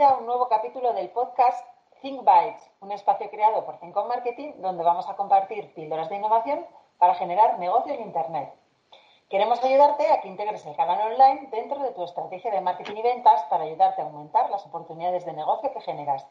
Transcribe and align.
bienvenida 0.00 0.18
un 0.18 0.26
nuevo 0.26 0.48
capítulo 0.48 0.94
del 0.94 1.10
podcast 1.10 1.62
Think 2.00 2.24
Bytes, 2.24 2.70
un 2.80 2.90
espacio 2.90 3.28
creado 3.28 3.66
por 3.66 3.78
Think 3.80 3.94
Marketing 3.94 4.52
donde 4.56 4.82
vamos 4.82 5.06
a 5.10 5.14
compartir 5.14 5.74
píldoras 5.74 6.08
de 6.08 6.16
innovación 6.16 6.66
para 6.96 7.16
generar 7.16 7.58
negocios 7.58 7.98
en 7.98 8.06
Internet. 8.06 8.50
Queremos 9.28 9.62
ayudarte 9.62 10.10
a 10.10 10.22
que 10.22 10.28
integres 10.28 10.64
el 10.64 10.74
canal 10.74 11.12
online 11.12 11.48
dentro 11.50 11.80
de 11.80 11.90
tu 11.90 12.02
estrategia 12.02 12.50
de 12.50 12.62
marketing 12.62 12.96
y 12.96 13.02
ventas 13.02 13.42
para 13.50 13.64
ayudarte 13.64 14.00
a 14.00 14.06
aumentar 14.06 14.48
las 14.48 14.64
oportunidades 14.64 15.26
de 15.26 15.34
negocio 15.34 15.70
que 15.70 15.82
generas. 15.82 16.26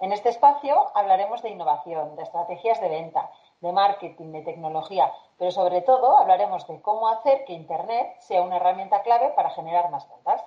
En 0.00 0.12
este 0.12 0.30
espacio 0.30 0.90
hablaremos 0.94 1.42
de 1.42 1.50
innovación, 1.50 2.16
de 2.16 2.22
estrategias 2.22 2.80
de 2.80 2.88
venta, 2.88 3.30
de 3.60 3.72
marketing, 3.72 4.32
de 4.32 4.40
tecnología, 4.40 5.12
pero 5.36 5.50
sobre 5.50 5.82
todo 5.82 6.16
hablaremos 6.16 6.66
de 6.66 6.80
cómo 6.80 7.08
hacer 7.08 7.44
que 7.44 7.52
Internet 7.52 8.16
sea 8.20 8.40
una 8.40 8.56
herramienta 8.56 9.02
clave 9.02 9.34
para 9.36 9.50
generar 9.50 9.90
más 9.90 10.08
ventas. 10.08 10.42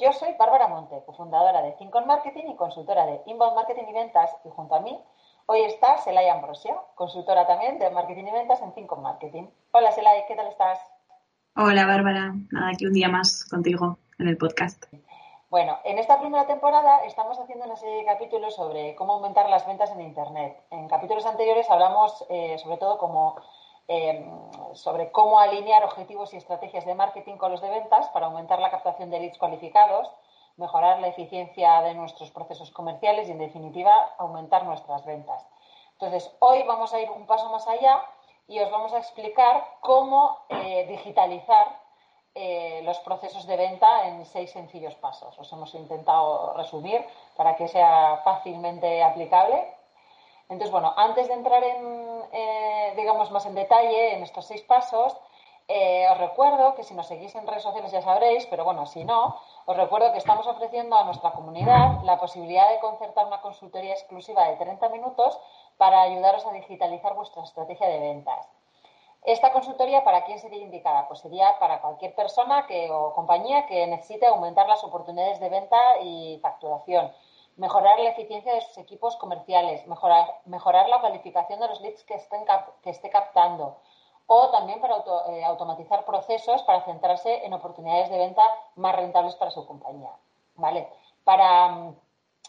Yo 0.00 0.12
soy 0.12 0.32
Bárbara 0.38 0.68
Monte, 0.68 1.02
cofundadora 1.04 1.60
de 1.60 1.72
Think 1.72 1.92
Marketing 2.06 2.44
y 2.46 2.54
consultora 2.54 3.04
de 3.04 3.20
Inbound 3.26 3.56
Marketing 3.56 3.82
y 3.88 3.92
Ventas, 3.92 4.30
y 4.44 4.48
junto 4.48 4.76
a 4.76 4.80
mí 4.80 4.96
hoy 5.46 5.62
está 5.62 5.98
Selay 5.98 6.28
Ambrosio, 6.28 6.84
consultora 6.94 7.48
también 7.48 7.80
de 7.80 7.90
Marketing 7.90 8.26
y 8.26 8.30
Ventas 8.30 8.62
en 8.62 8.72
Think 8.74 8.96
Marketing. 8.96 9.48
Hola 9.72 9.90
Selay, 9.90 10.24
¿qué 10.28 10.36
tal 10.36 10.46
estás? 10.46 10.78
Hola 11.56 11.84
Bárbara, 11.84 12.32
nada, 12.52 12.70
aquí 12.72 12.86
un 12.86 12.92
día 12.92 13.08
más 13.08 13.44
contigo 13.50 13.98
en 14.20 14.28
el 14.28 14.38
podcast. 14.38 14.84
Bueno, 15.50 15.78
en 15.82 15.98
esta 15.98 16.20
primera 16.20 16.46
temporada 16.46 17.04
estamos 17.04 17.36
haciendo 17.40 17.64
una 17.64 17.74
serie 17.74 17.96
de 17.96 18.04
capítulos 18.04 18.54
sobre 18.54 18.94
cómo 18.94 19.14
aumentar 19.14 19.50
las 19.50 19.66
ventas 19.66 19.90
en 19.90 20.02
Internet. 20.02 20.62
En 20.70 20.86
capítulos 20.86 21.26
anteriores 21.26 21.68
hablamos 21.70 22.24
eh, 22.28 22.56
sobre 22.58 22.76
todo 22.76 22.98
como 22.98 23.34
Sobre 24.74 25.10
cómo 25.12 25.38
alinear 25.38 25.82
objetivos 25.82 26.34
y 26.34 26.36
estrategias 26.36 26.84
de 26.84 26.94
marketing 26.94 27.36
con 27.36 27.50
los 27.50 27.62
de 27.62 27.70
ventas 27.70 28.08
para 28.10 28.26
aumentar 28.26 28.60
la 28.60 28.70
captación 28.70 29.10
de 29.10 29.18
leads 29.18 29.38
cualificados, 29.38 30.10
mejorar 30.56 31.00
la 31.00 31.08
eficiencia 31.08 31.80
de 31.82 31.94
nuestros 31.94 32.30
procesos 32.30 32.70
comerciales 32.70 33.28
y, 33.28 33.32
en 33.32 33.38
definitiva, 33.38 34.14
aumentar 34.18 34.64
nuestras 34.64 35.06
ventas. 35.06 35.46
Entonces, 35.92 36.30
hoy 36.40 36.62
vamos 36.64 36.92
a 36.92 37.00
ir 37.00 37.10
un 37.10 37.26
paso 37.26 37.48
más 37.48 37.66
allá 37.66 38.02
y 38.46 38.60
os 38.60 38.70
vamos 38.70 38.92
a 38.92 38.98
explicar 38.98 39.64
cómo 39.80 40.38
eh, 40.48 40.86
digitalizar 40.86 41.80
eh, 42.34 42.82
los 42.84 42.98
procesos 43.00 43.46
de 43.46 43.56
venta 43.56 44.06
en 44.06 44.24
seis 44.26 44.50
sencillos 44.52 44.94
pasos. 44.96 45.36
Os 45.38 45.52
hemos 45.52 45.74
intentado 45.74 46.54
resumir 46.54 47.04
para 47.36 47.56
que 47.56 47.68
sea 47.68 48.20
fácilmente 48.22 49.02
aplicable 49.02 49.77
entonces, 50.48 50.70
bueno, 50.70 50.94
antes 50.96 51.28
de 51.28 51.34
entrar 51.34 51.62
en, 51.62 52.22
eh, 52.32 52.94
digamos, 52.96 53.30
más 53.30 53.44
en 53.46 53.54
detalle 53.54 54.14
en 54.14 54.22
estos 54.22 54.46
seis 54.46 54.62
pasos, 54.62 55.16
eh, 55.70 56.08
os 56.10 56.16
recuerdo 56.16 56.74
que 56.74 56.82
si 56.82 56.94
nos 56.94 57.06
seguís 57.06 57.34
en 57.34 57.46
redes 57.46 57.62
sociales 57.62 57.92
ya 57.92 58.00
sabréis, 58.00 58.46
pero 58.46 58.64
bueno, 58.64 58.86
si 58.86 59.04
no, 59.04 59.36
os 59.66 59.76
recuerdo 59.76 60.10
que 60.12 60.18
estamos 60.18 60.46
ofreciendo 60.46 60.96
a 60.96 61.04
nuestra 61.04 61.32
comunidad 61.32 62.02
la 62.04 62.18
posibilidad 62.18 62.70
de 62.70 62.78
concertar 62.78 63.26
una 63.26 63.42
consultoría 63.42 63.92
exclusiva 63.92 64.48
de 64.48 64.56
30 64.56 64.88
minutos 64.88 65.38
para 65.76 66.00
ayudaros 66.00 66.46
a 66.46 66.52
digitalizar 66.52 67.12
vuestra 67.14 67.42
estrategia 67.42 67.86
de 67.86 67.98
ventas. 67.98 68.48
Esta 69.24 69.52
consultoría, 69.52 70.04
¿para 70.04 70.24
quién 70.24 70.38
sería 70.38 70.62
indicada? 70.62 71.06
Pues 71.06 71.20
sería 71.20 71.58
para 71.58 71.82
cualquier 71.82 72.14
persona 72.14 72.66
que, 72.66 72.90
o 72.90 73.12
compañía 73.12 73.66
que 73.66 73.86
necesite 73.86 74.26
aumentar 74.26 74.66
las 74.66 74.82
oportunidades 74.84 75.38
de 75.38 75.50
venta 75.50 75.98
y 76.00 76.38
facturación 76.40 77.12
mejorar 77.58 78.00
la 78.00 78.08
eficiencia 78.10 78.54
de 78.54 78.62
sus 78.62 78.78
equipos 78.78 79.14
comerciales, 79.16 79.86
mejorar, 79.86 80.40
mejorar 80.46 80.88
la 80.88 81.02
calificación 81.02 81.60
de 81.60 81.68
los 81.68 81.80
leads 81.80 82.02
que, 82.04 82.14
estén 82.14 82.44
que 82.82 82.90
esté 82.90 83.10
captando 83.10 83.76
o 84.26 84.50
también 84.50 84.80
para 84.80 84.96
eh, 85.28 85.44
automatizar 85.44 86.04
procesos 86.04 86.62
para 86.62 86.82
centrarse 86.82 87.44
en 87.44 87.52
oportunidades 87.52 88.10
de 88.10 88.18
venta 88.18 88.42
más 88.76 88.96
rentables 88.96 89.34
para 89.36 89.50
su 89.50 89.66
compañía. 89.66 90.12
¿vale? 90.56 90.88
Para 91.24 91.68
mm, 91.68 91.96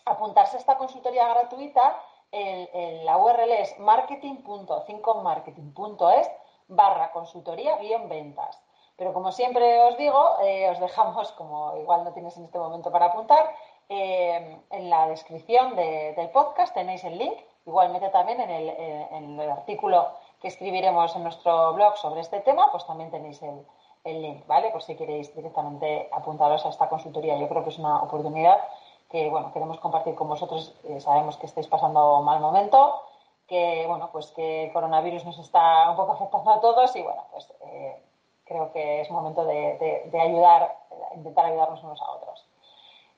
apuntarse 0.06 0.58
a 0.58 0.60
esta 0.60 0.78
consultoría 0.78 1.28
gratuita, 1.28 2.02
la 2.32 3.18
URL 3.18 3.52
es 3.54 3.80
marketing.cincomarketing.es 3.80 6.30
barra 6.70 7.12
consultoría 7.12 7.78
guion 7.78 8.08
ventas. 8.08 8.62
Pero 8.96 9.14
como 9.14 9.32
siempre 9.32 9.82
os 9.84 9.98
digo, 9.98 10.38
eh, 10.44 10.70
os 10.70 10.80
dejamos, 10.80 11.32
como 11.34 11.76
igual 11.78 12.04
no 12.04 12.14
tienes 12.14 12.38
en 12.38 12.46
este 12.46 12.60
momento 12.60 12.92
para 12.92 13.08
apuntar, 13.08 13.54
eh, 13.92 14.62
en 14.70 14.90
la 14.90 15.08
descripción 15.08 15.76
del 15.76 16.30
podcast 16.30 16.76
tenéis 16.76 17.04
el 17.04 17.18
link, 17.18 17.36
igualmente 17.66 18.10
también 18.10 18.40
en 18.40 18.50
el, 18.52 18.70
eh, 18.70 19.08
en 19.12 19.40
el, 19.40 19.50
artículo 19.50 20.10
que 20.40 20.48
escribiremos 20.48 21.16
en 21.16 21.24
nuestro 21.24 21.74
blog 21.74 21.98
sobre 21.98 22.22
este 22.22 22.40
tema, 22.42 22.70
pues 22.72 22.86
también 22.86 23.10
tenéis 23.10 23.42
el, 23.42 23.66
el 24.04 24.22
link, 24.22 24.46
¿vale? 24.46 24.70
Por 24.70 24.84
si 24.84 24.96
queréis 24.96 25.36
directamente 25.36 26.08
apuntaros 26.12 26.64
a 26.68 26.70
esta 26.70 26.88
consultoría. 26.88 27.38
Yo 27.38 27.50
creo 27.50 27.64
que 27.64 27.72
es 27.72 27.80
una 27.80 28.04
oportunidad 28.04 28.60
que, 29.10 29.28
bueno, 29.28 29.52
queremos 29.52 29.80
compartir 29.80 30.14
con 30.14 30.28
vosotros. 30.28 30.76
Eh, 30.84 31.00
sabemos 31.02 31.38
que 31.38 31.48
estáis 31.48 31.66
pasando 31.68 32.22
mal 32.22 32.40
momento, 32.42 33.02
que, 33.48 33.88
bueno, 33.88 34.10
pues 34.12 34.28
que 34.34 34.66
el 34.66 34.72
coronavirus 34.72 35.26
nos 35.26 35.40
está 35.40 35.90
un 35.90 35.96
poco 35.98 36.12
afectando 36.12 36.52
a 36.52 36.62
todos 36.62 36.96
y, 36.96 37.02
bueno, 37.02 37.24
pues 37.32 37.52
creo 38.46 38.72
que 38.72 39.02
es 39.02 39.10
momento 39.10 39.46
de, 39.46 39.78
de, 39.80 40.10
de 40.12 40.22
ayudar, 40.22 40.78
intentar 41.16 41.48
ayudarnos 41.48 41.84
unos 41.84 42.00
a 42.02 42.12
otros. 42.12 42.49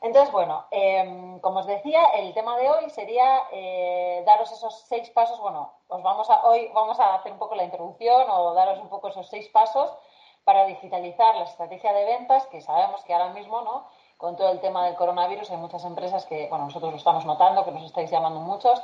Entonces, 0.01 0.31
bueno, 0.31 0.65
em, 0.71 1.39
como 1.41 1.59
os 1.59 1.67
decía, 1.67 2.03
el 2.15 2.33
tema 2.33 2.57
de 2.57 2.69
hoy 2.71 2.89
sería 2.89 3.43
eh, 3.51 4.23
daros 4.25 4.51
esos 4.51 4.73
seis 4.87 5.11
pasos. 5.11 5.39
Bueno, 5.39 5.71
os 5.89 6.01
vamos 6.01 6.27
a, 6.31 6.43
hoy 6.47 6.71
vamos 6.73 6.99
a 6.99 7.13
hacer 7.15 7.31
un 7.31 7.37
poco 7.37 7.53
la 7.53 7.63
introducción 7.63 8.25
o 8.29 8.53
daros 8.55 8.79
un 8.79 8.89
poco 8.89 9.09
esos 9.09 9.27
seis 9.27 9.47
pasos 9.49 9.93
para 10.43 10.65
digitalizar 10.65 11.35
la 11.35 11.43
estrategia 11.43 11.93
de 11.93 12.05
ventas, 12.05 12.47
que 12.47 12.61
sabemos 12.61 13.03
que 13.03 13.13
ahora 13.13 13.29
mismo, 13.29 13.61
¿no? 13.61 13.85
Con 14.17 14.35
todo 14.35 14.49
el 14.51 14.59
tema 14.59 14.85
del 14.85 14.95
coronavirus 14.95 15.51
hay 15.51 15.57
muchas 15.57 15.85
empresas 15.85 16.25
que, 16.25 16.47
bueno, 16.49 16.65
nosotros 16.65 16.91
lo 16.91 16.97
estamos 16.97 17.25
notando, 17.25 17.63
que 17.63 17.71
nos 17.71 17.83
estáis 17.83 18.09
llamando 18.09 18.39
muchos, 18.39 18.81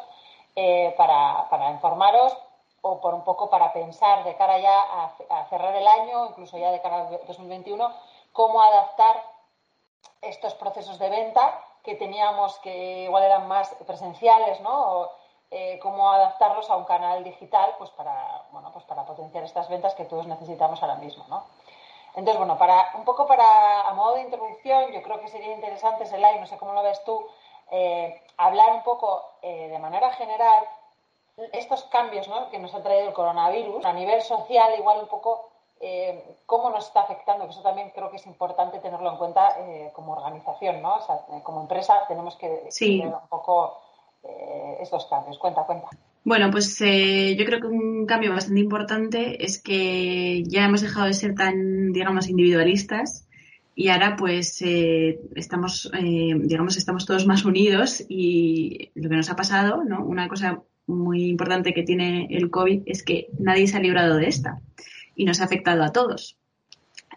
eh, 0.55 0.93
para, 0.97 1.47
para, 1.49 1.71
informaros 1.71 2.37
o 2.81 3.01
por 3.01 3.15
un 3.15 3.23
poco 3.23 3.49
para 3.49 3.73
pensar 3.73 4.23
de 4.23 4.35
cara 4.35 4.59
ya 4.59 4.79
a, 4.79 5.11
a 5.29 5.45
cerrar 5.45 5.75
el 5.75 5.87
año, 5.87 6.27
incluso 6.27 6.59
ya 6.59 6.71
de 6.71 6.81
cara 6.81 7.07
al 7.07 7.19
2021, 7.25 7.91
cómo 8.33 8.61
adaptar 8.61 9.36
estos 10.21 10.53
procesos 10.55 10.99
de 10.99 11.09
venta 11.09 11.59
que 11.83 11.95
teníamos 11.95 12.57
que 12.59 13.03
igual 13.03 13.23
eran 13.23 13.47
más 13.47 13.73
presenciales, 13.85 14.59
¿no? 14.61 15.09
Eh, 15.49 15.79
cómo 15.81 16.11
adaptarlos 16.11 16.69
a 16.69 16.75
un 16.75 16.83
canal 16.83 17.23
digital, 17.23 17.75
pues 17.77 17.89
para, 17.91 18.43
bueno, 18.51 18.71
pues 18.73 18.83
para 18.85 19.05
potenciar 19.05 19.45
estas 19.45 19.69
ventas 19.69 19.95
que 19.95 20.03
todos 20.03 20.27
necesitamos 20.27 20.81
ahora 20.81 20.95
mismo, 20.95 21.25
¿no? 21.29 21.45
Entonces, 22.15 22.37
bueno, 22.37 22.57
para, 22.57 22.91
un 22.95 23.05
poco 23.05 23.25
para, 23.27 23.81
a 23.81 23.93
modo 23.93 24.15
de 24.15 24.23
introducción, 24.23 24.91
yo 24.91 25.01
creo 25.03 25.21
que 25.21 25.27
sería 25.29 25.53
interesante, 25.53 26.05
Selay, 26.05 26.39
no 26.39 26.47
sé 26.47 26.57
cómo 26.57 26.73
lo 26.73 26.83
ves 26.83 27.01
tú, 27.05 27.25
eh, 27.71 28.21
hablar 28.37 28.71
un 28.73 28.83
poco 28.83 29.23
eh, 29.41 29.69
de 29.69 29.79
manera 29.79 30.11
general 30.13 30.67
estos 31.53 31.83
cambios 31.83 32.27
¿no? 32.27 32.49
que 32.49 32.59
nos 32.59 32.73
ha 32.73 32.81
traído 32.81 33.09
el 33.09 33.13
coronavirus 33.13 33.85
a 33.85 33.93
nivel 33.93 34.21
social, 34.21 34.73
igual 34.77 34.99
un 34.99 35.07
poco 35.07 35.46
eh, 35.79 36.37
cómo 36.45 36.71
nos 36.71 36.87
está 36.87 37.01
afectando, 37.01 37.45
que 37.45 37.51
eso 37.51 37.61
también 37.61 37.91
creo 37.93 38.09
que 38.09 38.15
es 38.15 38.25
importante 38.25 38.79
tenerlo 38.79 39.11
en 39.11 39.17
cuenta 39.17 39.49
eh, 39.59 39.91
como 39.93 40.13
organización, 40.13 40.81
¿no? 40.81 40.95
O 40.95 41.01
sea, 41.01 41.15
eh, 41.31 41.41
como 41.43 41.61
empresa 41.61 41.93
tenemos 42.07 42.35
que 42.35 42.65
sí. 42.69 43.01
un 43.03 43.27
poco 43.29 43.81
estos 44.81 45.05
cambios. 45.05 45.37
Cuenta, 45.37 45.63
cuenta. 45.63 45.87
Bueno, 46.25 46.51
pues 46.51 46.79
yo 46.79 47.45
creo 47.45 47.61
que 47.61 47.67
un 47.67 48.05
cambio 48.05 48.33
bastante 48.33 48.59
importante 48.59 49.45
es 49.45 49.61
que 49.61 50.43
ya 50.43 50.65
hemos 50.65 50.81
dejado 50.81 51.05
de 51.05 51.13
ser 51.13 51.33
tan, 51.33 51.93
digamos, 51.93 52.27
individualistas 52.27 53.25
y 53.73 53.87
ahora 53.87 54.17
pues 54.17 54.61
estamos, 54.61 55.89
digamos, 55.93 56.75
estamos 56.75 57.05
todos 57.05 57.25
más 57.25 57.45
unidos 57.45 58.03
y 58.09 58.91
lo 58.95 59.07
que 59.09 59.15
nos 59.15 59.29
ha 59.29 59.37
pasado, 59.37 59.85
¿no? 59.85 60.03
Una 60.03 60.27
cosa 60.27 60.61
muy 60.87 61.29
importante 61.29 61.73
que 61.73 61.83
tiene 61.83 62.27
el 62.29 62.49
COVID 62.49 62.81
es 62.85 63.03
que 63.03 63.27
nadie 63.39 63.67
se 63.67 63.77
ha 63.77 63.81
librado 63.81 64.15
de 64.17 64.27
esta 64.27 64.59
y 65.17 65.25
nos 65.25 65.41
ha 65.41 65.45
afectado 65.45 65.83
a 65.83 65.91
todos. 65.91 66.37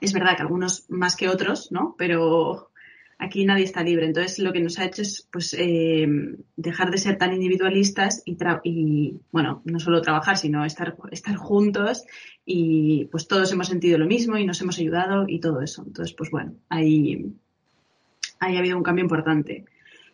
Es 0.01 0.13
verdad 0.13 0.35
que 0.35 0.43
algunos 0.43 0.87
más 0.89 1.15
que 1.15 1.29
otros, 1.29 1.71
¿no? 1.71 1.95
Pero 1.99 2.71
aquí 3.19 3.45
nadie 3.45 3.65
está 3.65 3.83
libre. 3.83 4.07
Entonces 4.07 4.39
lo 4.39 4.53
que 4.53 4.61
nos 4.61 4.79
ha 4.79 4.87
hecho 4.87 5.03
es 5.03 5.29
pues 5.31 5.55
eh, 5.57 6.09
dejar 6.57 6.91
de 6.91 6.99
ser 6.99 7.19
tan 7.19 7.35
individualistas 7.35 8.23
y, 8.25 8.37
y, 8.65 9.21
bueno, 9.31 9.61
no 9.65 9.79
solo 9.79 10.01
trabajar, 10.01 10.39
sino 10.39 10.65
estar, 10.65 10.97
estar 11.13 11.37
juntos 11.37 12.05
y 12.47 13.05
pues 13.13 13.29
todos 13.29 13.53
hemos 13.53 13.69
sentido 13.69 13.99
lo 13.99 14.07
mismo 14.07 14.39
y 14.39 14.47
nos 14.47 14.61
hemos 14.63 14.79
ayudado 14.79 15.27
y 15.29 15.39
todo 15.39 15.61
eso. 15.61 15.85
Entonces, 15.87 16.15
pues 16.17 16.31
bueno, 16.31 16.55
ahí, 16.71 17.33
ahí 18.41 18.57
ha 18.57 18.59
habido 18.59 18.79
un 18.79 18.83
cambio 18.83 19.05
importante. 19.05 19.67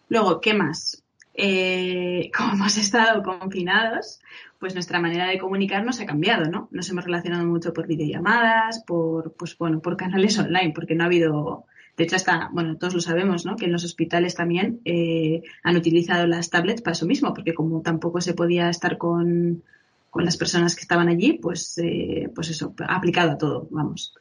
Luego, 0.08 0.40
¿qué 0.40 0.54
más? 0.54 1.04
Eh, 1.36 2.30
como 2.36 2.54
hemos 2.54 2.76
estado 2.78 3.22
confinados, 3.22 4.20
pues 4.58 4.74
nuestra 4.74 5.00
manera 5.00 5.26
de 5.26 5.38
comunicarnos 5.38 6.00
ha 6.00 6.06
cambiado, 6.06 6.50
¿no? 6.50 6.68
Nos 6.70 6.88
hemos 6.88 7.04
relacionado 7.04 7.44
mucho 7.46 7.72
por 7.72 7.86
videollamadas, 7.86 8.82
por, 8.84 9.34
pues 9.34 9.56
bueno, 9.58 9.80
por 9.80 9.96
canales 9.96 10.38
online, 10.38 10.72
porque 10.74 10.94
no 10.94 11.04
ha 11.04 11.06
habido, 11.06 11.66
de 11.96 12.04
hecho 12.04 12.16
hasta, 12.16 12.48
bueno, 12.52 12.76
todos 12.78 12.94
lo 12.94 13.00
sabemos, 13.00 13.44
¿no? 13.44 13.56
Que 13.56 13.66
en 13.66 13.72
los 13.72 13.84
hospitales 13.84 14.34
también 14.34 14.80
eh, 14.84 15.42
han 15.62 15.76
utilizado 15.76 16.26
las 16.26 16.48
tablets 16.48 16.80
para 16.82 16.92
eso 16.92 17.06
mismo, 17.06 17.34
porque 17.34 17.54
como 17.54 17.82
tampoco 17.82 18.20
se 18.20 18.34
podía 18.34 18.70
estar 18.70 18.96
con, 18.96 19.62
con 20.10 20.24
las 20.24 20.38
personas 20.38 20.74
que 20.74 20.82
estaban 20.82 21.08
allí, 21.08 21.34
pues, 21.34 21.76
eh, 21.78 22.30
pues 22.34 22.48
eso, 22.48 22.74
ha 22.86 22.96
aplicado 22.96 23.32
a 23.32 23.38
todo, 23.38 23.68
vamos. 23.70 24.14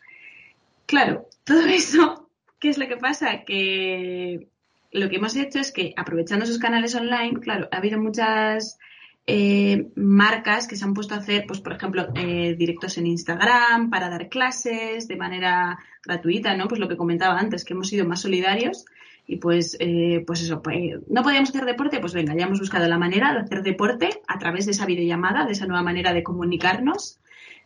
Claro, 0.86 1.30
todo 1.46 1.66
eso, 1.66 2.30
¿qué 2.60 2.70
es 2.70 2.78
lo 2.78 2.88
que 2.88 2.98
pasa? 2.98 3.44
Que 3.46 4.50
lo 4.96 5.10
que 5.10 5.18
hemos 5.18 5.36
hecho 5.36 5.60
es 5.60 5.72
que, 5.72 5.94
aprovechando 5.98 6.46
esos 6.46 6.58
canales 6.58 6.96
online, 6.96 7.40
claro, 7.42 7.68
ha 7.72 7.78
habido 7.78 8.00
muchas 8.00 8.80
eh, 9.28 9.90
marcas 9.96 10.68
que 10.68 10.78
se 10.78 10.86
han 10.86 10.94
puesto 10.94 11.14
a 11.14 11.18
hacer, 11.18 11.44
pues, 11.46 11.60
por 11.60 11.74
ejemplo, 11.74 12.08
eh, 12.16 12.56
directos 12.58 12.98
en 12.98 13.08
Instagram 13.08 13.90
para 13.90 14.10
dar 14.10 14.30
clases 14.30 15.08
de 15.10 15.18
manera 15.18 15.78
gratuita, 16.02 16.56
¿no? 16.56 16.70
Pues 16.70 16.80
lo 16.80 16.88
que 16.88 16.96
comentaba 16.96 17.38
antes, 17.38 17.66
que 17.66 17.74
hemos 17.74 17.90
sido 17.90 18.06
más 18.06 18.22
solidarios 18.22 18.86
y 19.28 19.38
pues, 19.38 19.76
eh, 19.82 20.24
pues 20.26 20.44
eso, 20.44 20.62
pues, 20.62 20.78
no 21.10 21.24
podíamos 21.24 21.50
hacer 21.50 21.66
deporte, 21.66 22.00
pues 22.00 22.14
venga, 22.14 22.34
ya 22.34 22.46
hemos 22.46 22.60
buscado 22.60 22.88
la 22.88 22.98
manera 22.98 23.34
de 23.34 23.40
hacer 23.40 23.64
deporte 23.64 24.22
a 24.28 24.40
través 24.40 24.66
de 24.66 24.72
esa 24.72 24.86
videollamada, 24.86 25.46
de 25.46 25.52
esa 25.52 25.68
nueva 25.68 25.84
manera 25.84 26.14
de 26.14 26.24
comunicarnos. 26.24 27.20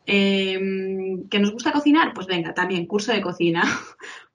que 0.05 1.39
nos 1.39 1.51
gusta 1.51 1.71
cocinar, 1.71 2.13
pues 2.15 2.25
venga, 2.25 2.55
también 2.55 2.87
curso 2.87 3.11
de 3.11 3.21
cocina. 3.21 3.61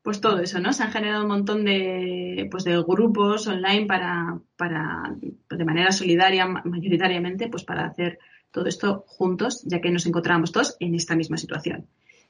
Pues 0.05 0.21
todo 0.21 0.39
eso, 0.41 0.61
¿no? 0.61 0.75
Se 0.75 0.83
han 0.83 0.93
generado 0.93 1.23
un 1.23 1.31
montón 1.31 1.65
de, 1.65 2.47
pues 2.51 2.65
de 2.65 2.77
grupos 2.83 3.47
online 3.47 3.87
para, 3.87 4.39
para, 4.55 5.17
de 5.49 5.65
manera 5.65 5.93
solidaria, 5.93 6.45
mayoritariamente, 6.47 7.49
pues 7.49 7.65
para 7.65 7.87
hacer 7.87 8.19
todo 8.51 8.67
esto 8.67 9.06
juntos, 9.09 9.62
ya 9.65 9.81
que 9.81 9.91
nos 9.91 10.05
encontramos 10.05 10.53
todos 10.53 10.77
en 10.79 10.95
esta 10.95 11.17
misma 11.17 11.39
situación. 11.39 11.87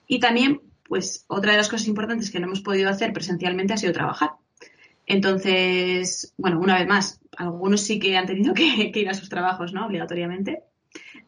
Y 0.06 0.20
también, 0.20 0.60
pues 0.88 1.24
otra 1.26 1.50
de 1.50 1.58
las 1.58 1.68
cosas 1.68 1.88
importantes 1.88 2.30
que 2.30 2.38
no 2.38 2.46
hemos 2.46 2.60
podido 2.60 2.88
hacer 2.88 3.12
presencialmente 3.12 3.72
ha 3.72 3.76
sido 3.76 3.92
trabajar. 3.92 4.30
Entonces, 5.04 6.32
bueno, 6.38 6.60
una 6.60 6.78
vez 6.78 6.86
más, 6.86 7.20
algunos 7.36 7.80
sí 7.80 7.98
que 7.98 8.16
han 8.16 8.26
tenido 8.26 8.54
que, 8.54 8.92
ir 8.94 9.08
a 9.08 9.14
sus 9.14 9.28
trabajos, 9.28 9.72
¿no? 9.72 9.84
Obligatoriamente. 9.86 10.62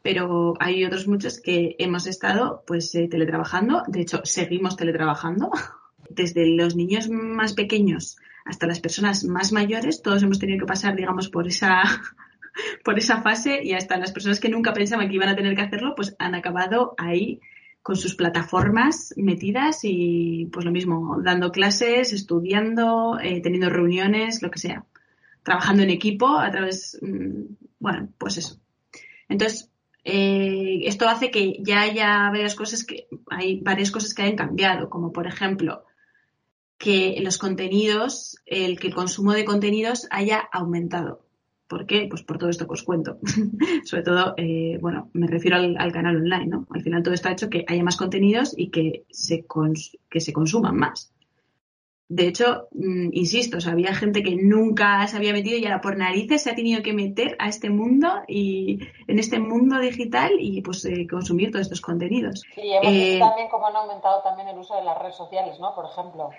Pero 0.00 0.54
hay 0.60 0.84
otros 0.84 1.08
muchos 1.08 1.40
que 1.40 1.74
hemos 1.80 2.06
estado, 2.06 2.62
pues, 2.68 2.94
eh, 2.94 3.08
teletrabajando. 3.10 3.82
De 3.88 4.02
hecho, 4.02 4.20
seguimos 4.22 4.76
teletrabajando 4.76 5.50
desde 6.08 6.46
los 6.46 6.76
niños 6.76 7.08
más 7.08 7.54
pequeños 7.54 8.16
hasta 8.44 8.66
las 8.66 8.80
personas 8.80 9.24
más 9.24 9.52
mayores, 9.52 10.02
todos 10.02 10.22
hemos 10.22 10.38
tenido 10.38 10.60
que 10.60 10.66
pasar, 10.66 10.94
digamos, 10.94 11.28
por 11.28 11.48
esa, 11.48 11.82
por 12.84 12.98
esa 12.98 13.20
fase 13.20 13.60
y 13.62 13.72
hasta 13.72 13.98
las 13.98 14.12
personas 14.12 14.40
que 14.40 14.48
nunca 14.48 14.72
pensaban 14.72 15.08
que 15.08 15.16
iban 15.16 15.28
a 15.28 15.36
tener 15.36 15.54
que 15.56 15.62
hacerlo, 15.62 15.94
pues 15.96 16.14
han 16.18 16.34
acabado 16.34 16.94
ahí 16.96 17.40
con 17.82 17.96
sus 17.96 18.14
plataformas 18.14 19.14
metidas 19.16 19.80
y 19.82 20.48
pues 20.52 20.64
lo 20.64 20.72
mismo, 20.72 21.18
dando 21.22 21.52
clases, 21.52 22.12
estudiando, 22.12 23.18
eh, 23.20 23.40
teniendo 23.40 23.68
reuniones, 23.68 24.42
lo 24.42 24.50
que 24.50 24.58
sea, 24.58 24.84
trabajando 25.42 25.82
en 25.82 25.90
equipo 25.90 26.38
a 26.38 26.50
través, 26.50 26.98
mm, 27.00 27.54
bueno, 27.78 28.08
pues 28.18 28.38
eso. 28.38 28.60
Entonces, 29.28 29.70
eh, 30.02 30.80
esto 30.84 31.08
hace 31.08 31.30
que 31.30 31.58
ya 31.60 31.80
haya 31.80 32.28
varias 32.30 32.54
cosas 32.54 32.84
que, 32.84 33.08
hay 33.28 33.60
varias 33.60 33.90
cosas 33.90 34.14
que 34.14 34.22
hayan 34.22 34.36
cambiado, 34.36 34.88
como 34.88 35.12
por 35.12 35.26
ejemplo, 35.26 35.84
que 36.78 37.18
los 37.22 37.38
contenidos, 37.38 38.42
el 38.46 38.78
que 38.78 38.88
el 38.88 38.94
consumo 38.94 39.32
de 39.32 39.44
contenidos 39.44 40.06
haya 40.10 40.38
aumentado. 40.52 41.22
¿Por 41.68 41.86
qué? 41.86 42.06
Pues 42.08 42.22
por 42.22 42.38
todo 42.38 42.50
esto 42.50 42.66
que 42.66 42.74
os 42.74 42.84
cuento. 42.84 43.18
Sobre 43.84 44.02
todo, 44.02 44.34
eh, 44.36 44.78
bueno, 44.80 45.10
me 45.14 45.26
refiero 45.26 45.56
al, 45.56 45.92
canal 45.92 46.16
online, 46.16 46.46
¿no? 46.46 46.66
Al 46.70 46.82
final 46.82 47.02
todo 47.02 47.14
esto 47.14 47.28
ha 47.28 47.32
hecho 47.32 47.50
que 47.50 47.64
haya 47.66 47.82
más 47.82 47.96
contenidos 47.96 48.54
y 48.56 48.70
que 48.70 49.04
se, 49.10 49.44
que 50.08 50.20
se 50.20 50.32
consuman 50.32 50.76
más. 50.76 51.12
De 52.08 52.28
hecho, 52.28 52.68
mm, 52.70 53.08
insisto, 53.12 53.58
había 53.68 53.92
gente 53.92 54.22
que 54.22 54.36
nunca 54.36 55.04
se 55.08 55.16
había 55.16 55.32
metido 55.32 55.58
y 55.58 55.64
ahora 55.64 55.80
por 55.80 55.96
narices 55.96 56.42
se 56.44 56.50
ha 56.50 56.54
tenido 56.54 56.80
que 56.84 56.92
meter 56.92 57.34
a 57.40 57.48
este 57.48 57.68
mundo 57.68 58.22
y 58.28 58.78
en 59.08 59.18
este 59.18 59.40
mundo 59.40 59.80
digital 59.80 60.34
y 60.38 60.62
pues 60.62 60.84
eh, 60.84 61.08
consumir 61.10 61.50
todos 61.50 61.62
estos 61.62 61.80
contenidos. 61.80 62.44
Y 62.56 62.70
hemos 62.74 62.92
visto 62.92 63.16
eh, 63.16 63.18
también 63.18 63.48
cómo 63.48 63.66
han 63.66 63.74
aumentado 63.74 64.22
también 64.22 64.46
el 64.46 64.58
uso 64.58 64.76
de 64.76 64.84
las 64.84 64.96
redes 64.98 65.16
sociales, 65.16 65.58
¿no? 65.58 65.74
Por 65.74 65.86
ejemplo 65.86 66.30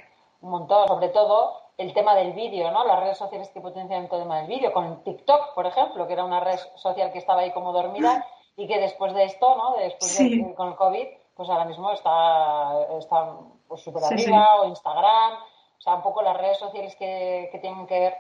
un 0.42 0.52
montón, 0.52 0.88
sobre 0.88 1.10
todo 1.10 1.68
el 1.78 1.94
tema 1.94 2.16
del 2.16 2.34
vídeo, 2.34 2.72
¿no? 2.72 2.86
Las 2.86 3.00
redes 3.00 3.18
sociales 3.18 3.50
que 3.54 3.62
potencian 3.62 4.04
el 4.04 4.10
tema 4.10 4.40
del 4.40 4.48
vídeo, 4.48 4.74
con 4.74 5.04
TikTok, 5.04 5.54
por 5.54 5.66
ejemplo, 5.68 6.08
que 6.08 6.14
era 6.14 6.26
una 6.26 6.40
red 6.40 6.60
social 6.76 7.12
que 7.12 7.20
estaba 7.20 7.42
ahí 7.42 7.52
como 7.52 7.72
dormida 7.72 8.26
y 8.56 8.68
que 8.68 8.80
después 8.80 9.14
de 9.14 9.26
esto, 9.26 9.56
¿no? 9.56 9.76
Después 9.78 10.18
de, 10.18 10.54
con 10.56 10.70
el 10.70 10.76
COVID, 10.76 11.08
pues 11.36 11.50
ahora 11.50 11.66
mismo 11.66 11.92
está, 11.92 12.98
está 12.98 13.38
pues, 13.68 13.88
arriba, 13.88 14.62
o 14.62 14.70
Instagram, 14.70 15.34
o 15.78 15.82
sea, 15.82 15.96
un 15.96 16.02
poco 16.02 16.24
las 16.24 16.36
redes 16.36 16.58
sociales 16.58 16.96
que, 16.98 17.50
que 17.52 17.60
tienen 17.60 17.86
que 17.86 18.00
ver 18.00 18.14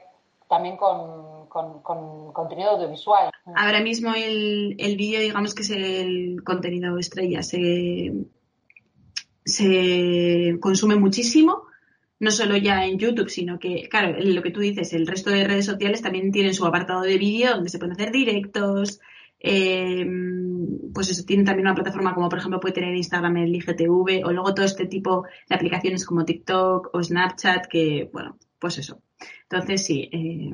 también 0.48 0.78
con, 0.78 1.48
con, 1.48 1.81
con, 1.81 2.31
contenido 2.31 2.72
audiovisual. 2.72 3.31
Ahora 3.56 3.81
mismo 3.81 4.14
el, 4.14 4.75
el 4.78 4.96
vídeo, 4.96 5.19
digamos 5.19 5.56
que 5.56 5.64
es 5.64 5.72
el 5.72 6.44
contenido 6.46 6.98
estrella, 7.00 7.42
se, 7.42 8.14
se 9.44 10.60
consume 10.62 10.96
muchísimo 10.96 11.67
no 12.19 12.31
solo 12.31 12.58
ya 12.58 12.86
en 12.86 12.98
YouTube, 12.98 13.30
sino 13.30 13.60
que, 13.60 13.88
claro, 13.90 14.18
lo 14.19 14.42
que 14.42 14.52
tú 14.52 14.60
dices, 14.60 14.94
el 14.94 15.08
resto 15.08 15.30
de 15.30 15.44
redes 15.44 15.66
sociales 15.66 16.02
también 16.02 16.31
tienen 16.31 16.54
su 16.54 16.66
apartado 16.66 17.02
de 17.02 17.18
vídeo 17.18 17.52
donde 17.52 17.69
se 17.69 17.78
pueden 17.78 17.94
hacer 17.94 18.12
directos. 18.12 19.00
Eh, 19.40 20.06
pues 20.94 21.10
eso, 21.10 21.24
tienen 21.25 21.46
también 21.46 21.68
una 21.68 21.75
plataforma 21.75 22.16
como 22.16 22.28
por 22.28 22.40
ejemplo 22.40 22.60
puede 22.60 22.74
tener 22.74 22.96
Instagram 22.96 23.38
el 23.38 23.56
IGTV 23.56 24.25
o 24.25 24.31
luego 24.31 24.56
todo 24.56 24.66
este 24.66 24.88
tipo 24.88 25.25
de 25.48 25.56
aplicaciones 25.56 26.06
como 26.06 26.25
TikTok 26.25 26.90
o 26.92 27.04
Snapchat 27.04 27.68
que, 27.68 28.10
bueno, 28.12 28.38
pues 28.58 28.80
eso. 28.80 29.02
Entonces 29.44 29.86
sí, 29.86 30.10
eh, 30.12 30.52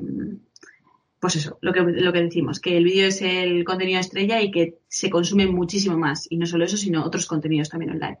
pues 1.18 1.36
eso, 1.36 1.56
lo 1.62 1.72
que, 1.72 1.80
lo 1.80 2.12
que 2.12 2.22
decimos, 2.22 2.60
que 2.60 2.76
el 2.76 2.84
vídeo 2.84 3.06
es 3.06 3.22
el 3.22 3.64
contenido 3.64 4.00
estrella 4.00 4.42
y 4.42 4.50
que 4.50 4.80
se 4.88 5.08
consume 5.08 5.46
muchísimo 5.46 5.96
más. 5.96 6.26
Y 6.28 6.36
no 6.36 6.44
solo 6.44 6.66
eso, 6.66 6.76
sino 6.76 7.02
otros 7.02 7.26
contenidos 7.26 7.70
también 7.70 7.92
online. 7.92 8.18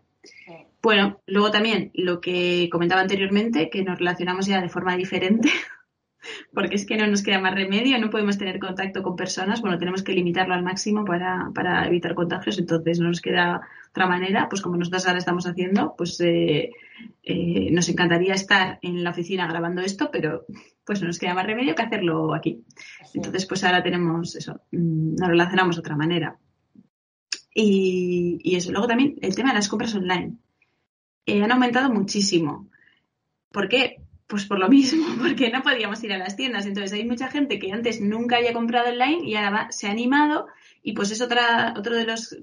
Bueno, 0.84 1.22
luego 1.26 1.50
también 1.50 1.90
lo 1.94 2.20
que 2.20 2.68
comentaba 2.70 3.00
anteriormente, 3.00 3.70
que 3.70 3.82
nos 3.82 3.98
relacionamos 3.98 4.44
ya 4.44 4.60
de 4.60 4.68
forma 4.68 4.94
diferente, 4.98 5.48
porque 6.52 6.74
es 6.74 6.84
que 6.84 6.98
no 6.98 7.06
nos 7.06 7.22
queda 7.22 7.40
más 7.40 7.54
remedio, 7.54 7.98
no 7.98 8.10
podemos 8.10 8.36
tener 8.36 8.58
contacto 8.58 9.02
con 9.02 9.16
personas, 9.16 9.62
bueno, 9.62 9.78
tenemos 9.78 10.02
que 10.02 10.12
limitarlo 10.12 10.52
al 10.52 10.62
máximo 10.62 11.06
para, 11.06 11.50
para 11.54 11.86
evitar 11.86 12.14
contagios, 12.14 12.58
entonces 12.58 13.00
no 13.00 13.08
nos 13.08 13.22
queda 13.22 13.62
otra 13.88 14.06
manera, 14.06 14.46
pues 14.50 14.60
como 14.60 14.76
nosotros 14.76 15.06
ahora 15.06 15.20
estamos 15.20 15.46
haciendo, 15.46 15.94
pues 15.96 16.20
eh, 16.20 16.70
eh, 17.22 17.70
nos 17.70 17.88
encantaría 17.88 18.34
estar 18.34 18.78
en 18.82 19.02
la 19.02 19.12
oficina 19.12 19.46
grabando 19.46 19.80
esto, 19.80 20.10
pero 20.12 20.44
pues 20.84 21.00
no 21.00 21.06
nos 21.06 21.18
queda 21.18 21.32
más 21.32 21.46
remedio 21.46 21.74
que 21.74 21.82
hacerlo 21.82 22.34
aquí. 22.34 22.62
Entonces, 23.14 23.46
pues 23.46 23.64
ahora 23.64 23.82
tenemos 23.82 24.36
eso, 24.36 24.60
mm, 24.70 25.14
nos 25.14 25.28
relacionamos 25.30 25.76
de 25.76 25.80
otra 25.80 25.96
manera. 25.96 26.36
Y, 27.54 28.38
y 28.42 28.56
eso, 28.56 28.70
luego 28.70 28.86
también 28.86 29.14
el 29.22 29.34
tema 29.34 29.48
de 29.48 29.54
las 29.54 29.68
compras 29.68 29.94
online 29.94 30.43
eh, 31.26 31.42
han 31.42 31.52
aumentado 31.52 31.90
muchísimo. 31.90 32.68
¿Por 33.50 33.68
qué? 33.68 34.00
Pues 34.26 34.46
por 34.46 34.58
lo 34.58 34.68
mismo, 34.76 35.06
porque 35.18 35.50
no 35.50 35.62
podíamos 35.62 36.02
ir 36.04 36.12
a 36.12 36.18
las 36.18 36.36
tiendas. 36.36 36.66
Entonces 36.66 36.92
hay 36.92 37.04
mucha 37.04 37.28
gente 37.28 37.58
que 37.58 37.72
antes 37.72 38.00
nunca 38.00 38.36
había 38.36 38.52
comprado 38.52 38.90
online 38.90 39.20
y 39.24 39.36
ahora 39.36 39.68
se 39.70 39.86
ha 39.86 39.90
animado 39.90 40.46
y 40.82 40.92
pues 40.92 41.10
es 41.10 41.20
otra, 41.20 41.74
otro 41.76 41.96
de 41.96 42.04
los, 42.04 42.36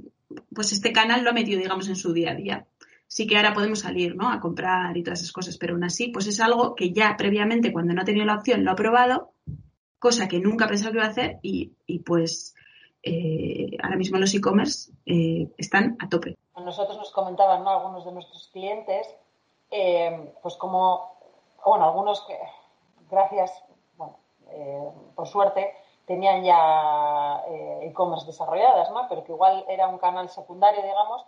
pues 0.53 0.71
este 0.71 0.91
canal 0.91 1.23
lo 1.23 1.29
ha 1.29 1.33
metido, 1.33 1.59
digamos, 1.59 1.87
en 1.87 1.95
su 1.95 2.13
día 2.13 2.31
a 2.31 2.35
día. 2.35 2.65
Sí 3.07 3.27
que 3.27 3.35
ahora 3.35 3.53
podemos 3.53 3.79
salir, 3.79 4.15
¿no? 4.15 4.31
A 4.31 4.39
comprar 4.39 4.95
y 4.95 5.03
todas 5.03 5.19
esas 5.19 5.33
cosas, 5.33 5.57
pero 5.57 5.73
aún 5.73 5.83
así, 5.83 6.07
pues 6.07 6.27
es 6.27 6.39
algo 6.39 6.75
que 6.75 6.93
ya 6.93 7.17
previamente, 7.17 7.73
cuando 7.73 7.93
no 7.93 8.01
ha 8.01 8.05
tenido 8.05 8.25
la 8.25 8.35
opción, 8.35 8.63
lo 8.63 8.71
ha 8.71 8.75
probado, 8.75 9.33
cosa 9.99 10.29
que 10.29 10.39
nunca 10.39 10.67
pensaba 10.67 10.91
que 10.91 10.97
iba 10.97 11.05
a 11.05 11.09
hacer 11.09 11.37
y, 11.43 11.73
y 11.85 11.99
pues 11.99 12.55
eh, 13.03 13.77
ahora 13.81 13.97
mismo 13.97 14.17
los 14.17 14.33
e-commerce 14.33 14.91
eh, 15.05 15.49
están 15.57 15.95
a 15.99 16.07
tope. 16.07 16.37
Nosotros 16.63 16.97
nos 16.97 17.11
comentaban 17.11 17.67
algunos 17.67 18.05
de 18.05 18.11
nuestros 18.11 18.47
clientes, 18.47 19.13
eh, 19.69 20.33
pues 20.41 20.55
como, 20.55 21.11
bueno, 21.65 21.85
algunos 21.85 22.21
que, 22.21 22.39
gracias, 23.09 23.63
bueno, 23.97 24.17
por 25.15 25.27
suerte, 25.27 25.75
tenían 26.05 26.43
ya 26.43 27.43
e-commerce 27.81 28.25
desarrolladas, 28.25 28.91
¿no? 28.91 29.07
Pero 29.07 29.23
que 29.23 29.31
igual 29.31 29.65
era 29.69 29.87
un 29.87 29.97
canal 29.97 30.29
secundario, 30.29 30.81
digamos, 30.81 31.25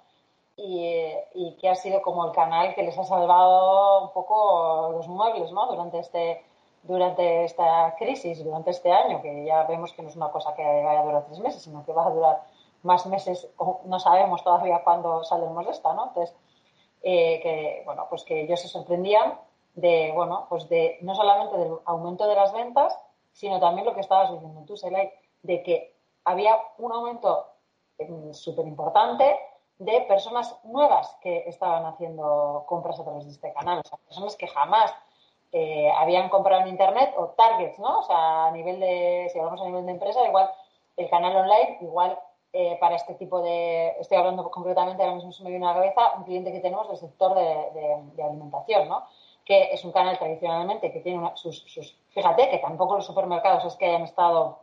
y, 0.56 1.13
y, 1.34 1.56
que 1.58 1.70
ha 1.70 1.75
sido 1.75 2.02
como 2.02 2.25
el 2.25 2.32
canal 2.32 2.75
que 2.75 2.84
les 2.84 2.98
ha 2.98 3.04
salvado 3.04 4.04
un 4.04 4.12
poco 4.12 4.92
los 4.92 5.08
muebles, 5.08 5.52
¿no? 5.52 5.68
Durante 5.68 6.00
este 6.00 6.44
durante 6.84 7.46
esta 7.46 7.96
crisis, 7.98 8.44
durante 8.44 8.72
este 8.72 8.92
año, 8.92 9.22
que 9.22 9.46
ya 9.46 9.63
vemos 9.63 9.94
que 9.94 10.02
no 10.02 10.10
es 10.10 10.16
una 10.16 10.32
cosa 10.32 10.54
que 10.54 10.63
vaya 10.63 11.00
a 11.00 11.06
durar 11.06 11.25
tres 11.25 11.40
meses, 11.40 11.63
sino 11.63 11.84
que 11.86 11.94
va 11.94 12.06
a 12.06 12.10
durar 12.10 12.44
más 12.84 13.06
meses, 13.06 13.50
no 13.86 14.00
sabemos 14.00 14.44
todavía 14.44 14.84
cuándo 14.84 15.24
saldremos 15.24 15.66
de 15.66 15.72
esta, 15.72 15.94
¿no? 15.94 16.08
Entonces, 16.08 16.36
eh, 17.02 17.40
que, 17.42 17.82
bueno, 17.86 18.08
pues 18.10 18.24
que 18.24 18.42
ellos 18.42 18.62
se 18.62 18.68
sorprendían 18.68 19.40
de, 19.75 20.12
bueno, 20.13 20.46
pues 20.50 20.70
de 20.70 20.98
no 21.02 21.16
solamente 21.16 21.58
del 21.58 21.74
aumento 21.86 22.28
de 22.28 22.36
las 22.36 22.54
ventas, 22.54 22.98
sino 23.32 23.60
también 23.60 23.86
lo 23.86 23.94
que 23.94 24.02
estabas 24.02 24.32
diciendo 24.32 24.63
tú, 24.66 24.78
Selay, 24.78 25.12
de 25.42 25.63
que 25.63 25.96
había 26.24 26.58
un 26.78 26.92
aumento 26.92 27.48
mm, 28.00 28.32
súper 28.32 28.68
importante 28.68 29.38
de 29.80 30.02
personas 30.02 30.56
nuevas 30.63 31.18
que 31.22 31.44
estaban 31.48 31.86
haciendo 31.86 32.63
compras 32.68 33.00
a 33.00 33.04
través 33.04 33.25
de 33.25 33.32
este 33.32 33.52
canal, 33.54 33.80
o 33.84 33.88
sea, 33.88 33.98
personas 33.98 34.36
que 34.36 34.48
jamás 34.48 34.94
eh, 35.52 35.92
habían 35.98 36.30
comprado 36.30 36.62
en 36.62 36.70
Internet 36.70 37.13
o 37.18 37.30
targets, 37.30 37.80
¿no? 37.80 38.00
O 38.00 38.04
sea, 38.04 38.46
a 38.46 38.52
nivel 38.52 38.80
de, 38.80 39.30
si 39.32 39.40
hablamos 39.40 39.62
a 39.62 39.66
nivel 39.66 39.86
de 39.86 39.92
empresa, 39.92 40.25
igual 40.25 40.50
el 40.96 41.10
canal 41.10 41.36
online, 41.36 41.80
igual 41.82 42.20
eh, 42.55 42.77
para 42.79 42.95
este 42.95 43.15
tipo 43.15 43.41
de, 43.41 43.95
estoy 44.00 44.15
hablando 44.15 44.50
concretamente, 44.51 45.01
ahora 45.01 45.15
mismo 45.15 45.31
se 45.31 45.43
me 45.43 45.50
viene 45.50 45.65
a 45.65 45.69
la 45.69 45.75
cabeza, 45.75 46.13
un 46.17 46.24
cliente 46.24 46.51
que 46.51 46.60
tenemos 46.60 46.88
del 46.88 46.98
sector 46.98 47.33
de, 47.33 48.24
alimentación, 48.24 48.88
¿no? 48.88 49.07
que 49.43 49.74
es 49.74 49.83
un 49.83 49.91
canal 49.91 50.19
tradicionalmente 50.19 50.91
que 50.91 51.00
tiene 51.00 51.31
sus, 51.33 51.65
Fíjate 52.12 52.50
que 52.51 52.60
tampoco 52.60 52.95
los 52.95 53.07
supermercados 53.07 53.65
es 53.65 53.75
que 53.75 53.88
hayan 53.88 54.03
estado... 54.03 54.60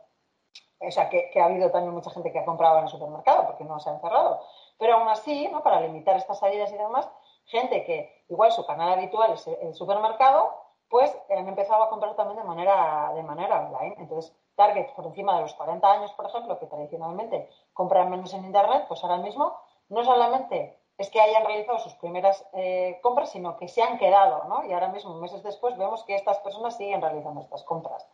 O 0.79 0.89
sea, 0.89 1.09
que, 1.09 1.29
ha 1.39 1.45
habido 1.45 1.69
también 1.69 1.93
mucha 1.93 2.09
gente 2.11 2.31
que 2.31 2.39
ha 2.39 2.45
comprado 2.45 2.77
en 2.77 2.85
el 2.85 2.89
supermercado 2.89 3.45
porque 3.45 3.65
no 3.65 3.77
se 3.81 3.89
han 3.89 3.99
cerrado. 3.99 4.41
Pero 4.79 4.95
aún 4.95 5.09
así, 5.09 5.49
¿no? 5.49 5.61
para 5.61 5.81
limitar 5.81 6.15
estas 6.15 6.39
salidas 6.39 6.71
y 6.71 6.77
demás, 6.77 7.09
gente 7.45 7.83
que 7.83 8.23
igual 8.29 8.53
su 8.53 8.65
canal 8.65 8.93
habitual 8.93 9.33
es 9.33 9.45
el 9.47 9.75
supermercado, 9.75 10.55
pues 10.89 11.15
han 11.29 11.47
empezado 11.47 11.83
a 11.83 11.89
comprar 11.89 12.15
también 12.15 12.37
de 12.37 12.45
manera, 12.45 13.11
de 13.15 13.23
manera 13.23 13.67
online. 13.67 13.95
Entonces, 13.97 14.33
Target 14.61 14.93
por 14.93 15.07
encima 15.07 15.35
de 15.35 15.41
los 15.41 15.55
40 15.55 15.91
años, 15.91 16.11
por 16.11 16.27
ejemplo, 16.27 16.59
que 16.59 16.67
tradicionalmente 16.67 17.49
compran 17.73 18.11
menos 18.11 18.31
en 18.35 18.45
Internet, 18.45 18.85
pues 18.87 19.03
ahora 19.03 19.17
mismo 19.17 19.55
no 19.89 20.03
solamente 20.03 20.77
es 20.99 21.09
que 21.09 21.19
hayan 21.19 21.43
realizado 21.43 21.79
sus 21.79 21.95
primeras 21.95 22.45
eh, 22.53 22.99
compras, 23.01 23.31
sino 23.31 23.57
que 23.57 23.67
se 23.67 23.81
han 23.81 23.97
quedado, 23.97 24.43
¿no? 24.47 24.63
Y 24.69 24.71
ahora 24.71 24.89
mismo, 24.89 25.15
meses 25.15 25.41
después, 25.41 25.75
vemos 25.79 26.03
que 26.03 26.13
estas 26.13 26.37
personas 26.39 26.77
siguen 26.77 27.01
realizando 27.01 27.41
estas 27.41 27.63
compras. 27.63 28.05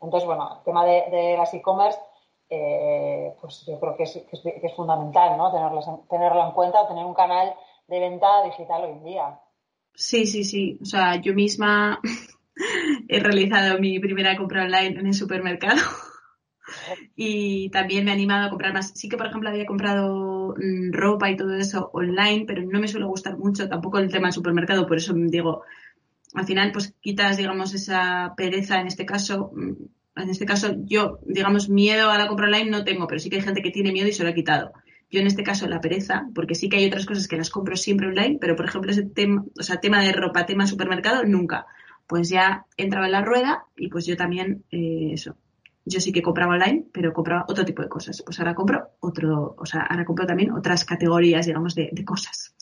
Entonces, 0.00 0.26
bueno, 0.26 0.56
el 0.56 0.64
tema 0.64 0.86
de, 0.86 1.36
las 1.36 1.52
e-commerce, 1.52 2.00
eh, 2.48 3.36
pues 3.38 3.66
yo 3.66 3.78
creo 3.78 3.94
que 3.94 4.04
es, 4.04 4.12
que 4.12 4.66
es, 4.66 4.74
fundamental, 4.74 5.36
¿no? 5.36 5.52
tenerlo 6.08 6.46
en 6.46 6.52
cuenta, 6.52 6.88
tener 6.88 7.04
un 7.04 7.12
canal 7.12 7.54
de 7.88 8.00
venta 8.00 8.42
digital 8.44 8.84
hoy 8.84 8.92
en 8.92 9.04
día. 9.04 9.40
Sí, 9.94 10.26
sí, 10.26 10.44
sí. 10.44 10.78
O 10.80 10.86
sea, 10.86 11.16
yo 11.16 11.34
misma 11.34 12.00
he 13.08 13.20
realizado 13.20 13.78
mi 13.78 13.98
primera 13.98 14.36
compra 14.36 14.64
online 14.64 14.98
en 14.98 15.06
el 15.06 15.14
supermercado 15.14 15.80
y 17.16 17.70
también 17.70 18.04
me 18.04 18.10
he 18.10 18.14
animado 18.14 18.46
a 18.46 18.50
comprar 18.50 18.72
más. 18.72 18.92
Sí 18.94 19.08
que, 19.08 19.16
por 19.16 19.26
ejemplo, 19.26 19.48
había 19.48 19.66
comprado 19.66 20.54
mm, 20.56 20.92
ropa 20.92 21.30
y 21.30 21.36
todo 21.36 21.54
eso 21.54 21.90
online, 21.92 22.44
pero 22.46 22.62
no 22.62 22.80
me 22.80 22.88
suele 22.88 23.06
gustar 23.06 23.36
mucho 23.38 23.68
tampoco 23.68 23.98
el 23.98 24.10
tema 24.10 24.28
del 24.28 24.34
supermercado, 24.34 24.86
por 24.86 24.96
eso 24.96 25.14
digo, 25.14 25.62
al 26.34 26.46
final, 26.46 26.72
pues 26.72 26.94
quitas, 27.00 27.36
digamos, 27.36 27.74
esa 27.74 28.34
pereza 28.36 28.80
en 28.80 28.86
este 28.86 29.06
caso. 29.06 29.52
Mm, 29.54 29.72
en 30.16 30.28
este 30.28 30.44
caso, 30.44 30.74
yo, 30.84 31.20
digamos, 31.24 31.68
miedo 31.68 32.10
a 32.10 32.18
la 32.18 32.26
compra 32.26 32.46
online 32.46 32.70
no 32.70 32.84
tengo, 32.84 33.06
pero 33.06 33.20
sí 33.20 33.30
que 33.30 33.36
hay 33.36 33.42
gente 33.42 33.62
que 33.62 33.70
tiene 33.70 33.92
miedo 33.92 34.08
y 34.08 34.12
se 34.12 34.24
lo 34.24 34.30
ha 34.30 34.34
quitado. 34.34 34.72
Yo 35.10 35.20
en 35.20 35.26
este 35.26 35.42
caso 35.42 35.66
la 35.66 35.80
pereza, 35.80 36.28
porque 36.34 36.54
sí 36.54 36.68
que 36.68 36.76
hay 36.76 36.86
otras 36.86 37.06
cosas 37.06 37.26
que 37.26 37.36
las 37.36 37.50
compro 37.50 37.76
siempre 37.76 38.08
online, 38.08 38.38
pero 38.40 38.54
por 38.54 38.66
ejemplo 38.66 38.90
ese 38.92 39.04
tema, 39.04 39.44
o 39.58 39.62
sea, 39.62 39.80
tema 39.80 40.02
de 40.02 40.12
ropa, 40.12 40.46
tema 40.46 40.66
supermercado, 40.66 41.24
nunca. 41.24 41.66
Pues 42.10 42.28
ya 42.28 42.66
entraba 42.76 43.06
en 43.06 43.12
la 43.12 43.22
rueda 43.22 43.66
y 43.76 43.86
pues 43.86 44.04
yo 44.04 44.16
también, 44.16 44.64
eh, 44.72 45.10
eso. 45.12 45.36
Yo 45.84 46.00
sí 46.00 46.10
que 46.10 46.22
compraba 46.22 46.54
online, 46.54 46.86
pero 46.92 47.12
compraba 47.12 47.44
otro 47.46 47.64
tipo 47.64 47.82
de 47.82 47.88
cosas. 47.88 48.20
Pues 48.26 48.36
ahora 48.40 48.56
compro 48.56 48.88
otro, 48.98 49.54
o 49.56 49.64
sea, 49.64 49.82
ahora 49.82 50.04
compro 50.04 50.26
también 50.26 50.50
otras 50.50 50.84
categorías, 50.84 51.46
digamos, 51.46 51.76
de, 51.76 51.92
cosas. 52.04 52.56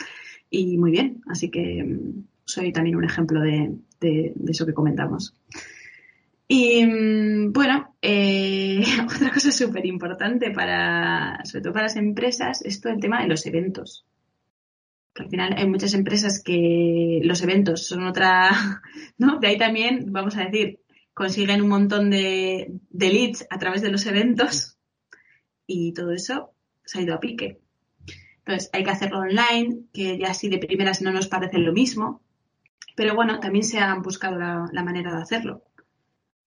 Y 0.50 0.76
muy 0.76 0.90
bien, 0.90 1.22
así 1.28 1.50
que 1.50 1.82
mm, 1.82 2.24
soy 2.44 2.72
también 2.72 2.96
un 2.96 3.04
ejemplo 3.04 3.40
de, 3.40 3.74
de 4.00 4.34
eso 4.48 4.66
que 4.66 4.74
comentamos. 4.74 5.34
Y 6.46 6.84
mm, 6.84 7.50
bueno, 7.50 7.94
eh, 8.02 8.82
otra 9.16 9.30
cosa 9.30 9.50
súper 9.50 9.86
importante 9.86 10.50
para, 10.50 11.40
sobre 11.44 11.62
todo 11.62 11.72
para 11.72 11.84
las 11.84 11.96
empresas, 11.96 12.60
es 12.66 12.82
todo 12.82 12.92
el 12.92 13.00
tema 13.00 13.22
de 13.22 13.28
los 13.28 13.46
eventos. 13.46 14.04
Al 15.20 15.30
final 15.30 15.54
hay 15.56 15.66
muchas 15.66 15.94
empresas 15.94 16.42
que 16.42 17.20
los 17.24 17.42
eventos 17.42 17.86
son 17.86 18.06
otra, 18.06 18.82
¿no? 19.18 19.38
De 19.38 19.48
ahí 19.48 19.58
también, 19.58 20.12
vamos 20.12 20.36
a 20.36 20.44
decir, 20.44 20.80
consiguen 21.14 21.62
un 21.62 21.68
montón 21.68 22.10
de, 22.10 22.72
de 22.90 23.12
leads 23.12 23.46
a 23.50 23.58
través 23.58 23.82
de 23.82 23.90
los 23.90 24.06
eventos 24.06 24.78
y 25.66 25.92
todo 25.92 26.12
eso 26.12 26.52
se 26.84 26.98
ha 26.98 27.02
ido 27.02 27.14
a 27.14 27.20
pique. 27.20 27.60
Entonces, 28.38 28.70
hay 28.72 28.82
que 28.82 28.90
hacerlo 28.90 29.18
online, 29.18 29.82
que 29.92 30.18
ya 30.18 30.30
así 30.30 30.48
de 30.48 30.58
primeras 30.58 31.02
no 31.02 31.12
nos 31.12 31.28
parece 31.28 31.58
lo 31.58 31.72
mismo, 31.72 32.22
pero 32.96 33.14
bueno, 33.14 33.40
también 33.40 33.64
se 33.64 33.78
han 33.78 34.02
buscado 34.02 34.38
la 34.38 34.82
manera 34.82 35.14
de 35.14 35.22
hacerlo. 35.22 35.64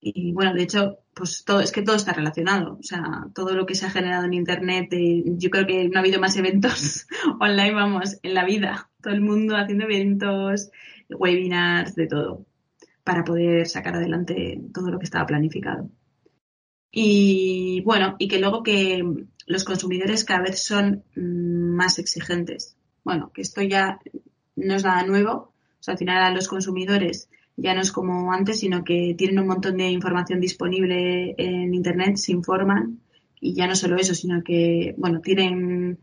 Y 0.03 0.33
bueno, 0.33 0.55
de 0.55 0.63
hecho, 0.63 0.97
pues 1.13 1.45
todo, 1.45 1.61
es 1.61 1.71
que 1.71 1.83
todo 1.83 1.95
está 1.95 2.11
relacionado. 2.11 2.77
O 2.79 2.83
sea, 2.83 3.27
todo 3.35 3.53
lo 3.53 3.67
que 3.67 3.75
se 3.75 3.85
ha 3.85 3.91
generado 3.91 4.25
en 4.25 4.33
Internet, 4.33 4.91
eh, 4.93 5.23
yo 5.37 5.51
creo 5.51 5.67
que 5.67 5.87
no 5.87 5.97
ha 5.97 6.01
habido 6.01 6.19
más 6.19 6.35
eventos 6.37 7.07
online, 7.39 7.73
vamos, 7.73 8.17
en 8.23 8.33
la 8.33 8.43
vida. 8.43 8.89
Todo 9.01 9.13
el 9.13 9.21
mundo 9.21 9.55
haciendo 9.55 9.85
eventos, 9.85 10.71
webinars, 11.09 11.95
de 11.95 12.07
todo, 12.07 12.45
para 13.03 13.23
poder 13.23 13.67
sacar 13.67 13.95
adelante 13.95 14.59
todo 14.73 14.89
lo 14.89 14.97
que 14.97 15.05
estaba 15.05 15.27
planificado. 15.27 15.87
Y 16.91 17.81
bueno, 17.85 18.15
y 18.17 18.27
que 18.27 18.39
luego 18.39 18.63
que 18.63 19.03
los 19.45 19.63
consumidores 19.63 20.25
cada 20.25 20.41
vez 20.41 20.63
son 20.63 21.03
mm, 21.15 21.75
más 21.75 21.99
exigentes. 21.99 22.75
Bueno, 23.03 23.31
que 23.33 23.41
esto 23.41 23.61
ya 23.61 23.99
no 24.55 24.75
es 24.75 24.83
nada 24.83 25.03
nuevo. 25.05 25.53
O 25.79 25.83
sea, 25.83 25.93
al 25.93 25.97
final 25.99 26.23
a 26.23 26.33
los 26.33 26.47
consumidores 26.47 27.29
ya 27.57 27.73
no 27.73 27.81
es 27.81 27.91
como 27.91 28.31
antes, 28.31 28.59
sino 28.59 28.83
que 28.83 29.15
tienen 29.17 29.39
un 29.39 29.47
montón 29.47 29.77
de 29.77 29.89
información 29.89 30.39
disponible 30.39 31.35
en 31.37 31.73
Internet, 31.73 32.17
se 32.17 32.31
informan 32.31 33.01
y 33.39 33.53
ya 33.53 33.67
no 33.67 33.75
solo 33.75 33.97
eso, 33.97 34.13
sino 34.13 34.43
que, 34.43 34.95
bueno, 34.97 35.21
tienen 35.21 35.99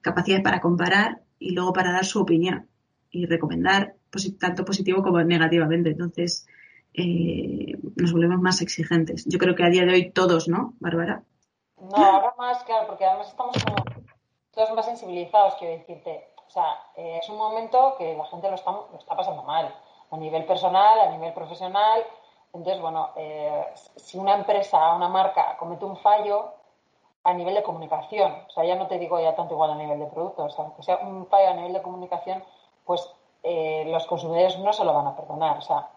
capacidad 0.00 0.42
para 0.42 0.60
comparar 0.60 1.22
y 1.38 1.52
luego 1.52 1.72
para 1.72 1.92
dar 1.92 2.04
su 2.04 2.20
opinión 2.20 2.68
y 3.10 3.26
recomendar 3.26 3.94
tanto 4.38 4.64
positivo 4.64 5.02
como 5.02 5.22
negativamente. 5.22 5.90
Entonces, 5.90 6.46
eh, 6.94 7.76
nos 7.96 8.12
volvemos 8.12 8.40
más 8.40 8.60
exigentes. 8.60 9.24
Yo 9.26 9.38
creo 9.38 9.54
que 9.54 9.64
a 9.64 9.70
día 9.70 9.84
de 9.84 9.92
hoy 9.92 10.10
todos, 10.10 10.48
¿no, 10.48 10.74
Bárbara? 10.80 11.22
No, 11.78 11.96
ahora 11.96 12.34
más, 12.38 12.62
claro, 12.64 12.86
porque 12.86 13.04
además 13.04 13.28
estamos 13.28 13.56
como 13.64 13.84
todos 14.52 14.72
más 14.74 14.86
sensibilizados, 14.86 15.54
quiero 15.58 15.78
decirte. 15.78 16.28
O 16.46 16.50
sea, 16.50 16.64
eh, 16.96 17.18
es 17.22 17.28
un 17.28 17.38
momento 17.38 17.94
que 17.98 18.14
la 18.14 18.26
gente 18.26 18.48
lo 18.48 18.54
está, 18.54 18.70
lo 18.70 18.98
está 18.98 19.16
pasando 19.16 19.42
mal 19.42 19.74
a 20.12 20.16
nivel 20.16 20.44
personal, 20.44 21.00
a 21.00 21.10
nivel 21.10 21.32
profesional. 21.32 22.04
Entonces, 22.52 22.80
bueno, 22.80 23.10
eh, 23.16 23.66
si 23.96 24.18
una 24.18 24.34
empresa, 24.34 24.94
una 24.94 25.08
marca 25.08 25.56
comete 25.58 25.84
un 25.84 25.96
fallo 25.96 26.52
a 27.24 27.32
nivel 27.32 27.54
de 27.54 27.62
comunicación, 27.62 28.32
o 28.46 28.50
sea, 28.50 28.64
ya 28.64 28.74
no 28.74 28.86
te 28.88 28.98
digo 28.98 29.18
ya 29.18 29.34
tanto 29.34 29.54
igual 29.54 29.70
a 29.70 29.74
nivel 29.74 29.98
de 29.98 30.06
producto, 30.06 30.44
o 30.44 30.50
sea, 30.50 30.66
que 30.76 30.82
sea 30.82 30.98
un 30.98 31.26
fallo 31.26 31.50
a 31.50 31.54
nivel 31.54 31.72
de 31.72 31.82
comunicación, 31.82 32.44
pues 32.84 33.10
eh, 33.42 33.84
los 33.86 34.06
consumidores 34.06 34.58
no 34.58 34.72
se 34.72 34.84
lo 34.84 34.92
van 34.92 35.06
a 35.06 35.16
perdonar. 35.16 35.58
O 35.58 35.62
sea, 35.62 35.88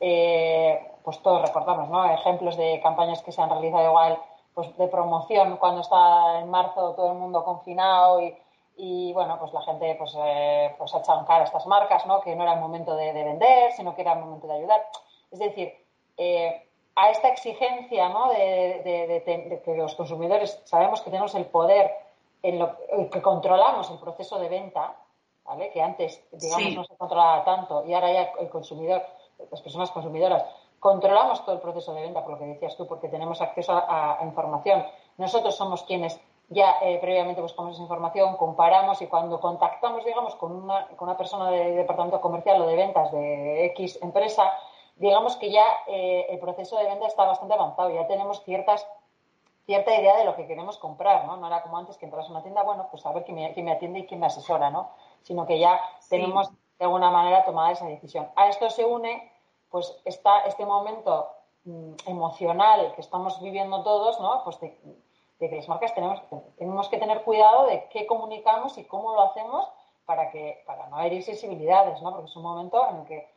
eh, 0.00 0.92
pues 1.04 1.20
todos 1.20 1.42
recordamos, 1.42 1.88
¿no? 1.90 2.04
Ejemplos 2.12 2.56
de 2.56 2.80
campañas 2.80 3.22
que 3.22 3.32
se 3.32 3.42
han 3.42 3.50
realizado 3.50 3.84
igual, 3.84 4.18
pues 4.54 4.74
de 4.78 4.88
promoción 4.88 5.58
cuando 5.58 5.82
está 5.82 6.38
en 6.40 6.50
marzo 6.50 6.94
todo 6.94 7.12
el 7.12 7.18
mundo 7.18 7.44
confinado 7.44 8.22
y 8.22 8.34
y 8.82 9.12
bueno, 9.12 9.38
pues 9.38 9.52
la 9.52 9.60
gente 9.60 9.94
pues, 9.96 10.16
eh, 10.16 10.74
pues 10.78 10.94
ha 10.94 11.00
echado 11.00 11.20
en 11.20 11.26
cara 11.26 11.42
a 11.42 11.44
estas 11.44 11.66
marcas, 11.66 12.06
¿no? 12.06 12.20
Que 12.22 12.34
no 12.34 12.44
era 12.44 12.54
el 12.54 12.60
momento 12.60 12.96
de, 12.96 13.12
vender, 13.12 13.72
sino 13.72 13.94
que 13.94 14.00
era 14.00 14.14
el 14.14 14.20
momento 14.20 14.46
de 14.46 14.54
ayudar. 14.54 14.86
Es 15.30 15.38
decir, 15.38 15.74
eh, 16.16 16.66
a 16.94 17.10
esta 17.10 17.28
exigencia, 17.28 18.08
¿no? 18.08 18.30
De, 18.30 19.62
que 19.64 19.74
los 19.74 19.94
consumidores 19.94 20.62
sabemos 20.64 21.02
que 21.02 21.10
tenemos 21.10 21.34
el 21.34 21.44
poder 21.44 21.90
en 22.42 22.58
lo 22.58 22.74
que 23.10 23.20
controlamos 23.20 23.90
el 23.90 23.98
proceso 23.98 24.38
de 24.38 24.48
venta, 24.48 24.96
¿vale? 25.44 25.70
Que 25.72 25.82
antes, 25.82 26.24
digamos, 26.32 26.74
no 26.74 26.84
se 26.84 26.96
controlaba 26.96 27.44
tanto 27.44 27.84
y 27.84 27.92
ahora 27.92 28.12
ya 28.12 28.32
el 28.40 28.48
consumidor, 28.48 29.02
las 29.50 29.60
personas 29.60 29.90
consumidoras, 29.90 30.42
controlamos 30.78 31.44
todo 31.44 31.54
el 31.54 31.60
proceso 31.60 31.92
de 31.92 32.00
venta, 32.00 32.22
por 32.22 32.32
lo 32.32 32.38
que 32.38 32.46
decías 32.46 32.76
tú, 32.78 32.86
porque 32.86 33.08
tenemos 33.08 33.42
acceso 33.42 33.72
a 33.74 34.20
información. 34.22 34.86
Nosotros 35.18 35.54
somos 35.54 35.82
quienes 35.82 36.18
ya 36.50 36.78
eh, 36.82 36.98
previamente 37.00 37.40
buscamos 37.40 37.74
esa 37.74 37.82
información, 37.82 38.36
comparamos 38.36 39.00
y 39.00 39.06
cuando 39.06 39.40
contactamos, 39.40 40.04
digamos, 40.04 40.34
con 40.34 40.52
una, 40.52 40.88
con 40.88 41.08
una 41.08 41.16
persona 41.16 41.48
del 41.48 41.76
departamento 41.76 42.20
comercial 42.20 42.60
o 42.60 42.66
de 42.66 42.76
ventas 42.76 43.12
de 43.12 43.66
X 43.66 44.00
empresa, 44.02 44.52
digamos 44.96 45.36
que 45.36 45.52
ya 45.52 45.64
eh, 45.86 46.26
el 46.28 46.40
proceso 46.40 46.76
de 46.76 46.86
venta 46.86 47.06
está 47.06 47.24
bastante 47.24 47.54
avanzado, 47.54 47.90
ya 47.90 48.06
tenemos 48.08 48.42
ciertas 48.44 48.86
cierta 49.64 49.94
idea 49.94 50.16
de 50.16 50.24
lo 50.24 50.34
que 50.34 50.48
queremos 50.48 50.78
comprar, 50.78 51.26
¿no? 51.26 51.36
No 51.36 51.46
era 51.46 51.62
como 51.62 51.78
antes 51.78 51.96
que 51.96 52.06
entras 52.06 52.26
a 52.26 52.32
una 52.32 52.42
tienda, 52.42 52.64
bueno, 52.64 52.88
pues 52.90 53.06
a 53.06 53.12
ver 53.12 53.22
quién 53.22 53.36
me, 53.36 53.52
quién 53.52 53.66
me 53.66 53.72
atiende 53.72 54.00
y 54.00 54.06
quién 54.06 54.18
me 54.18 54.26
asesora, 54.26 54.70
¿no? 54.70 54.90
Sino 55.22 55.46
que 55.46 55.60
ya 55.60 55.80
tenemos 56.08 56.50
de 56.50 56.84
alguna 56.84 57.12
manera 57.12 57.44
tomada 57.44 57.70
esa 57.70 57.86
decisión. 57.86 58.28
A 58.34 58.48
esto 58.48 58.68
se 58.70 58.84
une, 58.84 59.30
pues, 59.70 59.96
está 60.04 60.40
este 60.40 60.66
momento 60.66 61.28
mm, 61.64 61.92
emocional 62.06 62.92
que 62.96 63.00
estamos 63.00 63.40
viviendo 63.40 63.84
todos, 63.84 64.18
¿no? 64.18 64.42
Pues 64.42 64.58
de, 64.58 64.76
de 65.40 65.48
que 65.48 65.56
las 65.56 65.68
marcas 65.68 65.94
tenemos, 65.94 66.22
tenemos 66.58 66.88
que 66.88 66.98
tener 66.98 67.22
cuidado 67.22 67.66
de 67.66 67.88
qué 67.88 68.06
comunicamos 68.06 68.76
y 68.76 68.84
cómo 68.84 69.14
lo 69.14 69.22
hacemos 69.22 69.68
para 70.04 70.30
que 70.30 70.62
para 70.66 70.86
no 70.88 71.00
herir 71.00 71.22
sensibilidades, 71.22 72.00
¿no? 72.02 72.12
Porque 72.12 72.30
es 72.30 72.36
un 72.36 72.42
momento 72.42 72.86
en 72.90 72.96
el 72.96 73.04
que, 73.06 73.28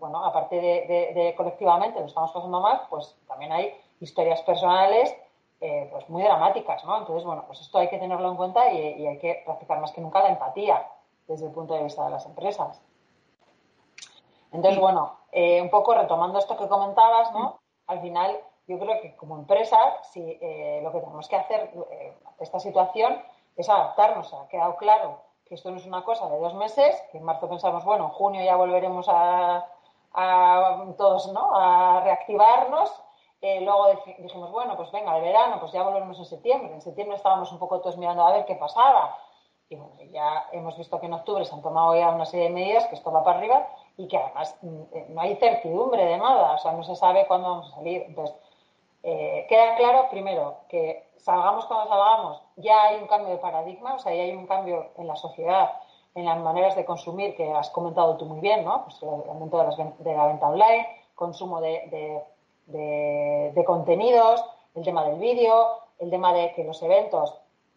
bueno, 0.00 0.24
aparte 0.24 0.60
de, 0.60 1.34
colectivamente 1.36 2.00
lo 2.00 2.06
estamos 2.06 2.32
pasando 2.32 2.60
mal, 2.60 2.82
pues 2.90 3.16
también 3.28 3.52
hay 3.52 3.72
historias 4.00 4.42
personales 4.42 5.14
eh, 5.60 5.88
pues 5.92 6.08
muy 6.08 6.22
dramáticas, 6.22 6.84
¿no? 6.84 6.98
Entonces, 6.98 7.24
bueno, 7.24 7.44
pues 7.46 7.60
esto 7.60 7.78
hay 7.78 7.88
que 7.88 7.98
tenerlo 7.98 8.28
en 8.28 8.36
cuenta 8.36 8.72
y, 8.72 9.06
hay 9.06 9.18
que 9.18 9.42
practicar 9.44 9.78
más 9.78 9.92
que 9.92 10.00
nunca 10.00 10.20
la 10.20 10.30
empatía 10.30 10.84
desde 11.28 11.46
el 11.46 11.52
punto 11.52 11.74
de 11.74 11.84
vista 11.84 12.04
de 12.04 12.10
las 12.10 12.26
empresas. 12.26 12.82
Entonces, 14.50 14.80
bueno, 14.80 15.18
eh, 15.30 15.62
un 15.62 15.70
poco 15.70 15.94
retomando 15.94 16.40
esto 16.40 16.56
que 16.56 16.66
comentabas, 16.66 17.32
¿no? 17.32 17.60
Al 17.86 18.00
final, 18.00 18.40
yo 18.66 18.78
creo 18.78 19.00
que 19.00 19.16
como 19.16 19.36
empresa, 19.36 19.78
si 20.02 20.38
eh, 20.40 20.80
lo 20.82 20.92
que 20.92 21.00
tenemos 21.00 21.28
que 21.28 21.36
hacer 21.36 21.70
eh, 21.90 22.16
esta 22.40 22.60
situación 22.60 23.20
es 23.56 23.68
adaptarnos. 23.68 24.32
Ha 24.32 24.48
quedado 24.48 24.76
claro 24.76 25.20
que 25.46 25.54
esto 25.54 25.70
no 25.70 25.76
es 25.76 25.86
una 25.86 26.04
cosa 26.04 26.28
de 26.28 26.38
dos 26.38 26.54
meses, 26.54 27.02
que 27.10 27.18
en 27.18 27.24
marzo 27.24 27.48
pensamos, 27.48 27.84
bueno, 27.84 28.04
en 28.04 28.10
junio 28.10 28.44
ya 28.44 28.56
volveremos 28.56 29.06
a, 29.08 29.66
a 30.14 30.84
todos, 30.96 31.32
¿no? 31.32 31.50
A 31.54 32.00
reactivarnos. 32.02 32.90
Eh, 33.40 33.60
luego 33.60 33.88
dijimos, 34.18 34.52
bueno, 34.52 34.76
pues 34.76 34.92
venga, 34.92 35.16
el 35.16 35.22
verano, 35.22 35.58
pues 35.58 35.72
ya 35.72 35.82
volvemos 35.82 36.16
en 36.18 36.24
septiembre. 36.24 36.72
En 36.72 36.80
septiembre 36.80 37.16
estábamos 37.16 37.50
un 37.50 37.58
poco 37.58 37.80
todos 37.80 37.96
mirando 37.96 38.24
a 38.24 38.32
ver 38.32 38.44
qué 38.44 38.54
pasaba. 38.54 39.18
Y 39.68 39.74
bueno, 39.74 39.94
ya 40.12 40.48
hemos 40.52 40.76
visto 40.76 41.00
que 41.00 41.06
en 41.06 41.14
octubre 41.14 41.44
se 41.44 41.54
han 41.54 41.62
tomado 41.62 41.96
ya 41.96 42.10
una 42.10 42.26
serie 42.26 42.48
de 42.48 42.54
medidas, 42.54 42.86
que 42.86 42.94
esto 42.94 43.10
va 43.10 43.24
para 43.24 43.38
arriba 43.38 43.66
y 43.96 44.06
que 44.06 44.16
además 44.18 44.56
mm, 44.62 44.82
eh, 44.92 45.06
no 45.08 45.20
hay 45.20 45.34
certidumbre 45.36 46.04
de 46.04 46.18
nada, 46.18 46.54
o 46.54 46.58
sea, 46.58 46.72
no 46.72 46.84
se 46.84 46.94
sabe 46.94 47.26
cuándo 47.26 47.48
vamos 47.48 47.72
a 47.72 47.76
salir. 47.76 48.02
Entonces, 48.02 48.36
eh, 49.02 49.46
queda 49.48 49.74
claro, 49.76 50.08
primero, 50.10 50.58
que 50.68 51.10
salgamos 51.16 51.66
cuando 51.66 51.88
salgamos, 51.88 52.42
ya 52.56 52.82
hay 52.84 53.00
un 53.00 53.08
cambio 53.08 53.30
de 53.30 53.38
paradigma, 53.38 53.94
o 53.94 53.98
sea, 53.98 54.14
ya 54.14 54.22
hay 54.22 54.32
un 54.32 54.46
cambio 54.46 54.90
en 54.96 55.08
la 55.08 55.16
sociedad, 55.16 55.72
en 56.14 56.24
las 56.24 56.38
maneras 56.38 56.76
de 56.76 56.84
consumir, 56.84 57.34
que 57.34 57.52
has 57.52 57.70
comentado 57.70 58.16
tú 58.16 58.26
muy 58.26 58.40
bien, 58.40 58.64
¿no? 58.64 58.84
Pues 58.84 59.02
el 59.02 59.08
aumento 59.08 59.58
de, 59.98 60.14
la 60.14 60.26
venta 60.26 60.48
online, 60.48 60.86
consumo 61.14 61.60
de, 61.60 62.22
contenidos, 63.66 64.44
el 64.74 64.84
tema 64.84 65.04
del 65.04 65.18
vídeo, 65.18 65.78
el 65.98 66.10
tema 66.10 66.32
de 66.32 66.52
que 66.54 66.64
los 66.64 66.80
eventos, 66.82 67.34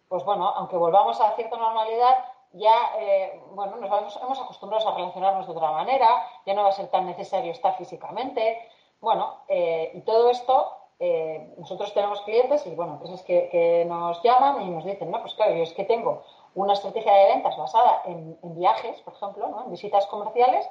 pues 0.10 0.24
bueno, 0.26 0.48
aunque 0.50 0.78
volvamos 0.78 1.20
a 1.22 1.32
cierta 1.32 1.58
normalidad, 1.58 2.18
ya 2.54 2.92
eh, 3.00 3.42
bueno, 3.52 3.78
nos 3.78 4.16
hemos 4.22 4.40
acostumbrado 4.40 4.90
a 4.90 4.96
relacionarnos 4.96 5.48
de 5.48 5.54
otra 5.54 5.72
manera, 5.72 6.08
ya 6.46 6.54
no 6.54 6.64
va 6.64 6.70
a 6.70 6.74
ser 6.74 6.88
tan 6.88 7.06
necesario 7.06 7.52
estar 7.52 7.76
físicamente. 7.78 8.70
Bueno, 9.02 9.42
eh, 9.48 9.92
y 9.94 10.02
todo 10.02 10.30
esto 10.30 10.85
eh, 11.00 11.54
nosotros 11.58 11.94
tenemos 11.94 12.22
clientes 12.22 12.66
y, 12.66 12.76
bueno, 12.76 12.94
empresas 12.94 13.22
que, 13.24 13.86
nos 13.88 14.22
llaman 14.24 14.62
y 14.62 14.70
nos 14.70 14.86
dicen, 14.86 15.12
no, 15.12 15.22
pues 15.22 15.34
claro, 15.34 15.56
yo 15.56 15.64
es 15.64 15.74
que 15.74 15.84
tengo 15.84 16.24
una 16.54 16.74
estrategia 16.74 17.14
de 17.14 17.28
ventas 17.34 17.58
basada 17.58 18.02
en, 18.06 18.38
viajes, 18.56 19.02
por 19.02 19.14
ejemplo, 19.14 19.48
¿no? 19.48 19.64
en 19.66 19.72
visitas 19.72 20.06
comerciales, 20.08 20.70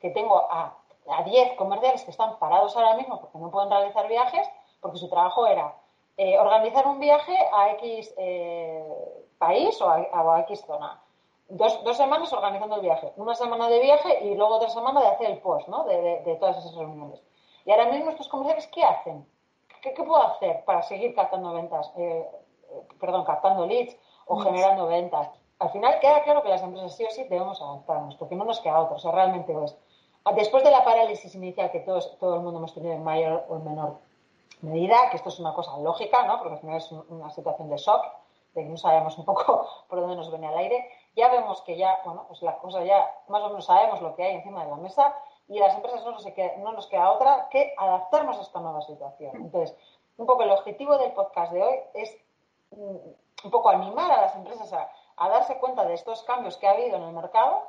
que 0.00 0.10
tengo 0.10 0.50
a, 0.50 0.74
a 1.10 1.22
10 1.24 1.56
comerciales 1.56 2.02
que 2.04 2.10
están 2.10 2.38
parados 2.38 2.74
ahora 2.76 2.96
mismo 2.96 3.20
porque 3.20 3.38
no 3.38 3.50
pueden 3.50 3.70
realizar 3.70 4.08
viajes, 4.08 4.48
porque 4.80 4.96
su 4.96 5.10
trabajo 5.10 5.46
era 5.46 5.74
eh, 6.16 6.38
organizar 6.38 6.86
un 6.86 7.00
viaje 7.00 7.36
a 7.52 7.72
X 7.72 8.14
eh, 8.16 9.26
país 9.38 9.80
o 9.82 9.90
a, 9.90 10.40
X 10.40 10.64
zona. 10.66 11.02
Dos, 11.48 11.82
dos, 11.82 11.96
semanas 11.96 12.32
organizando 12.32 12.76
el 12.76 12.82
viaje, 12.82 13.12
una 13.16 13.34
semana 13.34 13.68
de 13.68 13.80
viaje 13.80 14.24
y 14.24 14.34
luego 14.36 14.56
otra 14.56 14.70
semana 14.70 15.00
de 15.00 15.08
hacer 15.08 15.30
el 15.30 15.38
post 15.38 15.66
¿no? 15.68 15.84
de, 15.84 16.20
de 16.20 16.36
todas 16.36 16.58
esas 16.58 16.74
reuniones. 16.76 17.20
Y 17.64 17.72
ahora 17.72 17.86
mismo 17.86 18.10
estos 18.10 18.28
comerciales, 18.28 18.68
¿qué 18.68 18.84
hacen? 18.84 19.26
¿Qué, 19.80 19.92
puedo 19.92 20.22
hacer 20.22 20.64
para 20.64 20.82
seguir 20.82 21.14
captando 21.14 21.52
ventas? 21.52 21.92
Eh, 21.96 22.28
eh, 22.70 22.88
perdón, 23.00 23.24
captando 23.24 23.66
leads 23.66 23.96
o 24.26 24.36
generando 24.38 24.86
ventas. 24.86 25.28
Al 25.58 25.70
final 25.70 25.98
queda 26.00 26.22
claro 26.22 26.42
que 26.42 26.48
las 26.48 26.62
empresas 26.62 26.96
sí 26.96 27.04
o 27.04 27.10
sí 27.10 27.24
debemos 27.24 27.60
adaptarnos, 27.60 28.14
porque 28.16 28.34
no 28.34 28.44
nos 28.44 28.60
queda 28.60 28.80
otro. 28.80 28.96
O 28.96 28.98
sea, 28.98 29.12
realmente 29.12 29.52
es. 29.64 29.76
Después 30.34 30.62
de 30.64 30.70
la 30.70 30.84
parálisis 30.84 31.34
inicial 31.34 31.70
que 31.70 31.80
todos, 31.80 32.18
todo 32.18 32.36
el 32.36 32.42
mundo 32.42 32.58
hemos 32.58 32.74
tenido 32.74 32.94
en 32.94 33.02
mayor 33.02 33.44
o 33.48 33.56
en 33.56 33.64
menor 33.64 33.98
medida, 34.62 35.10
que 35.10 35.16
esto 35.16 35.30
es 35.30 35.38
una 35.40 35.54
cosa 35.54 35.76
lógica, 35.78 36.26
¿no? 36.26 36.38
Porque 36.38 36.54
al 36.54 36.60
final 36.60 36.76
es 36.76 36.92
una 36.92 37.30
situación 37.30 37.70
de 37.70 37.76
shock, 37.76 38.04
de 38.54 38.62
que 38.62 38.68
no 38.68 38.76
sabemos 38.76 39.16
un 39.18 39.24
poco 39.24 39.66
por 39.88 40.00
dónde 40.00 40.16
nos 40.16 40.30
viene 40.30 40.48
al 40.48 40.58
aire, 40.58 40.88
ya 41.16 41.28
vemos 41.28 41.62
que 41.62 41.76
ya, 41.76 42.00
bueno, 42.04 42.24
pues 42.28 42.42
la 42.42 42.58
cosa 42.58 42.84
ya, 42.84 43.10
más 43.28 43.42
o 43.42 43.48
menos 43.48 43.64
sabemos 43.64 44.00
lo 44.02 44.14
que 44.14 44.24
hay 44.24 44.36
encima 44.36 44.64
de 44.64 44.70
la 44.70 44.76
mesa 44.76 45.14
y 45.50 45.58
a 45.58 45.66
las 45.66 45.74
empresas 45.74 46.04
no 46.04 46.12
nos, 46.12 46.24
queda, 46.26 46.56
no 46.58 46.72
nos 46.72 46.86
queda 46.86 47.10
otra 47.10 47.48
que 47.50 47.74
adaptarnos 47.76 48.38
a 48.38 48.42
esta 48.42 48.60
nueva 48.60 48.82
situación. 48.82 49.34
Entonces, 49.34 49.76
un 50.16 50.24
poco 50.24 50.44
el 50.44 50.50
objetivo 50.50 50.96
del 50.96 51.12
podcast 51.12 51.52
de 51.52 51.62
hoy 51.62 51.74
es 51.94 52.16
mm, 52.70 52.96
un 53.44 53.50
poco 53.50 53.68
animar 53.68 54.12
a 54.12 54.20
las 54.22 54.36
empresas 54.36 54.72
a, 54.72 54.88
darse 55.28 55.58
cuenta 55.58 55.84
de 55.84 55.94
estos 55.94 56.22
cambios 56.22 56.56
que 56.56 56.68
ha 56.68 56.70
habido 56.70 56.96
en 56.96 57.02
el 57.02 57.12
mercado, 57.12 57.66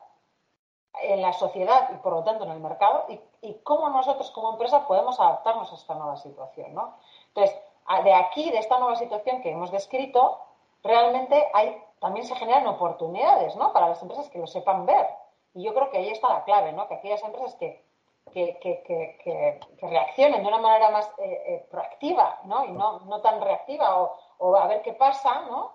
en 1.02 1.22
la 1.22 1.34
sociedad 1.34 1.90
y 1.92 1.98
por 1.98 2.14
lo 2.14 2.24
tanto 2.24 2.46
en 2.46 2.52
el 2.52 2.60
mercado, 2.60 3.06
y, 3.10 3.54
cómo 3.64 3.90
nosotros 3.90 4.30
como 4.32 4.52
empresa 4.52 4.88
podemos 4.88 5.20
adaptarnos 5.20 5.72
a 5.72 5.76
esta 5.76 5.96
nueva 5.96 6.16
situación. 6.18 6.76
¿no? 6.76 6.96
Entonces, 7.30 7.60
de 8.04 8.14
aquí, 8.14 8.52
de 8.52 8.60
esta 8.60 8.78
nueva 8.78 8.96
situación 8.96 9.42
que 9.42 9.52
hemos 9.52 9.72
descrito, 9.72 10.40
realmente 10.84 11.50
hay, 11.54 11.84
también 12.00 12.26
se 12.26 12.36
generan 12.36 12.68
oportunidades 12.68 13.56
¿no? 13.56 13.74
para 13.74 13.90
las 13.90 14.02
empresas 14.02 14.30
que 14.30 14.40
lo 14.40 14.48
sepan 14.48 14.86
ver. 14.86 15.08
Y 15.54 15.64
yo 15.64 15.74
creo 15.74 15.90
que 15.90 15.98
ahí 15.98 16.10
está 16.10 16.30
la 16.30 16.44
clave, 16.44 16.72
¿no? 16.72 16.88
Que 16.88 16.96
aquellas 16.96 17.24
empresas 17.24 17.56
que, 17.56 17.84
que, 18.32 18.58
que, 18.62 19.60
que 19.78 19.88
reaccionen 19.88 20.42
de 20.42 20.48
una 20.48 20.60
manera 20.60 20.90
más 20.90 21.08
eh, 21.18 21.44
eh, 21.46 21.68
proactiva, 21.70 22.40
¿no? 22.46 22.66
Y 22.66 22.72
no, 22.72 23.00
no 23.02 23.22
tan 23.22 23.42
reactiva 23.42 24.02
o, 24.02 24.16
o, 24.38 24.56
a 24.56 24.68
ver 24.68 24.82
qué 24.82 24.94
pasa, 24.94 25.42
¿no? 25.50 25.74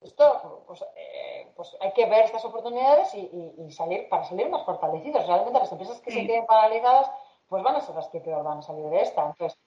Esto, 0.00 0.62
pues, 0.66 0.84
eh, 0.94 1.50
pues 1.56 1.76
hay 1.80 1.92
que 1.92 2.06
ver 2.06 2.24
estas 2.24 2.44
oportunidades 2.44 3.12
y, 3.14 3.54
y, 3.58 3.72
salir 3.72 4.08
para 4.08 4.22
salir 4.24 4.48
más 4.48 4.64
fortalecidos. 4.64 5.26
Realmente 5.26 5.58
las 5.58 5.72
empresas 5.72 6.00
que 6.00 6.12
se 6.12 6.24
queden 6.24 6.46
paralizadas, 6.46 7.10
pues 7.48 7.64
van 7.64 7.74
a 7.74 7.80
ser 7.80 7.96
las 7.96 8.08
que 8.08 8.20
peor 8.20 8.44
van 8.44 8.58
a 8.58 8.62
salir 8.62 8.86
de 8.90 9.02
esta. 9.02 9.26
Entonces, 9.26 9.58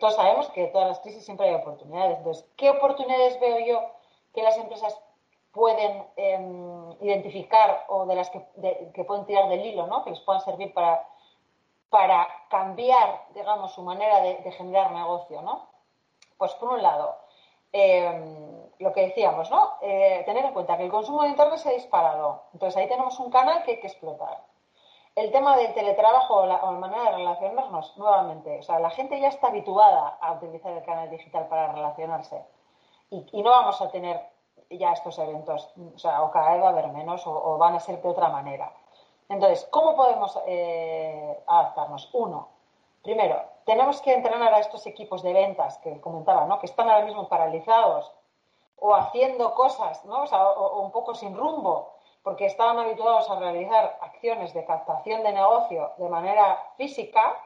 todos 0.00 0.16
sabemos 0.16 0.48
que 0.50 0.66
todas 0.66 0.88
las 0.88 0.98
crisis 0.98 1.24
siempre 1.24 1.46
hay 1.46 1.54
oportunidades. 1.54 2.18
Entonces, 2.18 2.48
¿qué 2.56 2.70
oportunidades 2.70 3.38
veo 3.38 3.60
yo 3.60 3.80
que 4.34 4.42
las 4.42 4.56
empresas 4.58 5.00
pueden 5.58 6.06
em, 6.14 6.92
identificar 7.00 7.84
o 7.88 8.06
de 8.06 8.14
las 8.14 8.30
que, 8.30 8.46
que, 8.94 9.04
pueden 9.04 9.26
tirar 9.26 9.48
del 9.48 9.66
hilo, 9.66 9.88
¿no? 9.88 10.04
que 10.04 10.10
les 10.10 10.20
puedan 10.20 10.40
servir 10.40 10.72
para, 10.72 11.04
para 11.90 12.28
cambiar, 12.48 13.24
digamos, 13.34 13.72
su 13.72 13.82
manera 13.82 14.20
de, 14.20 14.52
generar 14.52 14.92
negocio. 14.92 15.42
¿no? 15.42 15.66
Pues 16.36 16.54
por 16.54 16.74
un 16.74 16.80
lado, 16.80 17.16
em, 17.72 18.70
lo 18.78 18.92
que 18.92 19.08
decíamos, 19.08 19.50
¿no? 19.50 19.78
Eh, 19.82 20.22
tener 20.26 20.44
en 20.44 20.52
cuenta 20.52 20.76
que 20.76 20.84
el 20.84 20.92
consumo 20.92 21.24
de 21.24 21.30
Internet 21.30 21.58
se 21.58 21.70
ha 21.70 21.72
disparado. 21.72 22.44
Entonces 22.52 22.76
ahí 22.80 22.88
tenemos 22.88 23.18
un 23.18 23.30
canal 23.30 23.64
que 23.64 23.72
hay 23.72 23.80
que 23.80 23.88
explotar. 23.88 24.44
El 25.16 25.32
tema 25.32 25.56
del 25.56 25.74
teletrabajo 25.74 26.36
o 26.36 26.46
la, 26.46 26.58
manera 26.70 27.10
de 27.10 27.16
relacionarnos, 27.16 27.96
nuevamente, 27.96 28.60
o 28.60 28.62
sea, 28.62 28.78
la 28.78 28.90
gente 28.90 29.18
ya 29.18 29.26
está 29.26 29.48
habituada 29.48 30.16
a 30.20 30.34
utilizar 30.34 30.70
el 30.70 30.84
canal 30.84 31.10
digital 31.10 31.48
para 31.48 31.72
relacionarse 31.72 32.44
y, 33.10 33.26
y 33.32 33.42
no 33.42 33.50
vamos 33.50 33.82
a 33.82 33.90
tener 33.90 34.37
ya 34.70 34.92
estos 34.92 35.18
eventos, 35.18 35.72
o 35.94 35.98
sea, 35.98 36.22
o 36.22 36.30
cada 36.30 36.52
vez 36.52 36.62
va 36.62 36.66
a 36.66 36.70
haber 36.70 36.88
menos 36.88 37.26
o, 37.26 37.56
van 37.58 37.74
a 37.74 37.80
ser 37.80 38.00
de 38.02 38.08
otra 38.08 38.28
manera. 38.28 38.72
Entonces, 39.28 39.66
¿cómo 39.70 39.94
podemos 39.94 40.38
eh, 40.46 41.42
adaptarnos? 41.46 42.08
Uno, 42.12 42.48
primero, 43.02 43.42
tenemos 43.64 44.00
que 44.00 44.14
entrenar 44.14 44.52
a 44.54 44.60
estos 44.60 44.86
equipos 44.86 45.22
de 45.22 45.32
ventas 45.32 45.78
que 45.78 46.00
comentaba, 46.00 46.46
¿no? 46.46 46.58
Que 46.58 46.66
están 46.66 46.88
ahora 46.88 47.04
mismo 47.04 47.28
paralizados 47.28 48.12
o 48.76 48.94
haciendo 48.94 49.54
cosas, 49.54 50.04
¿no? 50.04 50.22
o 50.22 50.80
un 50.82 50.92
poco 50.92 51.14
sin 51.14 51.36
rumbo, 51.36 51.94
porque 52.22 52.46
estaban 52.46 52.78
habituados 52.78 53.28
a 53.30 53.38
realizar 53.38 53.98
acciones 54.00 54.54
de 54.54 54.64
captación 54.64 55.22
de 55.22 55.32
negocio 55.32 55.92
de 55.96 56.08
manera 56.08 56.62
física, 56.76 57.36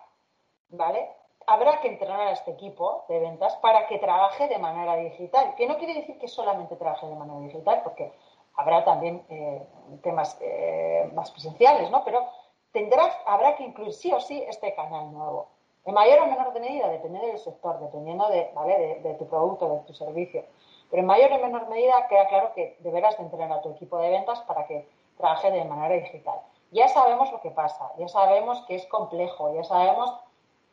¿vale? 0.69 1.11
Habrá 1.47 1.81
que 1.81 1.89
entrenar 1.89 2.21
a 2.21 2.33
este 2.33 2.53
equipo 2.53 3.05
de 3.09 3.19
ventas 3.19 3.57
para 3.57 3.87
que 3.87 3.99
trabaje 3.99 4.49
de 4.49 4.59
manera 4.59 4.97
digital, 4.97 5.55
que 5.57 5.67
no 5.67 5.77
quiere 5.77 5.95
decir 5.95 6.19
que 6.19 6.29
solamente 6.29 6.77
trabaje 6.77 7.07
de 7.07 7.15
manera 7.15 7.41
digital, 7.41 7.81
porque 7.83 8.13
habrá 8.55 8.85
también 8.85 9.25
eh, 9.29 9.63
temas 10.03 10.39
eh, 10.41 11.11
más 11.15 11.31
presenciales, 11.31 11.91
¿no? 11.91 12.05
Pero 12.05 12.27
tendrás, 12.73 13.17
habrá 13.27 13.57
que 13.57 13.65
incluir 13.65 13.93
sí 13.93 14.13
o 14.13 14.21
sí 14.21 14.43
este 14.49 14.75
canal 14.75 15.13
nuevo. 15.13 15.49
En 15.85 15.95
mayor 15.95 16.21
o 16.21 16.27
menor 16.27 16.53
medida, 16.61 16.89
dependiendo 16.89 17.29
del 17.29 17.39
sector, 17.39 17.81
dependiendo 17.81 18.29
de, 18.29 18.51
¿vale? 18.55 19.01
de, 19.03 19.15
tu 19.15 19.27
producto, 19.27 19.69
de 19.69 19.81
tu 19.81 19.95
servicio. 19.95 20.45
Pero 20.91 21.01
en 21.01 21.07
mayor 21.07 21.33
o 21.33 21.39
menor 21.39 21.69
medida 21.69 22.07
queda 22.07 22.29
claro 22.29 22.53
que 22.55 22.77
deberás 22.81 23.17
de 23.17 23.25
entrenar 23.25 23.59
a 23.59 23.63
tu 23.63 23.71
equipo 23.71 23.99
de 23.99 24.11
ventas 24.11 24.41
para 24.43 24.67
que 24.67 24.89
trabaje 25.17 25.51
de 25.51 25.65
manera 25.65 25.95
digital. 25.95 26.41
Ya 26.71 26.89
sabemos 26.89 27.33
lo 27.33 27.41
que 27.41 27.51
pasa, 27.51 27.91
ya 27.99 28.09
sabemos 28.09 28.63
que 28.67 28.77
es 28.77 28.87
complejo, 28.87 29.53
ya 29.55 29.65
sabemos 29.65 30.15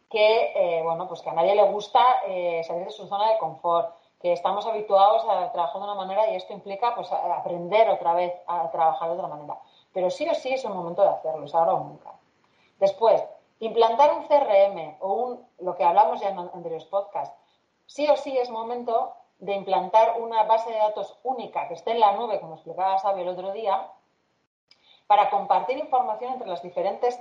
que, 0.10 0.54
eh, 0.56 0.82
bueno, 0.84 1.08
pues 1.08 1.22
que 1.22 1.30
a 1.30 1.34
nadie 1.34 1.56
le 1.56 1.63
gusta 1.63 2.02
eh, 2.26 2.63
salir 2.63 2.86
de 2.86 2.91
su 2.91 3.08
zona 3.08 3.30
de 3.30 3.38
confort, 3.38 3.95
que 4.19 4.34
estamos 4.34 4.65
habituados 4.65 5.24
a 5.30 5.52
trabajar 5.52 5.80
de 5.80 5.88
una 5.88 5.95
manera 5.95 6.30
y 6.30 6.36
esto 6.36 6.52
implica 6.52 6.93
pues 6.95 7.10
aprender 7.12 7.89
otra 7.89 8.13
vez 8.13 8.34
a 8.48 8.69
trabajar 8.69 9.10
de 9.10 9.15
otra 9.15 9.28
manera. 9.28 9.58
Pero 9.93 10.10
sí 10.10 10.28
o 10.28 10.34
sí 10.34 10.54
es 10.54 10.65
el 10.65 10.74
momento 10.74 11.04
de 11.04 11.10
hacerlo, 11.10 11.45
es 11.45 11.56
ahora 11.56 11.76
o 11.76 11.80
nunca. 11.80 12.12
Después, 12.80 13.24
implantar 13.60 14.13
un 14.13 14.26
CRM 14.26 14.98
o 15.00 15.13
un, 15.13 15.48
lo 15.60 15.76
que 15.76 15.84
hablamos 15.84 16.19
ya 16.19 16.30
en 16.30 16.39
anteriores 16.39 16.86
podcasts, 16.86 17.36
sí 17.86 18.08
o 18.10 18.17
sí 18.17 18.38
es 18.38 18.50
momento 18.50 19.13
de 19.39 19.54
implantar 19.54 20.19
una 20.19 20.43
base 20.43 20.69
de 20.72 20.78
datos 20.78 21.17
única 21.24 21.67
que 21.67 21.76
esté 21.76 21.91
en 21.91 22.02
la 22.02 22.12
nube, 22.13 22.41
como 22.41 22.56
explicaba 22.56 23.00
Sabio 23.00 23.24
el 23.24 23.30
otro 23.30 23.54
día, 23.54 23.89
para 25.08 25.30
compartir 25.30 25.78
información 25.78 26.34
entre 26.34 26.48
las 26.48 26.62
diferentes 26.62 27.19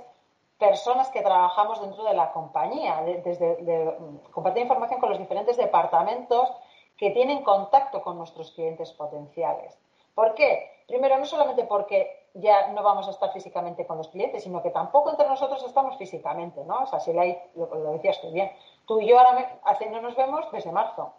personas 0.59 1.09
que 1.09 1.21
trabajamos 1.21 1.81
dentro 1.81 2.03
de 2.03 2.13
la 2.13 2.31
compañía, 2.31 3.01
desde 3.23 3.97
compartir 4.31 4.63
información 4.63 4.99
con 4.99 5.09
los 5.09 5.17
diferentes 5.17 5.55
departamentos 5.57 6.51
que 6.97 7.11
tienen 7.11 7.43
contacto 7.43 8.01
con 8.01 8.17
nuestros 8.17 8.51
clientes 8.51 8.91
potenciales. 8.91 9.79
¿Por 10.13 10.35
qué? 10.35 10.83
Primero, 10.85 11.17
no 11.17 11.25
solamente 11.25 11.63
porque 11.63 12.27
ya 12.33 12.67
no 12.73 12.83
vamos 12.83 13.07
a 13.07 13.11
estar 13.11 13.31
físicamente 13.31 13.87
con 13.87 13.97
los 13.97 14.09
clientes, 14.09 14.43
sino 14.43 14.61
que 14.61 14.69
tampoco 14.69 15.11
entre 15.11 15.27
nosotros 15.27 15.63
estamos 15.63 15.97
físicamente, 15.97 16.63
¿no? 16.65 16.83
O 16.83 16.85
sea, 16.87 16.99
si 16.99 17.17
hay, 17.17 17.41
lo, 17.55 17.67
decías 17.93 18.19
tú 18.19 18.29
bien, 18.31 18.51
tú 18.85 18.99
y 18.99 19.07
yo 19.07 19.17
ahora 19.17 19.61
no 19.91 20.01
nos 20.01 20.15
vemos 20.17 20.51
desde 20.51 20.73
marzo, 20.73 21.13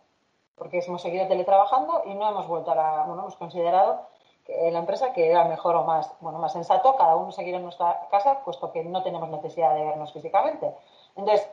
porque 0.54 0.80
hemos 0.86 1.00
seguido 1.00 1.26
teletrabajando 1.28 2.02
y 2.04 2.14
no 2.14 2.28
hemos 2.28 2.46
vuelto 2.46 2.72
a 2.72 2.74
la, 2.74 3.04
bueno, 3.04 3.22
hemos 3.22 3.36
considerado 3.36 4.06
en 4.52 4.72
la 4.72 4.80
empresa 4.80 5.12
que 5.12 5.30
era 5.30 5.44
mejor 5.44 5.76
o 5.76 5.84
más, 5.84 6.12
bueno, 6.20 6.38
más 6.38 6.52
sensato 6.52 6.96
cada 6.96 7.16
uno 7.16 7.32
seguir 7.32 7.54
en 7.54 7.62
nuestra 7.62 8.08
casa, 8.10 8.40
puesto 8.44 8.72
que 8.72 8.84
no 8.84 9.02
tenemos 9.02 9.28
necesidad 9.28 9.74
de 9.74 9.84
vernos 9.84 10.12
físicamente. 10.12 10.74
Entonces, 11.16 11.48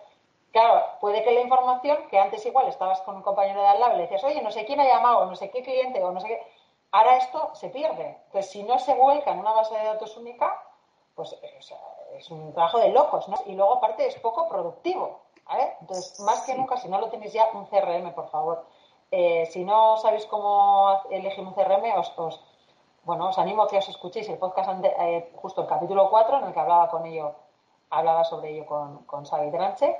claro, 0.51 0.83
puede 0.99 1.23
que 1.23 1.31
la 1.31 1.41
información, 1.41 2.07
que 2.09 2.19
antes 2.19 2.45
igual 2.45 2.67
estabas 2.67 3.01
con 3.01 3.15
un 3.15 3.21
compañero 3.21 3.61
de 3.61 3.67
al 3.67 3.79
lado 3.79 3.93
y 3.93 3.97
le 3.97 4.03
decías, 4.03 4.23
oye, 4.23 4.41
no 4.41 4.51
sé 4.51 4.65
quién 4.65 4.79
ha 4.79 4.87
llamado, 4.87 5.25
no 5.25 5.35
sé 5.35 5.49
qué 5.51 5.63
cliente, 5.63 6.03
o 6.03 6.11
no 6.11 6.19
sé 6.19 6.27
qué, 6.27 6.41
ahora 6.91 7.17
esto 7.17 7.51
se 7.53 7.69
pierde. 7.69 8.17
Entonces, 8.25 8.51
si 8.51 8.63
no 8.63 8.79
se 8.79 8.93
vuelca 8.93 9.31
en 9.31 9.39
una 9.39 9.53
base 9.53 9.77
de 9.77 9.83
datos 9.85 10.17
única, 10.17 10.63
pues 11.15 11.35
es 12.15 12.31
un 12.31 12.53
trabajo 12.53 12.79
de 12.79 12.89
locos, 12.89 13.27
¿no? 13.27 13.37
Y 13.45 13.53
luego, 13.53 13.75
aparte, 13.75 14.07
es 14.07 14.19
poco 14.19 14.47
productivo. 14.47 15.27
Entonces, 15.81 16.19
más 16.21 16.41
que 16.45 16.55
nunca, 16.55 16.77
si 16.77 16.89
no 16.89 16.99
lo 16.99 17.09
tenéis 17.09 17.33
ya, 17.33 17.47
un 17.53 17.65
CRM, 17.65 18.13
por 18.13 18.29
favor. 18.29 18.65
Eh, 19.11 19.45
si 19.45 19.63
no 19.63 19.97
sabéis 19.97 20.25
cómo 20.25 21.01
elegir 21.09 21.43
un 21.45 21.53
CRM, 21.53 21.97
os, 21.97 22.41
bueno, 23.07 23.29
os 23.29 23.39
animo 23.39 23.63
a 23.63 23.69
que 23.71 23.79
os 23.79 23.87
escuchéis 23.87 24.27
el 24.27 24.37
podcast, 24.37 24.83
eh, 24.83 25.31
justo 25.39 25.61
el 25.61 25.67
capítulo 25.67 26.09
4, 26.09 26.39
en 26.39 26.43
el 26.43 26.53
que 26.53 26.59
hablaba 26.59 26.89
con 26.89 27.05
ello, 27.05 27.35
hablaba 27.89 28.25
sobre 28.25 28.51
ello 28.51 28.65
con, 28.65 29.05
con 29.05 29.23
Xavi 29.23 29.49
Tranche, 29.49 29.95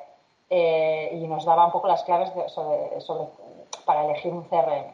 eh, 0.50 1.12
y 1.14 1.26
nos 1.26 1.46
daba 1.46 1.66
un 1.66 1.72
poco 1.72 1.88
las 1.88 2.04
claves 2.04 2.30
sobre, 2.52 2.92
para 3.86 4.04
elegir 4.04 4.34
un 4.34 4.44
CRM. 4.44 4.92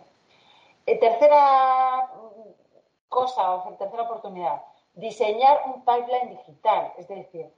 tercera 0.85 2.07
cosa, 3.09 3.55
o 3.55 3.73
tercera 3.81 4.03
oportunidad, 4.03 4.61
diseñar 4.93 5.63
un 5.65 5.83
pipeline 5.83 6.37
digital, 6.37 6.93
es 6.97 7.07
decir, 7.07 7.51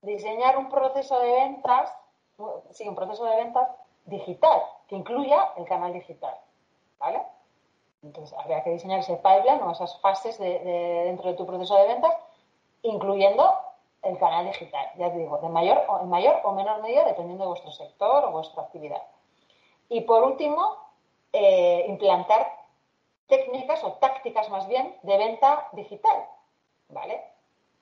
diseñar 0.00 0.56
un 0.56 0.70
proceso 0.70 1.20
de 1.20 1.30
ventas 1.30 1.92
sí, 2.70 2.88
un 2.88 2.94
proceso 2.94 3.24
de 3.26 3.36
ventas 3.36 3.68
digital, 4.06 4.62
que 4.88 4.96
incluya 4.96 5.52
el 5.58 5.66
canal 5.66 5.92
digital. 5.92 6.34
¿Vale? 6.98 7.22
Entonces, 8.02 8.36
habría 8.38 8.62
que 8.62 8.70
diseñar 8.70 9.00
ese 9.00 9.16
pipeline 9.16 9.62
o 9.62 9.72
esas 9.72 10.00
fases 10.00 10.38
de, 10.38 10.58
dentro 11.04 11.30
de 11.30 11.36
tu 11.36 11.46
proceso 11.46 11.76
de 11.76 11.86
ventas, 11.86 12.14
incluyendo 12.82 13.54
el 14.02 14.18
canal 14.18 14.46
digital, 14.46 14.86
ya 14.96 15.12
te 15.12 15.18
digo, 15.18 15.36
de 15.38 15.48
mayor 15.50 15.84
o, 15.88 16.00
en 16.00 16.08
mayor 16.08 16.40
o 16.44 16.52
menor 16.52 16.80
medida, 16.80 17.04
dependiendo 17.04 17.44
de 17.44 17.48
vuestro 17.48 17.70
sector 17.70 18.24
o 18.24 18.30
vuestra 18.30 18.62
actividad. 18.62 19.02
Y 19.90 20.00
por 20.02 20.22
último, 20.22 20.76
eh, 21.32 21.84
implantar 21.88 22.50
técnicas 23.26 23.84
o 23.84 23.92
tácticas 23.94 24.48
más 24.48 24.66
bien 24.66 24.96
de 25.02 25.16
venta 25.18 25.68
digital. 25.72 26.26
¿Vale? 26.88 27.22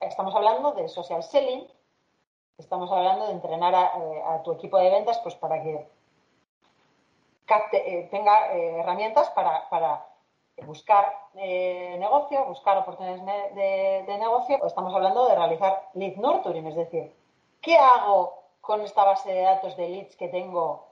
Estamos 0.01 0.35
hablando 0.35 0.73
de 0.73 0.89
social 0.89 1.23
selling, 1.23 1.67
Estamos 2.59 2.91
hablando 2.91 3.27
de 3.27 3.35
entrenar 3.35 3.73
eh, 3.73 4.23
a, 4.27 4.43
tu 4.43 4.51
equipo 4.53 4.79
de 4.79 4.91
ventas 4.91 5.21
pues 5.21 5.37
para 5.37 5.63
que 5.63 5.89
eh, 7.73 8.09
tenga 8.11 8.53
eh, 8.53 8.81
herramientas 8.81 9.31
para, 9.31 10.08
buscar 10.65 11.15
negocio, 11.35 12.45
buscar 12.47 12.79
oportunidades 12.79 13.25
de, 13.55 14.19
negocio. 14.19 14.59
Estamos 14.65 14.95
hablando 14.95 15.27
de 15.29 15.35
realizar 15.35 15.89
lead 15.95 16.17
nurturing, 16.17 16.67
es 16.67 16.77
decir, 16.77 17.15
¿qué 17.61 17.77
hago 17.77 18.43
con 18.61 18.81
esta 18.83 19.05
base 19.05 19.33
de 19.33 19.43
datos 19.43 19.77
de 19.77 19.89
leads 19.89 20.17
que 20.17 20.29
tengo? 20.29 20.87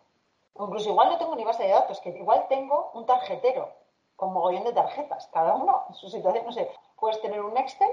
incluso 0.58 0.88
igual 0.88 1.10
no 1.10 1.18
tengo 1.18 1.36
ni 1.36 1.44
base 1.44 1.64
de 1.64 1.68
datos, 1.68 2.00
que 2.00 2.08
igual 2.08 2.46
tengo 2.48 2.90
un 2.94 3.04
tarjetero 3.04 3.68
con 4.16 4.32
mogollón 4.32 4.64
de 4.64 4.72
tarjetas, 4.72 5.26
cada 5.26 5.54
uno 5.54 5.84
en 5.90 5.94
su 5.94 6.08
situación, 6.08 6.46
no 6.46 6.52
sé, 6.52 6.70
puedes 6.98 7.20
tener 7.20 7.42
un 7.42 7.54
Excel, 7.58 7.90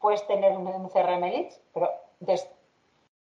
puedes 0.00 0.26
tener 0.26 0.56
un 0.56 0.88
CRM 0.88 1.20
leads, 1.20 1.60
pero 1.72 1.88
entonces 2.20 2.50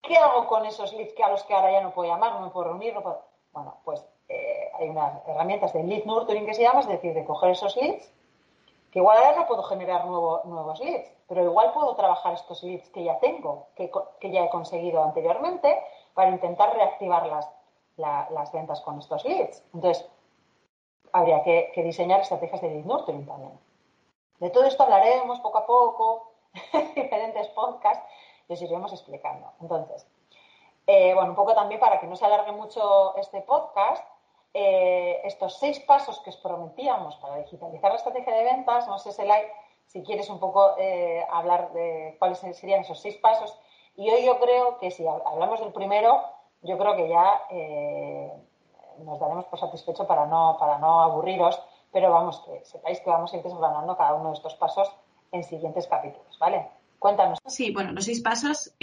¿Qué 0.07 0.17
hago 0.17 0.45
con 0.47 0.65
esos 0.65 0.93
leads 0.93 1.13
que 1.13 1.23
a 1.23 1.29
los 1.29 1.43
que 1.43 1.53
ahora 1.53 1.71
ya 1.71 1.81
no 1.81 1.91
puedo 1.91 2.09
llamar, 2.09 2.33
no 2.33 2.41
me 2.41 2.49
puedo 2.51 2.69
reunir? 2.69 2.93
No 2.93 3.01
puedo... 3.01 3.23
Bueno, 3.55 3.77
pues 3.85 4.05
eh, 4.27 4.69
hay 4.77 4.89
unas 4.89 5.25
herramientas 5.27 5.71
de 5.71 5.81
lead 5.83 6.03
nurturing 6.03 6.45
que 6.45 6.53
se 6.53 6.63
llama, 6.63 6.81
es 6.81 6.87
decir, 6.87 7.13
de 7.13 7.23
coger 7.23 7.51
esos 7.51 7.75
leads, 7.77 8.11
que 8.91 8.99
igual 8.99 9.17
ahora 9.17 9.39
no 9.39 9.47
puedo 9.47 9.63
generar 9.63 10.05
nuevos 10.05 10.79
leads, 10.81 11.09
pero 11.27 11.41
igual 11.41 11.71
puedo 11.73 11.95
trabajar 11.95 12.33
estos 12.33 12.61
leads 12.63 12.89
que 12.89 13.05
ya 13.05 13.17
tengo, 13.19 13.67
que, 13.75 13.89
ya 14.29 14.43
he 14.43 14.49
conseguido 14.49 15.01
anteriormente, 15.01 15.81
para 16.13 16.31
intentar 16.31 16.75
reactivar 16.75 17.27
las, 17.27 17.49
las 18.29 18.51
ventas 18.51 18.81
con 18.81 18.99
estos 18.99 19.23
leads. 19.23 19.63
Entonces, 19.73 20.05
habría 21.13 21.41
que, 21.43 21.71
que, 21.73 21.81
diseñar 21.81 22.19
estrategias 22.19 22.61
de 22.61 22.71
lead 22.71 22.85
nurturing 22.85 23.25
también. 23.25 23.57
De 24.39 24.49
todo 24.49 24.65
esto 24.65 24.83
hablaremos 24.83 25.39
poco 25.39 25.57
a 25.59 25.65
poco 25.65 26.31
en 26.73 26.93
diferentes 26.93 27.47
podcasts 27.49 28.05
y 28.49 28.53
os 28.53 28.61
iremos 28.61 28.91
explicando. 28.91 29.53
Entonces, 29.61 30.05
eh, 30.87 31.13
bueno, 31.13 31.31
un 31.31 31.35
poco 31.35 31.53
también 31.53 31.79
para 31.79 31.99
que 31.99 32.07
no 32.07 32.15
se 32.15 32.25
alargue 32.25 32.51
mucho 32.51 33.15
este 33.17 33.41
podcast, 33.41 34.05
eh, 34.53 35.19
estos 35.23 35.57
seis 35.57 35.79
pasos 35.81 36.19
que 36.19 36.29
os 36.29 36.37
prometíamos 36.37 37.15
para 37.17 37.37
digitalizar 37.37 37.91
la 37.91 37.97
estrategia 37.97 38.35
de 38.35 38.43
ventas, 38.43 38.87
no 38.87 38.99
sé, 38.99 39.11
Selay, 39.11 39.43
si 39.87 40.03
quieres 40.03 40.29
un 40.29 40.39
poco 40.39 40.75
eh, 40.77 41.25
hablar 41.29 41.73
de 41.73 42.15
cuáles 42.19 42.39
serían 42.39 42.81
esos 42.81 42.99
seis 42.99 43.17
pasos. 43.17 43.57
Y 43.97 44.09
hoy 44.09 44.25
yo 44.25 44.39
creo 44.39 44.77
que 44.77 44.91
si 44.91 45.05
hablamos 45.07 45.59
del 45.59 45.73
primero, 45.73 46.23
yo 46.61 46.77
creo 46.77 46.95
que 46.95 47.09
ya 47.09 47.41
nos 48.99 49.19
daremos 49.19 49.45
por 49.45 49.59
satisfecho 49.59 50.05
para 50.05 50.25
no, 50.25 50.57
para 50.59 50.77
no 50.77 51.01
aburriros, 51.01 51.61
pero 51.91 52.11
vamos, 52.11 52.39
que 52.41 52.63
sepáis 52.65 52.99
que 52.99 53.09
vamos 53.09 53.33
a 53.33 53.37
ir 53.37 53.43
desgranando 53.43 53.95
cada 53.95 54.15
uno 54.15 54.29
de 54.29 54.35
estos 54.35 54.55
pasos 54.55 54.91
en 55.31 55.43
siguientes 55.43 55.87
capítulos, 55.87 56.37
¿vale? 56.39 56.67
Cuéntanos. 56.99 57.39
Sí, 57.45 57.71
bueno, 57.71 57.91
los 57.91 58.05
seis 58.05 58.21
pasos 58.21 58.73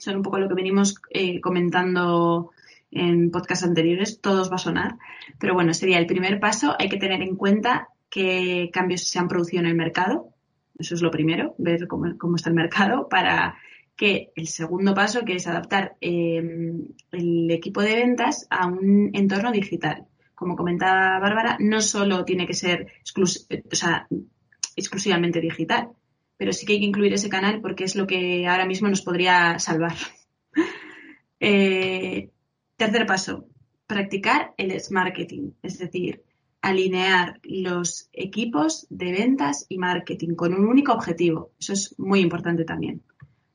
son 0.00 0.16
un 0.16 0.22
poco 0.22 0.38
lo 0.38 0.48
que 0.48 0.54
venimos 0.54 0.96
eh, 1.10 1.40
comentando 1.40 2.50
en 2.90 3.30
podcasts 3.30 3.64
anteriores, 3.64 4.20
todos 4.20 4.50
va 4.50 4.56
a 4.56 4.58
sonar, 4.58 4.96
pero 5.38 5.54
bueno, 5.54 5.72
sería 5.74 5.98
el 5.98 6.06
primer 6.06 6.40
paso, 6.40 6.74
hay 6.78 6.88
que 6.88 6.96
tener 6.96 7.22
en 7.22 7.36
cuenta 7.36 7.90
qué 8.08 8.70
cambios 8.72 9.04
se 9.04 9.18
han 9.18 9.28
producido 9.28 9.60
en 9.60 9.68
el 9.68 9.76
mercado, 9.76 10.30
eso 10.78 10.94
es 10.94 11.02
lo 11.02 11.10
primero, 11.10 11.54
ver 11.58 11.86
cómo, 11.86 12.06
está 12.34 12.48
el 12.48 12.56
mercado, 12.56 13.08
para 13.08 13.56
que 13.96 14.32
el 14.34 14.48
segundo 14.48 14.94
paso, 14.94 15.26
que 15.26 15.34
es 15.34 15.46
adaptar 15.46 15.96
eh, 16.00 16.72
el 17.12 17.50
equipo 17.50 17.82
de 17.82 17.94
ventas 17.94 18.46
a 18.48 18.66
un 18.66 19.10
entorno 19.12 19.52
digital. 19.52 20.06
Como 20.34 20.56
comentaba 20.56 21.18
Bárbara, 21.18 21.58
no 21.60 21.82
solo 21.82 22.24
tiene 22.24 22.46
que 22.46 22.54
ser 22.54 22.86
exclusivamente 23.04 25.40
digital, 25.42 25.90
pero 26.40 26.54
sí 26.54 26.64
que 26.64 26.72
hay 26.72 26.80
que 26.80 26.86
incluir 26.86 27.12
ese 27.12 27.28
canal 27.28 27.60
porque 27.60 27.84
es 27.84 27.94
lo 27.94 28.06
que 28.06 28.46
ahora 28.46 28.64
mismo 28.64 28.88
nos 28.88 29.02
podría 29.02 29.58
salvar. 29.58 29.94
Eh, 31.42 32.28
tercer 32.76 33.06
paso, 33.06 33.46
practicar 33.86 34.52
el 34.58 34.78
marketing, 34.90 35.52
es 35.62 35.78
decir, 35.78 36.22
alinear 36.60 37.40
los 37.44 38.10
equipos 38.12 38.86
de 38.90 39.10
ventas 39.10 39.64
y 39.70 39.78
marketing 39.78 40.34
con 40.34 40.52
un 40.52 40.66
único 40.66 40.92
objetivo. 40.92 41.52
Eso 41.58 41.72
es 41.72 41.98
muy 41.98 42.20
importante 42.20 42.66
también, 42.66 43.00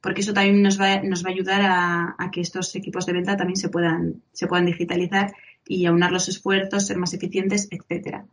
porque 0.02 0.21
eso 0.21 0.34
también 0.34 0.63
nos 0.63 0.82
va, 0.82 1.04
nos 1.04 1.24
va 1.24 1.30
a 1.30 1.34
ayudar 1.34 1.62
a, 1.62 2.15
a, 2.17 2.32
que 2.32 2.41
estos 2.41 2.76
equipos 2.76 3.06
de 3.06 3.13
venta 3.13 3.38
también 3.38 3.58
se 3.58 3.69
puedan, 3.69 4.24
se 4.32 4.48
puedan 4.48 4.65
digitalizar 4.65 5.32
y 5.67 5.86
aunar 5.86 6.12
los 6.12 6.28
esfuerzos, 6.28 6.88
ser 6.88 6.98
más 6.98 7.13
eficientes, 7.13 7.67
etcétera. 7.69 8.26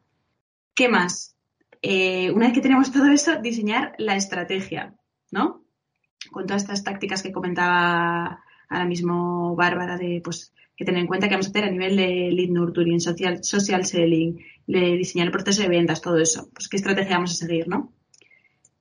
¿Qué 0.73 0.88
más? 0.88 1.37
Eh, 1.83 2.31
una 2.31 2.47
vez 2.47 2.55
que 2.55 2.61
tenemos 2.61 2.92
todo 2.92 3.07
eso, 3.09 3.40
diseñar 3.42 3.95
la 3.99 4.16
estrategia, 4.16 4.95
¿no? 5.31 5.64
Con 6.31 6.47
todas 6.47 6.62
estas 6.62 6.85
tácticas 6.85 7.23
que 7.23 7.33
comentaba 7.33 8.42
ahora 8.68 8.87
mismo 8.87 9.57
Bárbara 9.57 9.99
de 9.99 10.21
pues 10.23 10.53
que 10.77 10.85
tener 10.85 11.01
en 11.01 11.07
cuenta 11.07 11.29
que 11.29 11.35
vamos 11.35 11.47
a 11.47 11.51
hacer 11.51 11.64
a 11.64 11.71
nivel 11.71 11.97
de 11.97 12.31
lead 12.33 12.51
nurturing, 12.51 13.01
social, 13.01 13.85
selling, 13.85 14.38
de 14.66 14.97
diseñar 14.97 15.27
el 15.27 15.33
proceso 15.33 15.62
de 15.62 15.68
ventas, 15.68 16.01
todo 16.01 16.18
eso. 16.18 16.49
Pues 16.55 16.68
qué 16.68 16.77
estrategia 16.77 17.16
vamos 17.16 17.33
a 17.33 17.47
seguir, 17.47 17.68
¿no? 17.68 17.92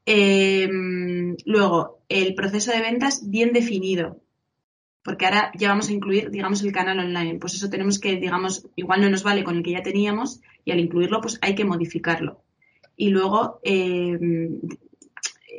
Em, 0.05 1.35
luego, 1.45 2.03
el 2.07 2.33
proceso 2.35 2.71
de 2.71 2.81
ventas 2.81 3.29
bien 3.29 3.51
definido, 3.51 4.21
porque 5.03 5.25
ahora 5.25 5.51
ya 5.57 5.69
vamos 5.69 5.89
a 5.89 5.93
incluir, 5.93 6.29
digamos, 6.31 6.63
el 6.63 6.71
canal 6.71 6.99
online. 6.99 7.39
Pues 7.39 7.55
eso 7.55 7.69
tenemos 7.69 7.99
que, 7.99 8.17
digamos, 8.17 8.67
igual 8.75 9.01
no 9.01 9.09
nos 9.09 9.23
vale 9.23 9.43
con 9.43 9.57
el 9.57 9.63
que 9.63 9.71
ya 9.71 9.83
teníamos 9.83 10.41
y 10.63 10.71
al 10.71 10.79
incluirlo, 10.79 11.21
pues 11.21 11.39
hay 11.41 11.55
que 11.55 11.65
modificarlo. 11.65 12.43
Y 13.01 13.09
luego, 13.09 13.59
eh, 13.63 14.19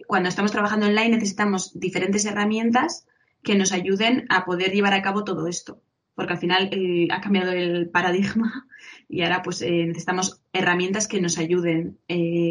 cuando 0.07 0.28
estamos 0.28 0.52
trabajando 0.52 0.87
online, 0.87 1.16
necesitamos 1.16 1.76
diferentes 1.76 2.24
herramientas 2.24 3.05
que 3.42 3.57
nos 3.57 3.72
ayuden 3.72 4.26
a 4.31 4.44
poder 4.44 4.70
llevar 4.70 4.94
a 4.94 5.02
cabo 5.02 5.24
todo 5.24 5.48
esto. 5.48 5.78
Porque 6.14 6.35
al 6.35 6.38
final 6.38 6.70
eh, 6.72 7.09
ha 7.11 7.20
cambiado 7.20 7.50
el 7.50 7.90
paradigma 7.90 8.68
y 9.09 9.24
ahora 9.24 9.42
pues 9.42 9.61
eh, 9.61 9.87
necesitamos 9.88 10.40
herramientas 10.52 11.09
que 11.09 11.20
nos 11.20 11.37
ayuden 11.37 11.98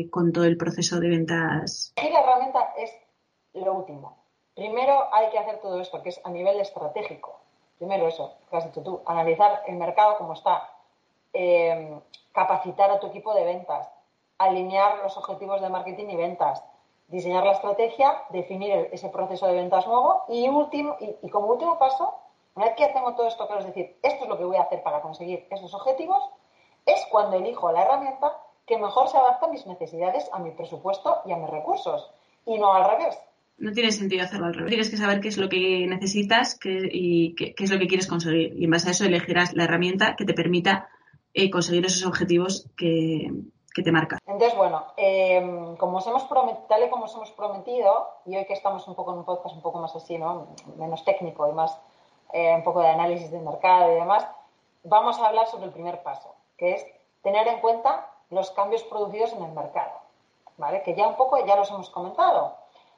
con 0.09 0.33
todo 0.33 0.43
el 0.43 0.57
proceso 0.57 0.99
de 0.99 1.07
ventas. 1.07 1.93
Y 1.95 2.09
la 2.09 2.19
herramienta 2.19 2.73
es 2.77 2.91
lo 3.53 3.73
último. 3.73 4.25
Primero 4.53 5.05
hay 5.13 5.29
que 5.29 5.39
hacer 5.39 5.61
todo 5.61 5.79
esto, 5.79 6.03
que 6.03 6.09
es 6.09 6.19
a 6.25 6.29
nivel 6.31 6.59
estratégico. 6.59 7.39
Primero 7.77 8.09
eso, 8.09 8.39
que 8.49 8.57
has 8.57 8.65
dicho 8.65 8.83
tú, 8.83 9.01
analizar 9.05 9.61
el 9.67 9.77
mercado 9.77 10.17
como 10.17 10.33
está, 10.33 10.69
capacitar 12.33 12.91
a 12.91 12.99
tu 12.99 13.07
equipo 13.07 13.33
de 13.33 13.45
ventas, 13.45 13.87
alinear 14.43 14.99
los 15.03 15.17
objetivos 15.17 15.61
de 15.61 15.69
marketing 15.69 16.07
y 16.09 16.15
ventas, 16.15 16.63
diseñar 17.07 17.43
la 17.45 17.53
estrategia, 17.53 18.23
definir 18.29 18.89
ese 18.91 19.09
proceso 19.09 19.47
de 19.47 19.53
ventas 19.53 19.85
nuevo 19.85 20.23
y, 20.29 20.47
último, 20.47 20.95
y, 20.99 21.29
como 21.29 21.47
último 21.47 21.77
paso, 21.77 22.15
una 22.55 22.65
vez 22.65 22.75
que 22.75 22.85
hacemos 22.85 23.15
todo 23.15 23.27
esto, 23.27 23.45
claro, 23.45 23.61
es 23.61 23.67
decir, 23.67 23.97
esto 24.01 24.23
es 24.23 24.29
lo 24.29 24.37
que 24.37 24.45
voy 24.45 24.57
a 24.57 24.63
hacer 24.63 24.81
para 24.81 25.01
conseguir 25.01 25.45
esos 25.49 25.73
objetivos, 25.73 26.23
es 26.85 27.05
cuando 27.11 27.37
elijo 27.37 27.71
la 27.71 27.83
herramienta 27.83 28.31
que 28.65 28.77
mejor 28.77 29.09
se 29.09 29.17
adapta 29.17 29.45
a 29.45 29.49
mis 29.49 29.65
necesidades, 29.67 30.29
a 30.31 30.39
mi 30.39 30.51
presupuesto 30.51 31.21
y 31.25 31.31
a 31.31 31.37
mis 31.37 31.49
recursos, 31.49 32.09
y 32.45 32.57
no 32.57 32.73
al 32.73 32.89
revés. 32.89 33.17
No 33.57 33.71
tiene 33.73 33.91
sentido 33.91 34.23
hacerlo 34.23 34.47
al 34.47 34.53
revés. 34.53 34.69
Tienes 34.69 34.89
que 34.89 34.97
saber 34.97 35.19
qué 35.19 35.27
es 35.27 35.37
lo 35.37 35.49
que 35.49 35.85
necesitas 35.87 36.57
y 36.63 37.35
qué, 37.35 37.53
es 37.57 37.71
lo 37.71 37.77
que 37.77 37.87
quieres 37.87 38.07
conseguir. 38.07 38.53
Y 38.57 38.65
en 38.65 38.71
base 38.71 38.87
a 38.87 38.91
eso 38.91 39.05
elegirás 39.05 39.53
la 39.53 39.65
herramienta 39.65 40.15
que 40.15 40.25
te 40.25 40.33
permita 40.33 40.89
eh, 41.33 41.51
conseguir 41.51 41.85
esos 41.85 42.05
objetivos 42.07 42.67
que, 42.75 43.29
te 43.73 43.91
marca. 43.91 44.17
Entonces, 44.25 44.57
bueno, 44.57 44.85
em, 44.97 45.75
como 45.77 45.97
os 45.97 46.07
hemos 46.07 46.27
tal 46.67 46.83
y 46.83 46.89
como 46.89 47.05
os 47.05 47.15
hemos 47.15 47.31
prometido, 47.31 48.09
y 48.25 48.35
hoy 48.35 48.45
que 48.45 48.53
estamos 48.53 48.87
un 48.87 48.95
poco 48.95 49.11
en 49.11 49.19
un 49.19 49.25
podcast 49.25 49.55
un 49.55 49.61
poco 49.61 49.79
más 49.79 49.95
así, 49.95 50.17
¿no? 50.17 50.47
Menos 50.75 51.05
técnico 51.05 51.47
y 51.47 51.53
más 51.53 51.79
eh, 52.33 52.53
un 52.55 52.63
poco 52.63 52.81
de 52.81 52.89
análisis 52.89 53.31
del 53.31 53.41
mercado 53.41 53.91
y 53.91 53.95
demás, 53.95 54.27
vamos 54.83 55.19
a 55.19 55.27
hablar 55.27 55.47
sobre 55.47 55.65
el 55.65 55.71
primer 55.71 56.03
paso, 56.03 56.35
que 56.57 56.73
es 56.73 56.85
tener 57.21 57.47
en 57.47 57.59
cuenta 57.59 58.07
los 58.29 58.51
cambios 58.51 58.83
producidos 58.83 59.33
en 59.33 59.43
el 59.43 59.51
mercado, 59.51 59.91
¿vale? 60.57 60.81
Que 60.83 60.93
ya 60.93 61.07
un 61.07 61.15
poco 61.15 61.45
ya 61.45 61.55
los 61.55 61.69
hemos 61.69 61.89
comentado, 61.89 62.55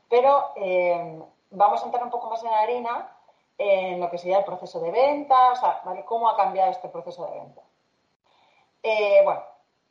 pero 0.09 0.51
eh, 0.55 1.21
vamos 1.51 1.81
a 1.81 1.86
entrar 1.86 2.03
un 2.03 2.12
poco 2.12 2.29
más 2.29 2.43
en 2.43 2.51
la 2.51 2.59
harina 2.59 3.09
en 3.57 3.99
lo 3.99 4.09
que 4.09 4.17
sería 4.17 4.39
el 4.39 4.45
proceso 4.45 4.79
de 4.79 4.91
venta, 4.91 5.51
o 5.51 5.55
sea, 5.55 5.81
¿vale? 5.86 6.03
¿Cómo 6.05 6.27
ha 6.27 6.36
cambiado 6.36 6.71
este 6.71 6.89
proceso 6.89 7.25
de 7.27 7.39
venta? 7.39 7.62
Eh, 8.81 9.21
bueno, 9.23 9.41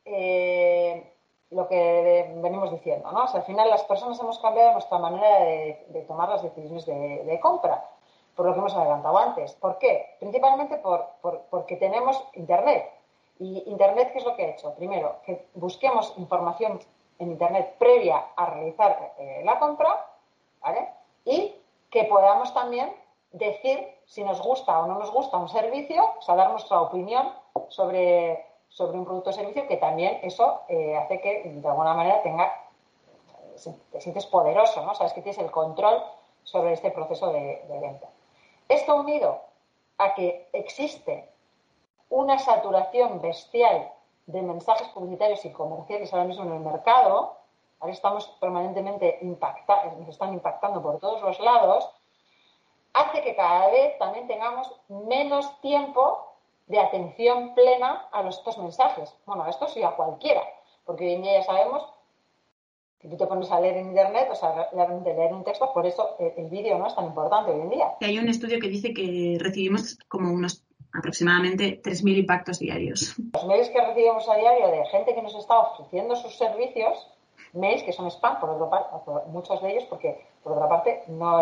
eh, 0.05 1.13
lo 1.51 1.67
que 1.67 2.33
venimos 2.37 2.71
diciendo, 2.71 3.11
¿no? 3.11 3.23
O 3.23 3.27
sea, 3.27 3.41
al 3.41 3.45
final 3.45 3.69
las 3.69 3.83
personas 3.83 4.19
hemos 4.19 4.39
cambiado 4.39 4.73
nuestra 4.73 4.97
manera 4.97 5.39
de, 5.39 6.05
tomar 6.07 6.29
las 6.29 6.43
decisiones 6.43 6.85
de, 6.85 7.39
compra, 7.41 7.89
por 8.35 8.45
lo 8.45 8.53
que 8.53 8.59
hemos 8.59 8.75
adelantado 8.75 9.17
antes. 9.17 9.53
¿Por 9.53 9.77
qué? 9.77 10.15
Principalmente 10.19 10.77
por, 10.77 11.07
porque 11.49 11.75
tenemos 11.77 12.23
Internet. 12.33 12.89
¿Y 13.39 13.63
Internet 13.67 14.11
qué 14.13 14.19
es 14.19 14.25
lo 14.25 14.35
que 14.35 14.45
ha 14.45 14.49
hecho? 14.49 14.73
Primero, 14.75 15.17
que 15.25 15.47
busquemos 15.53 16.13
información 16.17 16.79
en 17.19 17.31
Internet 17.31 17.75
previa 17.77 18.23
a 18.35 18.45
realizar 18.47 19.13
eh, 19.17 19.41
la 19.43 19.59
compra, 19.59 20.05
¿vale? 20.61 20.89
Y 21.25 21.55
que 21.89 22.05
podamos 22.05 22.53
también 22.53 22.93
decir 23.31 23.87
si 24.05 24.23
nos 24.23 24.41
gusta 24.41 24.79
o 24.79 24.87
no 24.87 24.99
nos 24.99 25.11
gusta 25.11 25.37
un 25.37 25.49
servicio, 25.49 26.13
o 26.17 26.21
sea, 26.21 26.35
dar 26.35 26.51
nuestra 26.51 26.81
opinión 26.81 27.33
sobre, 27.69 28.45
sobre 28.73 28.97
un 28.97 29.05
producto 29.05 29.29
o 29.29 29.33
servicio, 29.33 29.67
que 29.67 29.77
también 29.77 30.19
eso 30.23 30.61
eh, 30.67 30.97
hace 30.97 31.21
que 31.21 31.43
de 31.45 31.67
alguna 31.67 31.93
manera 31.93 32.21
tenga, 32.23 32.51
te 33.91 34.01
sientes 34.01 34.25
poderoso, 34.25 34.83
¿no? 34.83 34.95
Sabes 34.95 35.13
que 35.13 35.21
tienes 35.21 35.39
el 35.39 35.51
control 35.51 36.03
sobre 36.43 36.73
este 36.73 36.91
proceso 36.91 37.31
de 37.31 37.79
venta. 37.79 38.09
Esto 38.67 38.95
unido 38.95 39.41
a 39.97 40.15
que 40.15 40.49
existe 40.53 41.29
una 42.09 42.37
saturación 42.39 43.21
bestial 43.21 43.91
de 44.27 44.41
mensajes 44.41 44.87
publicitarios 44.89 45.43
y 45.45 45.51
comerciales 45.51 46.13
ahora 46.13 46.25
mismo 46.25 46.43
en 46.43 46.53
el 46.53 46.59
mercado, 46.59 47.37
ahora 47.79 47.93
estamos 47.93 48.27
permanentemente 48.39 49.19
impactados, 49.21 49.97
nos 49.97 50.09
están 50.09 50.33
impactando 50.33 50.81
por 50.81 50.99
todos 50.99 51.21
los 51.21 51.39
lados, 51.39 51.89
hace 52.93 53.21
que 53.21 53.35
cada 53.35 53.67
vez 53.67 53.97
también 53.97 54.27
tengamos 54.27 54.71
menos 54.87 55.59
tiempo 55.61 56.32
de 56.67 56.79
atención 56.79 57.53
plena 57.55 58.07
a 58.11 58.27
estos 58.27 58.57
mensajes. 58.57 59.13
Bueno, 59.25 59.43
a 59.43 59.49
estos 59.49 59.73
sí 59.73 59.83
a 59.83 59.91
cualquiera, 59.91 60.41
porque 60.85 61.05
hoy 61.05 61.13
en 61.13 61.23
día 61.23 61.39
ya 61.39 61.43
sabemos 61.43 61.83
que 63.03 63.09
tú 63.09 63.17
te 63.17 63.27
pones 63.27 63.51
a 63.51 63.59
leer 63.59 63.77
en 63.77 63.87
internet, 63.87 64.29
o 64.31 64.35
sea, 64.35 64.69
realmente 64.71 65.13
leer 65.13 65.33
un 65.33 65.43
texto, 65.43 65.73
por 65.73 65.85
eso 65.85 66.15
el, 66.19 66.47
vídeo 66.47 66.77
no 66.77 66.87
es 66.87 66.95
tan 66.95 67.05
importante 67.05 67.51
hoy 67.51 67.59
en 67.59 67.69
día. 67.69 67.91
Hay 67.99 68.17
un 68.17 68.29
estudio 68.29 68.59
que 68.61 68.69
dice 68.69 68.93
que 68.93 69.37
recibimos 69.39 69.97
como 70.07 70.31
unos 70.31 70.63
aproximadamente 70.93 71.81
3.000 71.81 72.19
impactos 72.19 72.59
diarios. 72.59 73.15
Los 73.33 73.45
mails 73.45 73.69
que 73.69 73.81
recibimos 73.81 74.29
a 74.29 74.35
diario 74.35 74.67
de 74.69 74.85
gente 74.85 75.13
que 75.13 75.21
nos 75.21 75.35
está 75.35 75.59
ofreciendo 75.59 76.15
sus 76.15 76.37
servicios, 76.37 77.09
mails 77.51 77.83
que 77.83 77.91
son 77.91 78.07
spam, 78.07 78.39
por 78.39 78.51
otra 78.51 78.69
parte, 78.69 79.29
muchos 79.31 79.61
de 79.61 79.71
ellos, 79.71 79.83
porque 79.89 80.25
por 80.41 80.53
otra 80.53 80.69
parte 80.69 81.03
no 81.07 81.41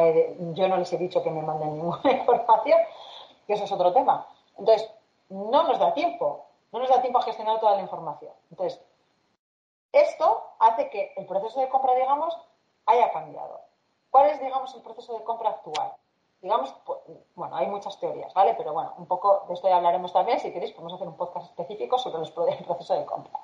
yo 0.54 0.68
no 0.68 0.78
les 0.78 0.92
he 0.94 0.98
dicho 0.98 1.22
que 1.22 1.30
me 1.30 1.44
manden 1.44 1.74
ninguna 1.74 2.02
información, 2.12 2.80
que 3.46 3.54
eso 3.54 3.66
es 3.66 3.72
otro 3.72 3.94
tema. 3.94 4.26
Entonces, 4.58 4.90
no 5.32 5.64
nos 5.64 5.80
da 5.80 5.94
tiempo, 5.94 6.46
no 6.72 6.80
nos 6.80 6.90
da 6.90 7.02
tiempo 7.02 7.20
a 7.20 7.24
gestionar 7.24 7.60
toda 7.60 7.76
la 7.76 7.82
información. 7.82 8.34
Entonces, 8.50 8.82
esto 9.92 10.52
hace 10.60 10.90
que 10.90 11.14
el 11.18 11.26
proceso 11.26 11.60
de 11.60 11.70
compra, 11.70 11.96
digamos, 11.96 12.38
haya 12.86 13.12
cambiado. 13.12 13.62
¿Cuál 14.10 14.30
es, 14.30 14.40
digamos, 14.40 14.74
el 14.76 14.82
proceso 14.82 15.18
de 15.18 15.24
compra 15.24 15.50
actual? 15.50 15.94
digamos, 16.42 16.74
pues, 16.86 17.00
bueno, 17.36 17.56
hay 17.56 17.68
muchas 17.68 18.00
teorías, 18.00 18.34
¿vale? 18.34 18.56
Pero 18.56 18.74
bueno, 18.74 18.94
un 18.98 19.06
poco 19.06 19.46
de 19.48 19.54
esto 19.54 19.68
ya 19.68 19.78
hablaremos 19.78 20.12
también. 20.12 20.40
Si 20.40 20.52
queréis, 20.52 20.72
podemos 20.72 20.94
hacer 20.94 21.08
un 21.08 21.16
podcast 21.16 21.46
específico 21.48 21.98
sobre 22.00 22.24
el 22.58 22.66
proceso 22.66 22.96
de 22.96 23.06
compra. 23.06 23.40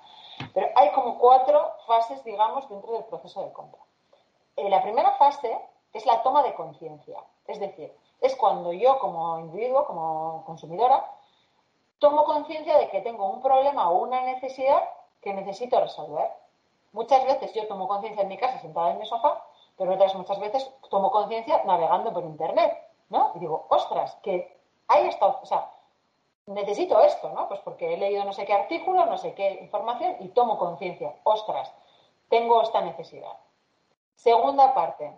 Pero 0.53 0.67
hay 0.75 0.91
como 0.91 1.17
cuatro 1.17 1.73
fases, 1.85 2.23
digamos, 2.23 2.67
dentro 2.69 2.93
del 2.93 3.05
proceso 3.05 3.43
de 3.43 3.53
compra. 3.53 3.81
Eh, 4.55 4.69
la 4.69 4.81
primera 4.81 5.11
fase 5.13 5.59
es 5.93 6.05
la 6.05 6.23
toma 6.23 6.43
de 6.43 6.55
conciencia. 6.55 7.23
Es 7.45 7.59
decir, 7.59 7.95
es 8.19 8.35
cuando 8.35 8.73
yo 8.73 8.97
como 8.99 9.39
individuo, 9.39 9.85
como 9.85 10.43
consumidora, 10.45 11.05
tomo 11.99 12.23
conciencia 12.25 12.77
de 12.77 12.89
que 12.89 13.01
tengo 13.01 13.29
un 13.29 13.41
problema 13.41 13.89
o 13.89 13.99
una 13.99 14.21
necesidad 14.21 14.83
que 15.21 15.33
necesito 15.33 15.79
resolver. 15.79 16.31
Muchas 16.93 17.25
veces 17.25 17.53
yo 17.53 17.67
tomo 17.67 17.87
conciencia 17.87 18.23
en 18.23 18.29
mi 18.29 18.37
casa 18.37 18.59
sentada 18.59 18.91
en 18.91 18.99
mi 18.99 19.05
sofá, 19.05 19.43
pero 19.77 19.93
otras 19.93 20.15
muchas 20.15 20.39
veces 20.39 20.69
tomo 20.89 21.11
conciencia 21.11 21.63
navegando 21.65 22.13
por 22.13 22.23
Internet 22.23 22.87
¿no? 23.09 23.31
Y 23.35 23.39
digo, 23.39 23.65
ostras, 23.69 24.17
que 24.21 24.57
hay 24.87 25.07
esta, 25.07 25.27
o 25.27 25.45
sea, 25.45 25.71
necesito 26.47 26.99
esto, 27.01 27.29
¿no? 27.29 27.47
Pues 27.47 27.59
porque 27.61 27.93
he 27.93 27.97
leído 27.97 28.23
no 28.25 28.33
sé 28.33 28.45
qué 28.45 28.53
artículo, 28.53 29.05
no 29.05 29.17
sé 29.17 29.33
qué 29.33 29.59
información 29.61 30.17
y 30.19 30.29
tomo 30.29 30.57
conciencia, 30.57 31.13
ostras, 31.23 31.71
tengo 32.29 32.61
esta 32.61 32.81
necesidad. 32.81 33.33
Segunda 34.15 34.73
parte, 34.73 35.11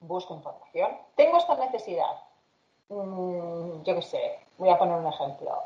busco 0.00 0.34
información. 0.34 0.96
Tengo 1.16 1.36
esta 1.36 1.56
necesidad. 1.56 2.22
Mm, 2.88 3.82
yo 3.82 3.94
qué 3.94 4.02
sé, 4.02 4.38
voy 4.56 4.68
a 4.68 4.78
poner 4.78 4.96
un 4.96 5.06
ejemplo. 5.06 5.62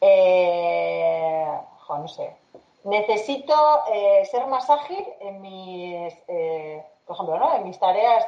Eh, 0.00 1.60
no 1.88 2.08
sé. 2.08 2.36
Necesito 2.84 3.54
eh, 3.92 4.24
ser 4.30 4.46
más 4.46 4.68
ágil 4.70 5.04
en 5.20 5.40
mis, 5.40 6.14
eh, 6.28 6.84
por 7.06 7.14
ejemplo, 7.16 7.38
¿no? 7.38 7.54
en 7.56 7.64
mis 7.64 7.78
tareas 7.78 8.24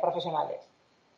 profesionales 0.00 0.72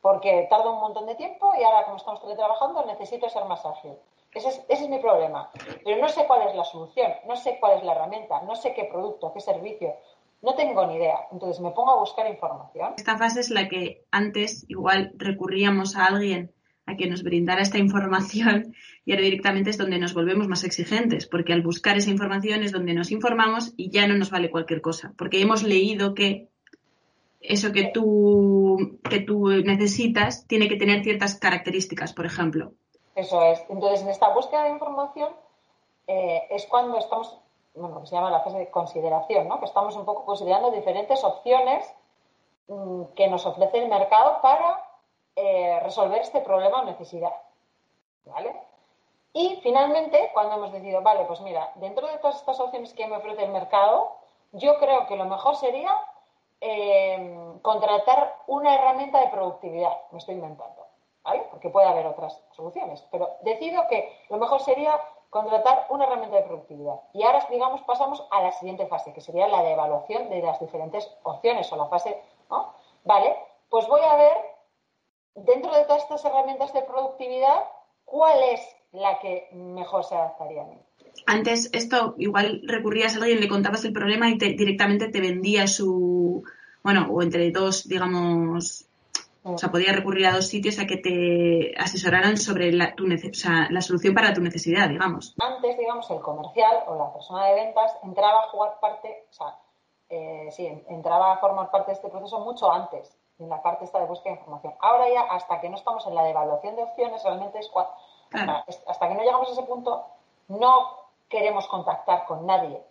porque 0.05 0.47
tarda 0.51 0.69
un 0.69 0.81
montón 0.81 1.07
de 1.07 1.15
tiempo 1.15 1.51
y 1.59 1.65
ahora 1.65 1.87
como 1.87 1.97
estamos 1.97 2.21
teletrabajando 2.21 2.85
necesito 2.85 3.27
ser 3.31 3.47
más 3.47 3.65
ágil. 3.65 3.95
Ese 4.35 4.51
es, 4.51 4.63
ese 4.69 4.85
es, 4.85 4.91
mi 4.91 4.99
problema. 4.99 5.49
Pero 5.83 5.99
no 5.99 6.09
sé 6.11 6.27
cuál 6.27 6.47
es 6.47 6.55
la 6.55 6.65
solución, 6.65 7.11
no 7.27 7.37
sé 7.37 7.57
cuál 7.59 7.79
es 7.79 7.85
la 7.85 7.93
herramienta, 7.93 8.43
no 8.43 8.55
sé 8.55 8.75
qué 8.75 8.85
producto, 8.85 9.33
qué 9.33 9.41
servicio. 9.41 9.95
No 10.43 10.55
tengo 10.57 10.85
ni 10.85 10.97
idea. 10.97 11.21
Entonces 11.33 11.59
me 11.59 11.71
pongo 11.71 11.93
a 11.93 12.01
buscar 12.01 12.29
información. 12.29 12.93
Esta 12.99 13.17
fase 13.17 13.41
es 13.41 13.49
la 13.49 13.67
que 13.67 14.05
antes 14.11 14.67
igual 14.69 15.11
recurríamos 15.17 15.97
a 15.97 16.05
alguien 16.05 16.53
a 16.87 16.97
que 16.97 17.09
nos 17.09 17.23
brindara 17.23 17.63
esta 17.63 17.79
información 17.79 18.75
y 19.05 19.13
ahora 19.13 19.25
directamente 19.25 19.71
es 19.71 19.79
donde 19.79 19.99
nos 19.99 20.15
volvemos 20.15 20.49
más 20.49 20.65
exigentes, 20.65 21.27
porque 21.27 21.53
al 21.53 21.63
buscar 21.63 21.97
esa 21.97 22.11
información 22.11 22.63
es 22.63 22.73
donde 22.73 22.95
nos 22.95 23.11
informamos 23.11 23.73
y 23.77 23.91
ya 23.91 24.07
no 24.07 24.17
nos 24.17 24.31
vale 24.31 24.51
cualquier 24.51 24.81
cosa, 24.81 25.13
porque 25.17 25.41
hemos 25.41 25.63
leído 25.63 26.15
que 26.15 26.49
eso 27.41 27.73
que 27.73 27.91
tú, 27.93 28.99
que 29.09 29.21
tú 29.21 29.49
necesitas 29.49 30.47
tiene 30.47 30.69
que 30.69 30.77
tener 30.77 31.03
ciertas 31.03 31.39
características, 31.39 32.15
por 32.15 32.25
ejemplo. 32.25 32.73
Eso 33.15 33.43
es. 33.43 33.63
Entonces, 33.69 34.03
en 34.03 34.09
esta 34.09 34.31
búsqueda 34.31 34.65
de 34.65 34.71
información 34.71 35.31
eh, 36.07 36.43
es 36.51 36.67
cuando 36.67 36.99
estamos, 36.99 37.39
bueno, 37.75 38.05
se 38.07 38.15
llama 38.15 38.31
la 38.31 38.41
fase 38.41 38.59
de 38.59 38.71
consideración, 38.71 39.47
¿no? 39.47 39.61
Que 39.61 39.67
estamos 39.67 39.95
un 39.95 40.05
poco 40.05 40.25
considerando 40.25 40.71
diferentes 40.71 41.23
opciones 41.23 41.85
mm, 42.69 43.03
que 43.15 43.29
nos 43.29 43.45
ofrece 43.45 43.79
el 43.79 43.89
mercado 43.89 44.39
para 44.43 44.84
eh, 45.37 45.81
resolver 45.83 46.21
este 46.21 46.41
problema 46.41 46.81
o 46.81 46.85
necesidad. 46.85 47.33
¿Vale? 48.27 48.55
Y 49.33 49.59
finalmente, 49.63 50.31
cuando 50.33 50.55
hemos 50.55 50.73
decidido, 50.73 51.03
vale, 51.03 51.25
pues 51.25 51.41
mira, 51.41 51.73
dentro 51.75 52.07
de 52.07 52.19
todas 52.19 52.37
estas 52.37 52.61
opciones 52.61 52.95
que 52.95 53.07
me 53.07 53.17
ofrece 53.17 53.45
el 53.45 53.51
mercado, 53.51 54.13
yo 54.53 54.79
creo 54.79 55.07
que 55.07 55.17
lo 55.17 55.25
mejor 55.25 55.57
sería 55.57 55.93
eh, 56.61 57.59
contratar 57.61 58.37
una 58.47 58.75
herramienta 58.75 59.21
de 59.21 59.29
productividad, 59.29 59.93
me 60.13 60.19
estoy 60.19 60.37
inventando, 60.37 60.87
¿vale? 61.23 61.47
Porque 61.51 61.69
puede 61.69 61.89
haber 61.89 62.07
otras 62.07 62.41
soluciones, 62.53 63.03
pero 63.11 63.29
decido 63.43 63.87
que 63.89 64.17
lo 64.31 64.39
mejor 64.39 64.61
sería 64.61 64.99
contratar 65.31 65.87
una 65.91 66.05
herramienta 66.05 66.37
de 66.37 66.45
productividad. 66.45 67.01
Y 67.13 67.25
ahora, 67.25 67.45
digamos, 67.51 67.83
pasamos 67.83 68.25
a 68.31 68.41
la 68.41 68.53
siguiente 68.53 68.87
fase, 68.87 69.13
que 69.13 69.21
sería 69.21 69.49
la 69.49 69.63
de 69.63 69.73
evaluación 69.73 70.31
de 70.31 70.41
las 70.41 70.61
diferentes 70.61 71.13
opciones 71.25 71.73
o 71.73 71.77
la 71.77 71.87
fase, 71.87 72.23
¿no? 72.49 72.73
Vale, 73.03 73.37
pues 73.69 73.89
voy 73.89 74.03
a 74.03 74.15
ver, 74.15 74.54
dentro 75.35 75.75
de 75.75 75.85
todas 75.85 76.03
estas 76.03 76.25
herramientas 76.25 76.73
de 76.73 76.83
productividad, 76.83 77.65
cuál 78.05 78.39
es 78.53 78.61
la 78.93 79.19
que 79.19 79.49
mejor 79.53 80.05
se 80.05 80.15
adaptaría 80.15 80.63
a 80.63 80.67
mí. 80.67 80.79
Antes 81.27 81.71
esto 81.73 82.15
igual 82.19 82.63
recurrías 82.65 83.15
a 83.15 83.19
alguien, 83.19 83.41
le 83.41 83.49
contabas 83.49 83.85
el 83.85 83.93
problema 83.93 84.29
y 84.31 84.39
te, 84.39 84.47
directamente 84.51 85.09
te 85.09 85.21
vendía 85.21 85.67
su, 85.67 86.45
bueno, 86.83 87.07
o 87.11 87.23
entre 87.23 87.51
dos, 87.51 87.89
digamos, 87.89 88.87
O 89.47 89.59
sea, 89.59 89.71
podías 89.71 89.95
recurrir 89.95 90.27
a 90.27 90.33
dos 90.33 90.47
sitios 90.47 90.79
a 90.79 90.87
que 90.87 90.97
te 90.97 91.75
asesoraran 91.77 92.39
sobre 92.39 92.73
la, 92.73 92.95
tu 92.95 93.07
la 93.07 93.81
solución 93.83 94.15
para 94.15 94.33
tu 94.33 94.41
necesidad, 94.41 94.89
digamos. 94.89 95.35
Antes, 95.39 95.77
digamos, 95.77 96.11
el 96.11 96.21
comercial 96.21 96.85
o 96.87 96.97
la 96.97 97.13
persona 97.13 97.47
de 97.49 97.55
ventas 97.55 97.95
entraba 98.03 98.41
a 98.41 98.49
jugar 98.49 98.81
parte, 98.81 99.27
o 99.29 99.33
sea, 99.33 99.59
eh, 100.09 100.49
sí, 100.51 100.67
entraba 100.89 101.35
a 101.35 101.39
formar 101.39 101.71
parte 101.71 101.91
de 101.91 101.97
este 101.97 102.09
proceso 102.09 102.41
mucho 102.41 102.73
antes, 102.73 103.15
en 103.39 103.49
la 103.49 103.63
parte 103.63 103.85
esta 103.85 103.99
de 103.99 104.07
búsqueda 104.07 104.35
de 104.35 104.41
información. 104.41 104.75
Ahora 104.81 105.09
ya, 105.09 105.23
hasta 105.23 105.61
que 105.61 105.69
no 105.69 105.77
estamos 105.77 106.07
en 106.07 106.15
la 106.15 106.25
devaluación 106.25 106.77
de 106.77 106.83
opciones, 106.83 107.23
realmente 107.25 107.59
es 107.59 107.69
cuando, 107.69 107.93
hasta 108.87 109.09
que 109.09 109.15
no 109.15 109.23
llegamos 109.23 109.49
a 109.49 109.53
ese 109.53 109.63
punto, 109.63 110.05
no 110.49 111.05
queremos 111.29 111.67
contactar 111.67 112.27
con 112.27 112.47
nadie, 112.47 112.83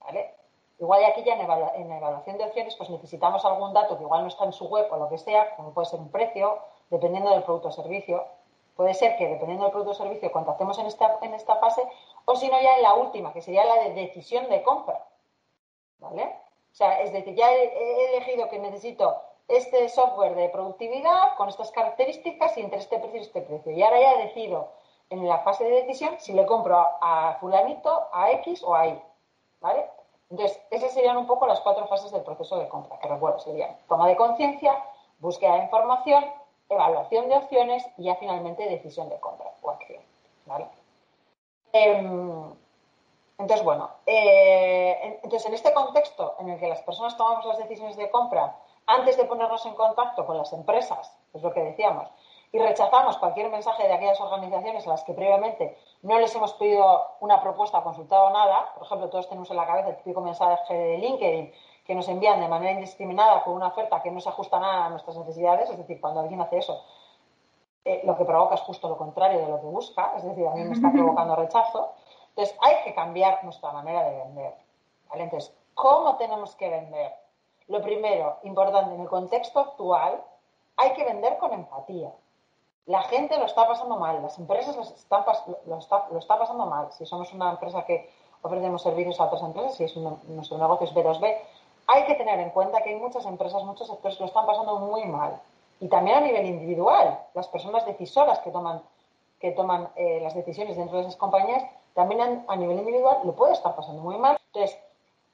¿vale? 0.00 0.34
Igual 0.80 1.04
aquí 1.04 1.24
ya 1.24 1.34
en, 1.34 1.40
evaluación 1.92 2.38
de 2.38 2.44
opciones 2.44 2.76
pues 2.76 2.88
necesitamos 2.88 3.44
algún 3.44 3.72
dato 3.72 3.96
que 3.96 4.04
igual 4.04 4.22
no 4.22 4.28
está 4.28 4.44
en 4.44 4.52
su 4.52 4.68
web 4.68 4.86
o 4.92 4.96
lo 4.96 5.08
que 5.08 5.18
sea, 5.18 5.56
como 5.56 5.72
puede 5.72 5.88
ser 5.88 5.98
un 5.98 6.10
precio, 6.10 6.58
dependiendo 6.88 7.30
del 7.30 7.42
producto 7.42 7.68
o 7.68 7.72
servicio. 7.72 8.24
Puede 8.76 8.94
ser 8.94 9.16
que 9.16 9.26
dependiendo 9.26 9.64
del 9.64 9.72
producto 9.72 9.90
o 9.90 9.94
servicio 9.94 10.30
contactemos 10.30 10.78
en 10.78 10.86
esta, 10.86 11.18
en 11.22 11.34
esta 11.34 11.56
fase 11.56 11.82
o 12.24 12.36
si 12.36 12.48
no 12.48 12.60
ya 12.60 12.76
en 12.76 12.82
la 12.82 12.94
última, 12.94 13.32
que 13.32 13.42
sería 13.42 13.64
la 13.64 13.74
de 13.82 13.94
decisión 13.94 14.48
de 14.48 14.62
compra. 14.62 15.04
¿Vale? 15.98 16.36
O 16.70 16.74
sea, 16.74 17.00
es 17.00 17.12
decir, 17.12 17.34
ya 17.34 17.52
he, 17.52 18.14
elegido 18.14 18.48
que 18.48 18.60
necesito 18.60 19.20
este 19.48 19.88
software 19.88 20.34
de 20.34 20.50
productividad 20.50 21.34
con 21.36 21.48
estas 21.48 21.70
características 21.72 22.56
y 22.56 22.60
entre 22.60 22.78
este 22.78 22.98
precio 22.98 23.18
y 23.18 23.22
este 23.22 23.40
precio. 23.40 23.72
Y 23.72 23.82
ahora 23.82 24.00
ya 24.00 24.18
decido 24.18 24.68
en 25.10 25.26
la 25.26 25.38
fase 25.38 25.64
de 25.64 25.70
decisión 25.70 26.14
si 26.18 26.34
le 26.34 26.44
compro 26.46 26.86
a, 27.00 27.38
fulanito, 27.40 28.08
a 28.12 28.30
X 28.32 28.62
o 28.62 28.74
a 28.74 28.86
Y. 28.86 29.02
¿Vale? 29.60 29.86
Entonces, 30.30 30.60
esas 30.70 30.92
serían 30.92 31.16
un 31.16 31.26
poco 31.26 31.46
las 31.46 31.60
cuatro 31.60 31.86
fases 31.86 32.12
del 32.12 32.22
proceso 32.22 32.58
de 32.58 32.68
compra, 32.68 32.98
que 32.98 33.08
recuerdo, 33.08 33.38
serían 33.40 33.76
toma 33.88 34.06
de 34.06 34.16
conciencia, 34.16 34.84
búsqueda 35.18 35.54
de 35.54 35.62
información, 35.64 36.24
evaluación 36.68 37.30
de 37.30 37.36
opciones 37.36 37.86
y 37.96 38.04
ya 38.04 38.16
finalmente 38.16 38.68
decisión 38.68 39.08
de 39.08 39.18
compra 39.18 39.50
o 39.62 39.70
acción. 39.70 40.02
¿vale? 40.44 40.68
Em, 41.72 42.54
entonces, 43.38 43.64
bueno, 43.64 43.90
eh, 44.04 45.20
entonces 45.22 45.46
en 45.46 45.54
este 45.54 45.72
contexto 45.72 46.34
en 46.40 46.50
el 46.50 46.60
que 46.60 46.68
las 46.68 46.82
personas 46.82 47.16
tomamos 47.16 47.46
las 47.46 47.58
decisiones 47.58 47.96
de 47.96 48.10
compra 48.10 48.54
antes 48.88 49.18
de 49.18 49.24
ponernos 49.24 49.64
en 49.66 49.74
contacto 49.74 50.24
con 50.26 50.38
las 50.38 50.52
empresas, 50.54 51.14
es 51.34 51.42
lo 51.42 51.52
que 51.52 51.60
decíamos, 51.60 52.08
y 52.50 52.58
rechazamos 52.58 53.18
cualquier 53.18 53.50
mensaje 53.50 53.86
de 53.86 53.92
aquellas 53.92 54.18
organizaciones 54.18 54.86
a 54.86 54.90
las 54.90 55.04
que 55.04 55.12
previamente 55.12 55.76
no 56.02 56.18
les 56.18 56.34
hemos 56.34 56.54
pedido 56.54 57.06
una 57.20 57.42
propuesta 57.42 57.78
o 57.78 57.84
consultado 57.84 58.30
nada, 58.30 58.72
por 58.74 58.86
ejemplo, 58.86 59.10
todos 59.10 59.28
tenemos 59.28 59.50
en 59.50 59.58
la 59.58 59.66
cabeza 59.66 59.90
el 59.90 59.96
típico 59.96 60.22
mensaje 60.22 60.72
de 60.72 60.98
LinkedIn 60.98 61.52
que 61.84 61.94
nos 61.94 62.08
envían 62.08 62.40
de 62.40 62.48
manera 62.48 62.72
indiscriminada 62.72 63.44
con 63.44 63.52
una 63.52 63.68
oferta 63.68 64.02
que 64.02 64.10
no 64.10 64.20
se 64.20 64.30
ajusta 64.30 64.58
nada 64.58 64.86
a 64.86 64.88
nuestras 64.88 65.18
necesidades, 65.18 65.68
es 65.68 65.76
decir, 65.76 66.00
cuando 66.00 66.20
alguien 66.20 66.40
hace 66.40 66.56
eso, 66.56 66.82
eh, 67.84 68.00
lo 68.04 68.16
que 68.16 68.24
provoca 68.24 68.54
es 68.54 68.62
justo 68.62 68.88
lo 68.88 68.96
contrario 68.96 69.38
de 69.38 69.48
lo 69.48 69.60
que 69.60 69.66
busca, 69.66 70.14
es 70.16 70.24
decir, 70.24 70.46
a 70.46 70.54
mí 70.54 70.64
me 70.64 70.74
está 70.74 70.90
provocando 70.90 71.36
rechazo. 71.36 71.92
Entonces, 72.30 72.56
hay 72.62 72.84
que 72.84 72.94
cambiar 72.94 73.44
nuestra 73.44 73.70
manera 73.72 74.02
de 74.04 74.16
vender. 74.16 74.54
Entonces, 75.12 75.54
¿cómo 75.74 76.16
tenemos 76.16 76.54
que 76.56 76.68
vender? 76.68 77.27
Lo 77.68 77.82
primero, 77.82 78.38
importante, 78.42 78.94
en 78.94 79.00
el 79.00 79.08
contexto 79.08 79.60
actual, 79.60 80.22
hay 80.76 80.92
que 80.94 81.04
vender 81.04 81.38
con 81.38 81.52
empatía 81.52 82.12
la 82.88 83.02
gente 83.02 83.38
lo 83.38 83.44
está 83.44 83.68
pasando 83.68 83.96
mal, 83.98 84.22
las 84.22 84.38
empresas 84.38 84.74
lo, 84.74 84.82
están, 84.82 85.22
está, 86.18 86.38
pasando 86.38 86.64
mal. 86.64 86.90
Si 86.90 87.04
somos 87.04 87.32
una 87.34 87.50
empresa 87.50 87.84
que 87.84 88.10
ofrecemos 88.40 88.82
servicios 88.82 89.20
a 89.20 89.26
otras 89.26 89.42
empresas, 89.42 89.74
si 89.74 89.84
es 89.84 89.94
nuestro 89.96 90.56
negocio 90.56 90.86
es 90.86 90.94
B2B, 90.94 91.36
hay 91.86 92.04
que 92.06 92.14
tener 92.14 92.40
en 92.40 92.48
cuenta 92.48 92.80
que 92.80 92.90
hay 92.90 92.96
muchas 92.96 93.26
empresas, 93.26 93.62
muchos 93.64 93.88
sectores 93.88 94.16
que 94.16 94.22
lo 94.22 94.28
están 94.28 94.46
pasando 94.46 94.78
muy 94.78 95.04
mal. 95.04 95.38
Y 95.80 95.88
también 95.88 96.16
a 96.16 96.20
nivel 96.20 96.46
individual, 96.46 97.20
las 97.34 97.46
personas 97.48 97.84
decisoras 97.84 98.38
que 98.38 98.50
toman, 98.50 99.90
eh, 99.94 100.20
las 100.22 100.34
decisiones 100.34 100.78
dentro 100.78 100.96
de 100.96 101.02
esas 101.02 101.16
compañías, 101.16 101.62
también 101.92 102.44
a 102.48 102.56
nivel 102.56 102.78
individual 102.78 103.18
lo 103.22 103.34
puede 103.34 103.52
estar 103.52 103.76
pasando 103.76 104.00
muy 104.00 104.16
mal. 104.16 104.38
Entonces, 104.46 104.78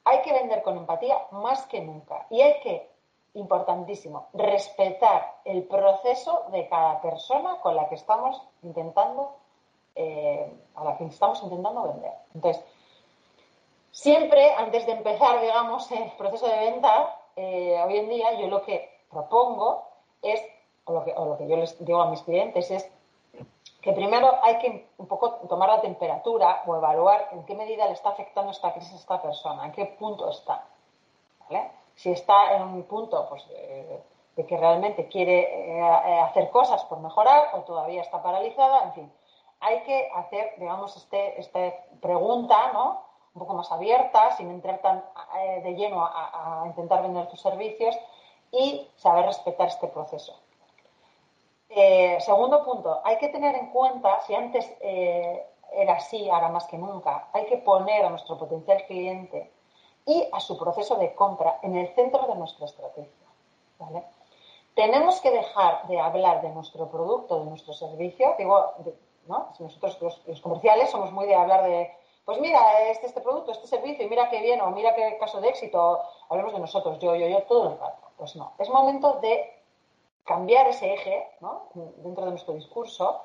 hay 0.05 0.23
que 0.23 0.33
vender 0.33 0.63
con 0.63 0.77
empatía 0.77 1.17
más 1.33 1.67
que 1.67 1.81
nunca. 1.81 2.27
Y 2.31 2.41
hay 2.41 2.61
que 2.61 2.95
importantísimo, 3.35 4.29
respetar 4.33 5.41
el 5.45 5.65
proceso 5.65 6.45
de 6.53 6.69
cada 6.69 7.01
persona 7.01 7.59
con 7.61 7.75
la 7.75 7.89
que 7.89 7.97
estamos 7.97 8.41
intentando, 8.63 9.37
eh, 9.97 10.53
a 10.77 10.85
la 10.85 10.97
que 10.97 11.05
estamos 11.05 11.43
intentando 11.43 11.83
vender. 11.83 12.13
Entonces, 12.35 12.65
siempre 13.91 14.53
antes 14.55 14.87
de 14.87 14.93
empezar, 14.93 15.41
digamos, 15.41 15.91
el 15.91 16.13
proceso 16.13 16.47
de 16.47 16.57
venta, 16.59 17.21
eh, 17.35 17.83
hoy 17.85 17.99
en 17.99 18.09
día 18.09 18.39
yo 18.39 18.47
lo 18.47 18.63
que 18.63 18.89
propongo 19.11 19.89
es, 20.23 20.41
o 20.85 20.93
lo, 20.93 21.05
que, 21.05 21.13
o 21.17 21.25
lo 21.25 21.37
que 21.37 21.49
yo 21.49 21.57
les 21.57 21.85
digo 21.85 22.01
a 22.01 22.11
mis 22.11 22.23
clientes 22.23 22.71
es 22.71 22.89
que 23.85 23.93
primero 23.93 24.39
hay 24.43 24.59
que 24.59 24.89
un 24.99 25.07
poco 25.07 25.35
tomar 25.49 25.69
la 25.69 25.81
temperatura 25.81 26.63
o 26.67 26.75
evaluar 26.75 27.29
en 27.33 27.45
qué 27.45 27.55
medida 27.55 27.87
le 27.87 27.93
está 27.93 28.09
afectando 28.09 28.51
esta 28.51 28.73
crisis 28.73 28.95
a 28.95 28.97
esta 28.97 29.23
persona, 29.23 29.67
en 29.67 29.73
qué 29.73 29.85
punto 29.85 30.29
está. 30.29 30.65
¿vale? 31.49 31.71
si 31.97 32.11
está 32.11 32.57
en 32.57 32.63
un 32.63 32.83
punto 32.85 33.27
pues, 33.29 33.47
de 33.49 34.47
que 34.47 34.57
realmente 34.57 35.09
quiere 35.09 35.41
eh, 35.41 35.79
eh, 35.79 36.21
hacer 36.21 36.51
cosas 36.51 36.85
por 36.85 36.99
mejorar 37.01 37.51
o 37.55 37.61
todavía 37.61 38.03
está 38.03 38.23
paralizada, 38.23 38.85
en 38.85 38.93
fin, 38.93 39.13
hay 39.61 39.83
que 39.83 40.11
hacer, 40.15 40.55
digamos, 40.59 40.97
este, 40.97 41.41
esta 41.41 41.73
pregunta, 42.01 42.73
¿no? 42.73 43.03
Un 43.35 43.41
poco 43.41 43.55
más 43.55 43.71
abierta, 43.73 44.33
sin 44.33 44.51
entrar 44.51 44.79
tan 44.79 45.05
eh, 45.39 45.61
de 45.63 45.75
lleno 45.75 46.05
a, 46.05 46.65
intentar 46.67 47.03
vender 47.03 47.29
tus 47.29 47.41
servicios 47.41 47.97
y 48.53 48.89
saber 48.97 49.27
respetar 49.27 49.69
este 49.69 49.89
proceso. 49.89 50.39
Segundo 52.21 52.65
punto, 52.65 53.01
hay 53.05 53.19
que 53.19 53.29
tener 53.29 53.55
en 53.55 53.71
cuenta, 53.71 54.21
si 54.27 54.35
antes 54.35 54.71
era 54.81 55.95
así, 55.95 56.29
ahora 56.31 56.49
más 56.49 56.67
que 56.67 56.79
nunca, 56.79 57.29
hay 57.33 57.47
que 57.47 57.59
poner 57.59 58.05
a 58.05 58.11
nuestro 58.11 58.39
potencial 58.39 58.85
cliente 58.87 59.51
y 60.07 60.29
a 60.33 60.41
su 60.41 60.59
proceso 60.59 60.97
de 60.97 61.15
compra 61.15 61.59
en 61.63 61.77
el 61.77 61.89
centro 61.95 62.27
de 62.27 62.35
nuestra 62.37 62.67
estrategia. 62.67 63.11
Tenemos 64.75 65.21
que 65.21 65.31
dejar 65.31 65.87
de 65.87 66.01
hablar 66.01 66.43
de 66.43 66.49
nuestro 66.51 66.89
producto, 66.89 67.41
de 67.41 67.47
nuestro 67.47 67.75
servicio. 67.75 68.35
Digo, 68.39 68.75
¿no? 69.27 69.53
nosotros 69.59 70.21
los, 70.27 70.41
comerciales 70.41 70.91
somos 70.91 71.13
muy 71.13 71.27
de 71.27 71.35
hablar 71.35 71.63
de, 71.65 71.93
pues 72.25 72.41
mira, 72.41 72.61
este, 72.91 73.07
este 73.07 73.21
producto, 73.21 73.53
este 73.53 73.69
servicio, 73.69 74.05
y 74.05 74.09
mira 74.09 74.29
qué 74.31 74.41
bien, 74.41 74.61
o 74.61 74.71
mira 74.71 74.95
qué 74.95 75.17
caso 75.19 75.41
de 75.41 75.49
éxito, 75.49 76.03
hablemos 76.29 76.53
de 76.53 76.61
nosotros, 76.61 76.99
yo, 76.99 77.15
yo, 77.15 77.29
yo, 77.29 77.43
todo 77.45 77.73
el 77.73 77.79
rato. 77.79 78.09
Pues 78.17 78.37
no, 78.37 78.53
es 78.59 78.69
momento 78.69 79.21
de 79.21 79.64
cambiar 80.25 80.67
ese 80.69 80.95
eje 80.95 81.29
dentro 81.97 82.25
de 82.25 82.31
nuestro 82.31 82.55
discurso 82.55 83.23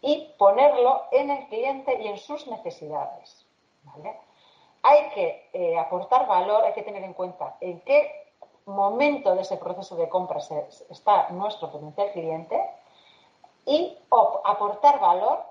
y 0.00 0.32
ponerlo 0.38 1.04
en 1.12 1.30
el 1.30 1.46
cliente 1.48 2.00
y 2.02 2.08
en 2.08 2.18
sus 2.18 2.46
necesidades. 2.46 3.46
hay 4.82 5.10
que 5.10 5.50
eh, 5.52 5.78
aportar 5.78 6.26
valor, 6.26 6.64
hay 6.64 6.72
que 6.72 6.82
tener 6.82 7.04
en 7.04 7.12
cuenta 7.12 7.56
en 7.60 7.80
qué 7.82 8.32
momento 8.66 9.34
de 9.34 9.42
ese 9.42 9.56
proceso 9.56 9.96
de 9.96 10.08
compra 10.08 10.38
está 10.88 11.28
nuestro 11.30 11.70
potencial 11.70 12.12
cliente 12.12 12.58
y 13.66 13.98
aportar 14.44 15.00
valor 15.00 15.44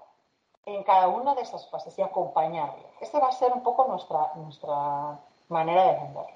en 0.65 0.83
cada 0.83 1.07
una 1.07 1.35
de 1.35 1.41
esas 1.41 1.69
fases 1.69 1.97
y 1.97 2.01
acompañarle. 2.01 2.85
Este 3.01 3.19
va 3.19 3.27
a 3.27 3.31
ser 3.31 3.51
un 3.53 3.63
poco 3.63 3.87
nuestra, 3.87 4.31
nuestra 4.35 5.19
manera 5.47 5.83
de 5.85 5.93
venderlo. 5.93 6.27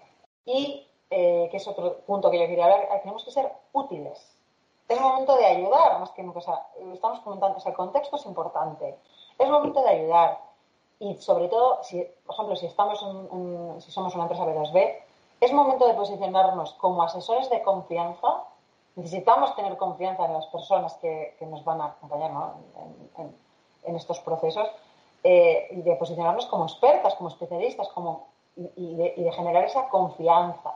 Y, 0.45 0.87
eh, 1.09 1.47
que 1.51 1.57
es 1.57 1.67
otro 1.67 1.99
punto 2.01 2.31
que 2.31 2.39
yo 2.39 2.47
quería 2.47 2.65
hablar, 2.65 3.01
tenemos 3.01 3.23
que 3.23 3.31
ser 3.31 3.51
útiles. 3.71 4.37
Es 4.87 4.99
momento 4.99 5.35
de 5.37 5.45
ayudar, 5.45 5.99
más 5.99 6.11
que 6.11 6.23
nunca. 6.23 6.39
estamos 6.93 7.19
comentando, 7.21 7.57
que 7.61 7.69
el 7.69 7.75
contexto 7.75 8.15
es 8.17 8.25
importante. 8.25 8.97
Es 9.39 9.49
momento 9.49 9.81
de 9.81 9.89
ayudar 9.89 10.39
y 10.99 11.15
sobre 11.15 11.47
todo, 11.49 11.83
si, 11.83 12.01
por 12.25 12.35
ejemplo, 12.35 12.55
si, 12.55 12.65
estamos 12.65 12.99
si 13.83 13.91
somos 13.91 14.13
una 14.15 14.23
empresa 14.23 14.45
B2B, 14.45 14.99
es 15.41 15.51
momento 15.51 15.85
de 15.85 15.93
posicionarnos 15.95 16.73
como 16.75 17.03
asesores 17.03 17.49
de 17.49 17.61
confianza. 17.61 18.43
Necesitamos 18.95 19.53
tener 19.55 19.75
confianza 19.75 20.25
en 20.25 20.33
las 20.33 20.45
personas 20.47 20.93
que, 20.95 21.35
nos 21.41 21.65
van 21.65 21.81
a 21.81 21.85
acompañar 21.87 22.31
en, 23.83 23.95
estos 23.97 24.21
procesos 24.21 24.69
eh, 25.23 25.67
y 25.71 25.81
de 25.81 25.95
posicionarnos 25.97 26.45
como 26.45 26.63
expertas, 26.63 27.15
como 27.15 27.27
especialistas 27.27 27.89
como, 27.89 28.27
y, 28.55 28.95
de, 28.95 29.31
generar 29.33 29.65
esa 29.65 29.89
confianza. 29.89 30.75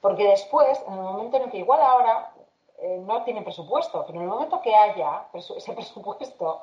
Porque 0.00 0.28
después, 0.28 0.84
en 0.86 0.92
el 0.92 1.00
momento 1.00 1.38
en 1.38 1.44
el 1.44 1.50
que 1.50 1.58
igual 1.58 1.80
ahora 1.80 2.30
eh, 2.84 2.98
no 2.98 3.22
tienen 3.24 3.44
presupuesto, 3.44 4.04
pero 4.06 4.18
en 4.18 4.24
el 4.24 4.30
momento 4.30 4.60
que 4.60 4.74
haya 4.74 5.28
ese 5.32 5.72
presupuesto 5.78 6.60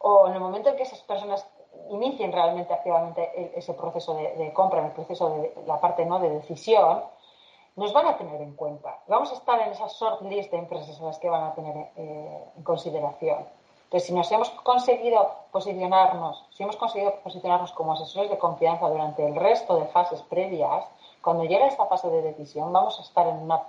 o 0.00 0.28
en 0.28 0.34
el 0.34 0.40
momento 0.40 0.70
en 0.70 0.76
que 0.76 0.84
esas 0.84 1.00
personas 1.00 1.46
inicien 1.90 2.32
realmente 2.32 2.72
activamente 2.72 3.52
ese 3.54 3.74
proceso 3.74 4.14
de, 4.14 4.52
compra, 4.54 4.80
en 4.80 4.86
el 4.86 4.92
proceso 4.92 5.28
de 5.30 5.54
la 5.66 5.78
parte 5.78 6.06
no 6.06 6.18
de 6.18 6.30
decisión, 6.30 7.04
nos 7.76 7.92
van 7.92 8.06
a 8.06 8.16
tener 8.16 8.40
en 8.40 8.56
cuenta. 8.56 8.98
Vamos 9.08 9.30
a 9.30 9.34
estar 9.34 9.60
en 9.60 9.72
esa 9.72 9.88
short 9.88 10.22
list 10.22 10.50
de 10.50 10.58
empresas 10.58 10.98
a 11.00 11.04
las 11.04 11.18
que 11.18 11.28
van 11.28 11.44
a 11.44 11.54
tener 11.54 11.76
eh, 11.96 12.44
en 12.56 12.62
consideración. 12.62 13.46
Entonces, 13.84 14.08
si 14.08 14.14
nos 14.14 14.32
hemos 14.32 14.50
conseguido 14.50 15.30
posicionarnos, 15.52 16.46
si 16.50 16.62
hemos 16.62 16.76
conseguido 16.76 17.14
posicionarnos 17.22 17.72
como 17.72 17.92
asesores 17.92 18.30
de 18.30 18.38
confianza 18.38 18.88
durante 18.88 19.24
el 19.24 19.36
resto 19.36 19.76
de 19.76 19.86
fases 19.86 20.22
previas, 20.22 20.84
cuando 21.22 21.44
llegue 21.44 21.66
esta 21.66 21.86
fase 21.86 22.08
de 22.08 22.22
decisión, 22.22 22.72
vamos 22.72 22.98
a 22.98 23.02
estar 23.02 23.26
en, 23.28 23.36
una, 23.36 23.62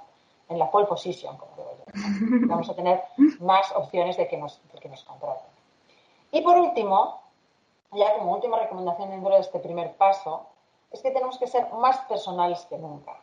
en 0.49 0.59
la 0.59 0.69
pole 0.71 0.85
position, 0.85 1.37
como 1.37 1.51
digo 1.55 1.71
yo. 1.77 2.47
Vamos 2.47 2.69
a 2.69 2.75
tener 2.75 3.03
más 3.39 3.71
opciones 3.75 4.17
de 4.17 4.27
que 4.27 4.37
nos, 4.37 4.61
de 4.71 4.79
que 4.79 4.89
nos 4.89 5.03
contraten. 5.03 5.47
Y 6.31 6.41
por 6.41 6.57
último, 6.57 7.21
ya 7.91 8.17
como 8.17 8.33
última 8.33 8.59
recomendación 8.59 9.09
dentro 9.09 9.33
de 9.33 9.41
este 9.41 9.59
primer 9.59 9.95
paso, 9.95 10.47
es 10.91 11.01
que 11.01 11.11
tenemos 11.11 11.37
que 11.37 11.47
ser 11.47 11.71
más 11.73 11.97
personales 12.01 12.65
que 12.65 12.77
nunca. 12.77 13.19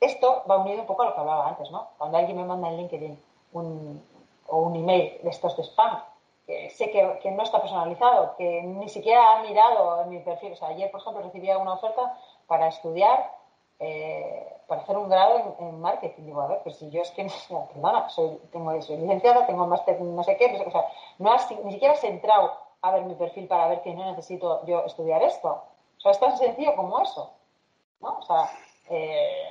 Esto 0.00 0.44
va 0.48 0.58
unido 0.58 0.80
un 0.80 0.86
poco 0.86 1.02
a 1.02 1.06
lo 1.06 1.14
que 1.14 1.20
hablaba 1.20 1.48
antes, 1.48 1.70
¿no? 1.70 1.88
Cuando 1.98 2.18
alguien 2.18 2.36
me 2.36 2.44
manda 2.44 2.68
en 2.68 2.76
LinkedIn 2.76 3.22
un, 3.52 4.02
o 4.46 4.58
un 4.58 4.76
email 4.76 5.18
de 5.22 5.30
estos 5.30 5.56
de 5.56 5.64
spam, 5.64 6.02
que 6.46 6.70
sé 6.70 6.90
que, 6.90 7.30
no 7.30 7.42
está 7.42 7.60
personalizado, 7.60 8.34
que 8.36 8.62
ni 8.62 8.88
siquiera 8.88 9.36
ha 9.36 9.42
mirado 9.42 10.02
en 10.02 10.08
mi 10.08 10.18
perfil. 10.20 10.52
O 10.52 10.56
sea, 10.56 10.68
ayer, 10.68 10.90
por 10.90 11.00
ejemplo, 11.00 11.22
recibía 11.22 11.58
una 11.58 11.74
oferta 11.74 12.18
para 12.46 12.68
estudiar, 12.68 13.37
eh, 13.80 14.56
para 14.66 14.82
hacer 14.82 14.96
un 14.96 15.08
grado 15.08 15.56
en, 15.58 15.80
marketing. 15.80 16.24
Digo, 16.24 16.40
a 16.40 16.48
ver, 16.48 16.60
pues 16.62 16.76
si 16.76 16.90
yo 16.90 17.02
es 17.02 17.10
que, 17.12 17.26
perdona, 17.72 18.08
soy, 18.08 18.38
tengo, 18.52 18.80
soy 18.82 18.96
licenciada, 18.98 19.46
tengo 19.46 19.66
máster 19.66 20.00
no 20.00 20.22
sé 20.22 20.36
qué, 20.36 20.62
o 20.66 20.70
sea, 20.70 20.84
no 21.18 21.34
ni 21.64 21.72
siquiera 21.72 21.94
has 21.94 22.04
entrado 22.04 22.52
a 22.82 22.92
ver 22.92 23.04
mi 23.04 23.14
perfil 23.14 23.48
para 23.48 23.68
ver 23.68 23.82
que 23.82 23.94
no 23.94 24.04
necesito 24.04 24.64
yo 24.66 24.84
estudiar 24.84 25.22
esto. 25.22 25.62
O 25.96 26.00
sea, 26.00 26.12
es 26.12 26.20
tan 26.20 26.36
sencillo 26.36 26.76
como 26.76 27.00
eso. 27.00 27.32
¿no? 28.00 28.18
O 28.18 28.22
sea, 28.22 28.50
eh, 28.90 29.48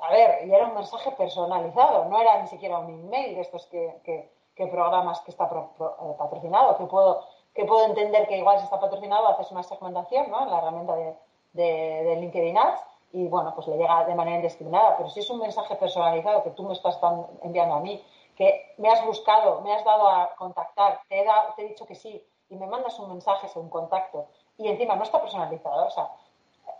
a 0.00 0.10
ver, 0.12 0.46
y 0.46 0.52
era 0.52 0.66
un 0.66 0.74
mensaje 0.74 1.10
personalizado, 1.12 2.06
no 2.06 2.20
era 2.20 2.40
ni 2.40 2.48
siquiera 2.48 2.78
un 2.78 2.90
email 2.90 3.34
de 3.34 3.40
estos 3.42 3.66
que, 3.66 4.00
que, 4.04 4.30
programas 4.70 5.22
que 5.22 5.30
está 5.30 5.44
eh, 5.46 6.14
patrocinado, 6.18 6.76
que 6.76 6.84
puedo, 6.84 7.24
que 7.54 7.64
puedo 7.64 7.86
entender 7.86 8.28
que 8.28 8.36
igual 8.36 8.58
si 8.58 8.64
está 8.64 8.78
patrocinado 8.78 9.28
haces 9.28 9.50
una 9.50 9.62
segmentación 9.62 10.30
¿no? 10.30 10.42
en 10.42 10.50
la 10.50 10.58
herramienta 10.58 10.96
de, 10.96 11.16
de, 11.54 12.16
LinkedIn 12.16 12.58
Ads 12.58 12.80
y 13.12 13.26
bueno, 13.26 13.52
pues 13.54 13.66
le 13.68 13.76
llega 13.76 14.04
de 14.04 14.14
manera 14.14 14.36
indiscriminada, 14.36 14.96
pero 14.96 15.08
si 15.10 15.20
es 15.20 15.30
un 15.30 15.40
mensaje 15.40 15.74
personalizado 15.76 16.44
que 16.44 16.50
tú 16.50 16.62
me 16.62 16.74
estás 16.74 16.98
enviando 17.42 17.74
a 17.74 17.80
mí, 17.80 18.02
que 18.36 18.74
me 18.78 18.88
has 18.88 19.04
buscado, 19.04 19.60
me 19.62 19.74
has 19.74 19.84
dado 19.84 20.08
a 20.08 20.34
contactar, 20.36 21.00
te 21.08 21.20
he, 21.20 21.26
te 21.56 21.62
he 21.64 21.68
dicho 21.68 21.86
que 21.86 21.94
sí 21.94 22.22
y 22.48 22.56
me 22.56 22.66
mandas 22.66 22.98
un 22.98 23.10
mensaje, 23.10 23.48
un 23.56 23.68
contacto 23.68 24.28
y 24.58 24.68
encima 24.68 24.96
no 24.96 25.02
está 25.02 25.20
personalizado, 25.20 25.86
o 25.86 25.90
sea, 25.90 26.04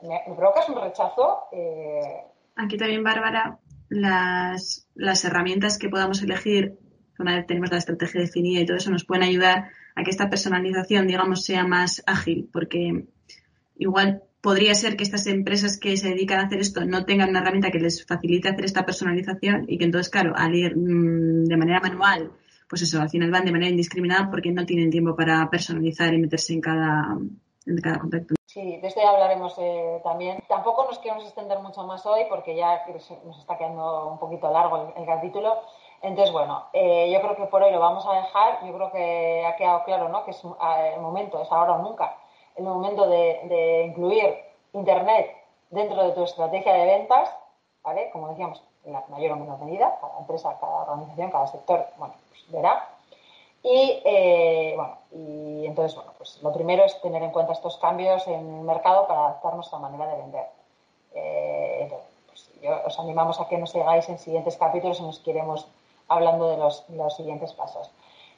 me, 0.03 0.35
provocas 0.35 0.69
un 0.69 0.81
rechazo. 0.81 1.45
Eh, 1.53 2.25
Aquí 2.57 2.77
también, 2.77 3.03
Bárbara, 3.03 3.59
las, 3.89 4.89
las 4.95 5.25
herramientas 5.25 5.79
que 5.79 5.89
podamos 5.89 6.23
elegir, 6.23 6.79
una 7.19 7.37
vez 7.37 7.47
tenemos 7.47 7.71
la 7.71 7.79
estrategia 7.79 8.21
definida 8.21 8.61
y 8.61 8.67
todo 8.67 8.77
eso, 8.77 8.91
nos 8.91 9.05
pueden 9.05 9.25
ayudar 9.25 9.69
a 9.95 10.03
que 10.03 10.11
esta 10.11 10.29
personalización, 10.29 11.07
digamos, 11.07 11.45
sea 11.45 11.65
más 11.65 12.03
ágil, 12.07 12.49
porque 12.53 13.07
igual 13.77 14.23
podría 14.41 14.75
ser 14.75 14.97
que 14.97 15.05
estas 15.05 15.27
empresas 15.27 15.79
que 15.79 15.97
se 15.97 16.09
dedican 16.09 16.41
a 16.41 16.47
hacer 16.47 16.61
esto 16.61 16.85
no 16.85 17.05
tengan 17.05 17.31
una 17.31 17.41
herramienta 17.41 17.71
que 17.71 17.79
les 17.79 18.07
facilite 18.07 18.49
hacer 18.49 18.65
esta 18.65 18.85
personalización 18.85 19.67
y 19.69 19.79
que 19.79 19.85
entonces, 19.85 20.11
claro, 20.11 20.33
al 20.37 20.55
ir 20.55 20.77
mm, 20.77 21.45
de 21.45 21.57
manera 21.57 21.81
manual, 21.81 22.33
pues 22.69 22.83
eso, 22.83 23.01
al 23.01 23.11
final 23.11 23.31
van 23.31 23.45
de 23.45 23.53
manera 23.53 23.71
indiscriminada 23.71 24.31
porque 24.31 24.53
no 24.53 24.65
tienen 24.65 24.91
tiempo 24.91 25.15
para 25.17 25.49
personalizar 25.51 26.15
y 26.15 26.19
meterse 26.19 26.55
en 26.55 26.61
cada, 26.61 27.19
en 27.67 27.77
cada 27.79 27.99
contacto. 27.99 28.35
Sí, 28.47 28.79
de 28.79 28.89
esto 28.89 29.01
ya 29.01 29.11
hablaremos 29.11 29.55
eh, 29.59 30.01
también. 30.03 30.43
Tampoco 30.49 30.85
nos 30.85 30.99
queremos 30.99 31.25
extender 31.25 31.61
mucho 31.61 31.85
más 31.85 32.05
hoy 32.07 32.23
porque 32.29 32.57
ya 32.57 32.85
nos 33.25 33.39
está 33.39 33.57
quedando 33.57 34.09
un 34.09 34.19
poquito 34.19 34.51
largo 34.51 34.93
el, 34.97 35.07
capítulo. 35.07 35.57
Entonces, 36.03 36.33
bueno, 36.33 36.65
eh, 36.73 37.11
yo 37.13 37.21
creo 37.21 37.37
que 37.37 37.45
por 37.45 37.63
hoy 37.63 37.73
lo 37.73 37.79
vamos 37.79 38.05
a 38.07 38.15
dejar. 38.15 38.67
Yo 38.67 38.75
creo 38.75 38.91
que 38.91 39.45
ha 39.47 39.55
quedado 39.57 39.85
claro 39.85 40.09
¿no? 40.09 40.25
que 40.25 40.33
es 40.33 40.43
el 40.43 41.01
momento, 41.01 41.41
es 41.41 41.53
ahora 41.53 41.75
o 41.75 41.83
nunca, 41.83 42.17
el 42.57 42.65
momento 42.65 43.09
de, 43.09 43.85
incluir 43.87 44.35
Internet 44.73 45.37
dentro 45.71 46.03
de 46.05 46.13
tu 46.13 46.25
estrategia 46.25 46.73
de 46.73 46.85
ventas, 46.85 47.31
¿vale? 47.83 48.11
Como 48.13 48.29
decíamos, 48.29 48.63
en 48.85 48.93
la 48.93 49.05
mayor 49.09 49.33
o 49.33 49.37
menor 49.37 49.59
medida, 49.61 49.99
cada 50.01 50.19
empresa, 50.19 50.57
cada 50.61 50.83
organización, 50.83 51.31
cada 51.31 51.47
sector, 51.47 51.87
bueno, 51.97 52.15
pues 52.29 52.51
verá. 52.51 52.89
Y, 53.63 54.01
eh, 54.05 54.73
bueno, 54.77 54.97
y 55.13 55.67
entonces, 55.67 55.95
bueno, 55.95 56.13
pues 56.17 56.43
lo 56.43 56.53
primero 56.53 56.85
es 56.85 57.01
tener 57.03 57.23
en 57.23 57.31
cuenta 57.31 57.53
estos 57.53 57.77
cambios 57.77 58.27
en 58.27 58.55
el 58.55 58.63
mercado 58.63 59.07
para 59.07 59.27
adaptar 59.27 59.55
nuestra 59.55 59.79
manera 59.79 60.07
de 60.07 60.17
vender. 60.17 60.47
Eh, 61.15 61.93
pues 62.27 62.51
yo 62.63 62.71
os 62.87 62.99
animamos 62.99 63.41
a 63.41 63.49
que 63.49 63.59
nos 63.59 63.71
sigáis 63.71 64.09
en 64.09 64.19
siguientes 64.19 64.57
capítulos 64.57 65.01
y 65.01 65.03
nos 65.03 65.19
queremos 65.19 65.67
hablando 66.09 66.49
de 66.49 66.57
los, 66.57 66.85
siguientes 67.17 67.53
pasos. 67.53 67.91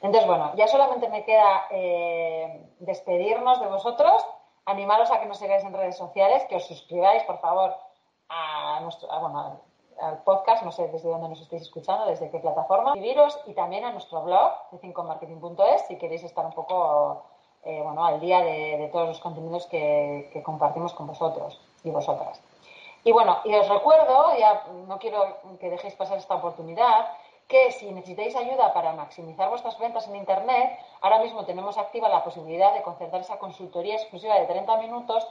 Entonces, 0.03 0.27
bueno, 0.27 0.51
ya 0.55 0.67
solamente 0.67 1.07
me 1.07 1.23
queda 1.23 1.65
eh, 1.71 2.61
despedirnos 2.79 3.61
de 3.61 3.67
vosotros, 3.67 4.25
animaros 4.65 5.09
a 5.09 5.21
que 5.21 5.25
nos 5.25 5.39
sigáis 5.39 5.63
en 5.63 5.73
redes 5.73 5.97
sociales, 5.97 6.43
que 6.49 6.57
os 6.57 6.67
suscribáis, 6.67 7.23
por 7.23 7.39
favor, 7.39 7.73
a 8.27 8.81
nuestro, 8.81 9.07
bueno, 9.21 9.61
al 10.01 10.23
podcast, 10.23 10.63
no 10.63 10.73
sé 10.73 10.89
desde 10.89 11.09
dónde 11.09 11.29
nos 11.29 11.39
estáis 11.39 11.61
escuchando, 11.61 12.05
desde 12.05 12.29
qué 12.29 12.39
plataforma, 12.39 12.93
viviros 12.93 13.39
y 13.47 13.53
también 13.53 13.85
a 13.85 13.91
nuestro 13.93 14.21
blog 14.23 14.51
de 14.71 14.79
5marketing.es 14.81 15.87
si 15.87 15.97
queréis 15.97 16.23
estar 16.23 16.45
un 16.45 16.51
poco 16.51 17.23
eh, 17.63 17.81
bueno, 17.81 18.03
al 18.03 18.19
día 18.19 18.41
de, 18.41 18.89
todos 18.91 19.07
los 19.07 19.19
contenidos 19.21 19.67
que, 19.67 20.41
compartimos 20.43 20.93
con 20.93 21.07
vosotros 21.07 21.61
y 21.85 21.91
vosotras. 21.91 22.41
Y 23.05 23.13
bueno, 23.13 23.37
y 23.45 23.55
os 23.55 23.69
recuerdo, 23.69 24.37
ya 24.37 24.65
no 24.85 24.99
quiero 24.99 25.37
que 25.61 25.69
dejéis 25.69 25.95
pasar 25.95 26.17
esta 26.17 26.35
oportunidad, 26.35 27.07
que 27.53 27.71
si 27.71 27.85
necesitáis 27.91 28.35
ayuda 28.35 28.73
para 28.73 28.93
maximizar 28.93 29.47
vuestras 29.49 29.77
ventas 29.77 30.07
en 30.07 30.15
Internet, 30.15 30.79
ahora 31.01 31.19
mismo 31.19 31.45
tenemos 31.45 31.77
activa 31.77 32.09
la 32.09 32.23
posibilidad 32.23 32.73
de 32.73 32.81
concertar 32.81 33.21
esa 33.21 33.37
consultoría 33.37 33.93
exclusiva 33.93 34.39
de 34.39 34.47
30 34.47 34.77
minutos 34.77 35.27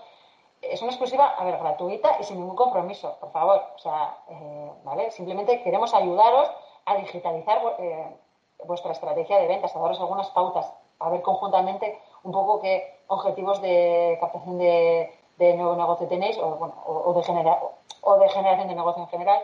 es 0.63 0.81
una 0.81 0.93
exclusiva, 0.93 1.35
a 1.37 1.45
ver, 1.45 1.59
gratuita 1.59 2.19
y 2.21 2.23
sin 2.23 2.39
ningún 2.39 2.55
compromiso, 2.55 3.17
por 3.19 3.33
favor. 3.33 3.61
O 3.75 3.79
sea, 3.81 4.19
eh, 4.29 4.71
¿vale? 4.85 5.11
Simplemente 5.11 5.61
queremos 5.65 5.93
ayudaros 5.93 6.49
a 6.85 6.95
digitalizar 6.95 7.61
eh, 7.81 8.17
vuestra 8.65 8.93
estrategia 8.93 9.39
de 9.39 9.49
ventas, 9.49 9.75
a 9.75 9.81
daros 9.81 9.99
algunas 9.99 10.31
pautas, 10.31 10.73
a 11.01 11.11
ver 11.11 11.23
conjuntamente 11.23 12.01
un 12.23 12.31
poco 12.31 12.61
qué 12.61 13.01
objetivos 13.09 13.61
de 13.61 14.17
captación 14.21 14.59
de, 14.59 15.11
nuevo 15.57 15.75
negocio 15.75 16.07
tenéis 16.07 16.39
o, 16.39 16.51
bueno, 16.55 16.75
o, 16.87 17.13
de 17.13 17.57
o 18.03 18.17
de 18.19 18.29
generación 18.29 18.69
de 18.69 18.75
negocio 18.77 19.03
en 19.03 19.09
general. 19.09 19.43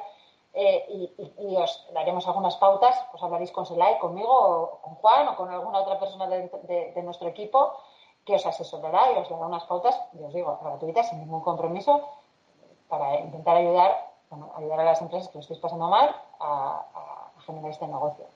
Eh, 0.54 1.12
y, 1.38 1.56
os 1.56 1.86
daremos 1.92 2.26
algunas 2.26 2.56
pautas, 2.56 2.96
pues 3.10 3.22
hablaréis 3.22 3.52
con 3.52 3.66
Selay, 3.66 3.98
conmigo, 3.98 4.32
o 4.32 4.80
con 4.80 4.94
Juan 4.96 5.28
o 5.28 5.36
con 5.36 5.50
alguna 5.50 5.80
otra 5.80 5.98
persona 5.98 6.26
de 6.26 7.02
nuestro 7.02 7.28
equipo 7.28 7.74
que 8.28 8.34
os 8.34 8.44
asesorará 8.44 9.12
y 9.12 9.16
os 9.16 9.28
dará 9.32 9.46
unas 9.46 9.64
pautas, 9.64 9.96
y 10.12 10.22
os 10.22 10.34
digo, 10.34 10.60
gratuitas, 10.62 11.08
sin 11.08 11.18
ningún 11.20 11.40
compromiso, 11.40 12.06
para 12.86 13.20
intentar 13.20 13.56
ayudar, 13.56 14.12
ayudar 14.54 14.80
a 14.80 14.84
las 14.84 15.00
empresas 15.00 15.28
que 15.30 15.38
lo 15.38 15.40
estéis 15.40 15.58
pasando 15.58 15.88
mal 15.88 16.14
a, 16.38 16.84
generar 17.46 17.70
este 17.70 17.86
negocio. 17.86 18.26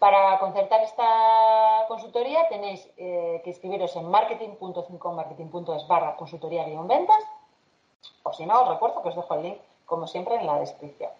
Para 0.00 0.40
concertar 0.40 0.80
esta 0.80 1.84
consultoría 1.86 2.48
tenéis 2.48 2.90
eh, 2.96 3.40
que 3.44 3.50
inscribiros 3.50 3.94
en 3.94 4.10
marketing.5marketing.es 4.10 5.86
barra 5.86 6.16
consultoría-ventas 6.16 7.22
o 8.24 8.32
si 8.32 8.46
no, 8.46 8.62
os 8.62 8.68
recuerdo 8.68 9.02
que 9.02 9.10
os 9.10 9.14
dejo 9.14 9.34
el 9.34 9.42
link, 9.42 9.58
como 9.86 10.08
siempre, 10.08 10.34
en 10.36 10.46
la 10.46 10.58
descripción. 10.58 11.12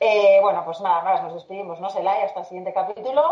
Eh, 0.00 0.38
bueno, 0.42 0.64
pues 0.64 0.80
nada 0.80 1.02
más, 1.02 1.22
nos 1.22 1.34
despedimos, 1.34 1.80
no 1.80 1.88
se 1.88 2.02
la 2.02 2.12
hasta 2.24 2.40
el 2.40 2.46
siguiente 2.46 2.72
capítulo. 2.72 3.22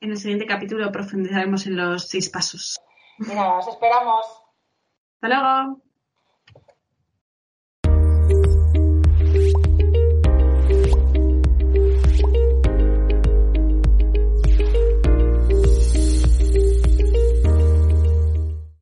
En 0.00 0.10
el 0.10 0.16
siguiente 0.16 0.46
capítulo 0.46 0.90
profundizaremos 0.90 1.66
en 1.66 1.76
los 1.76 2.08
seis 2.08 2.28
pasos. 2.28 2.80
Y 3.18 3.34
nada, 3.34 3.58
os 3.58 3.68
esperamos. 3.68 4.26
Hasta 5.20 5.28
luego. 5.28 5.80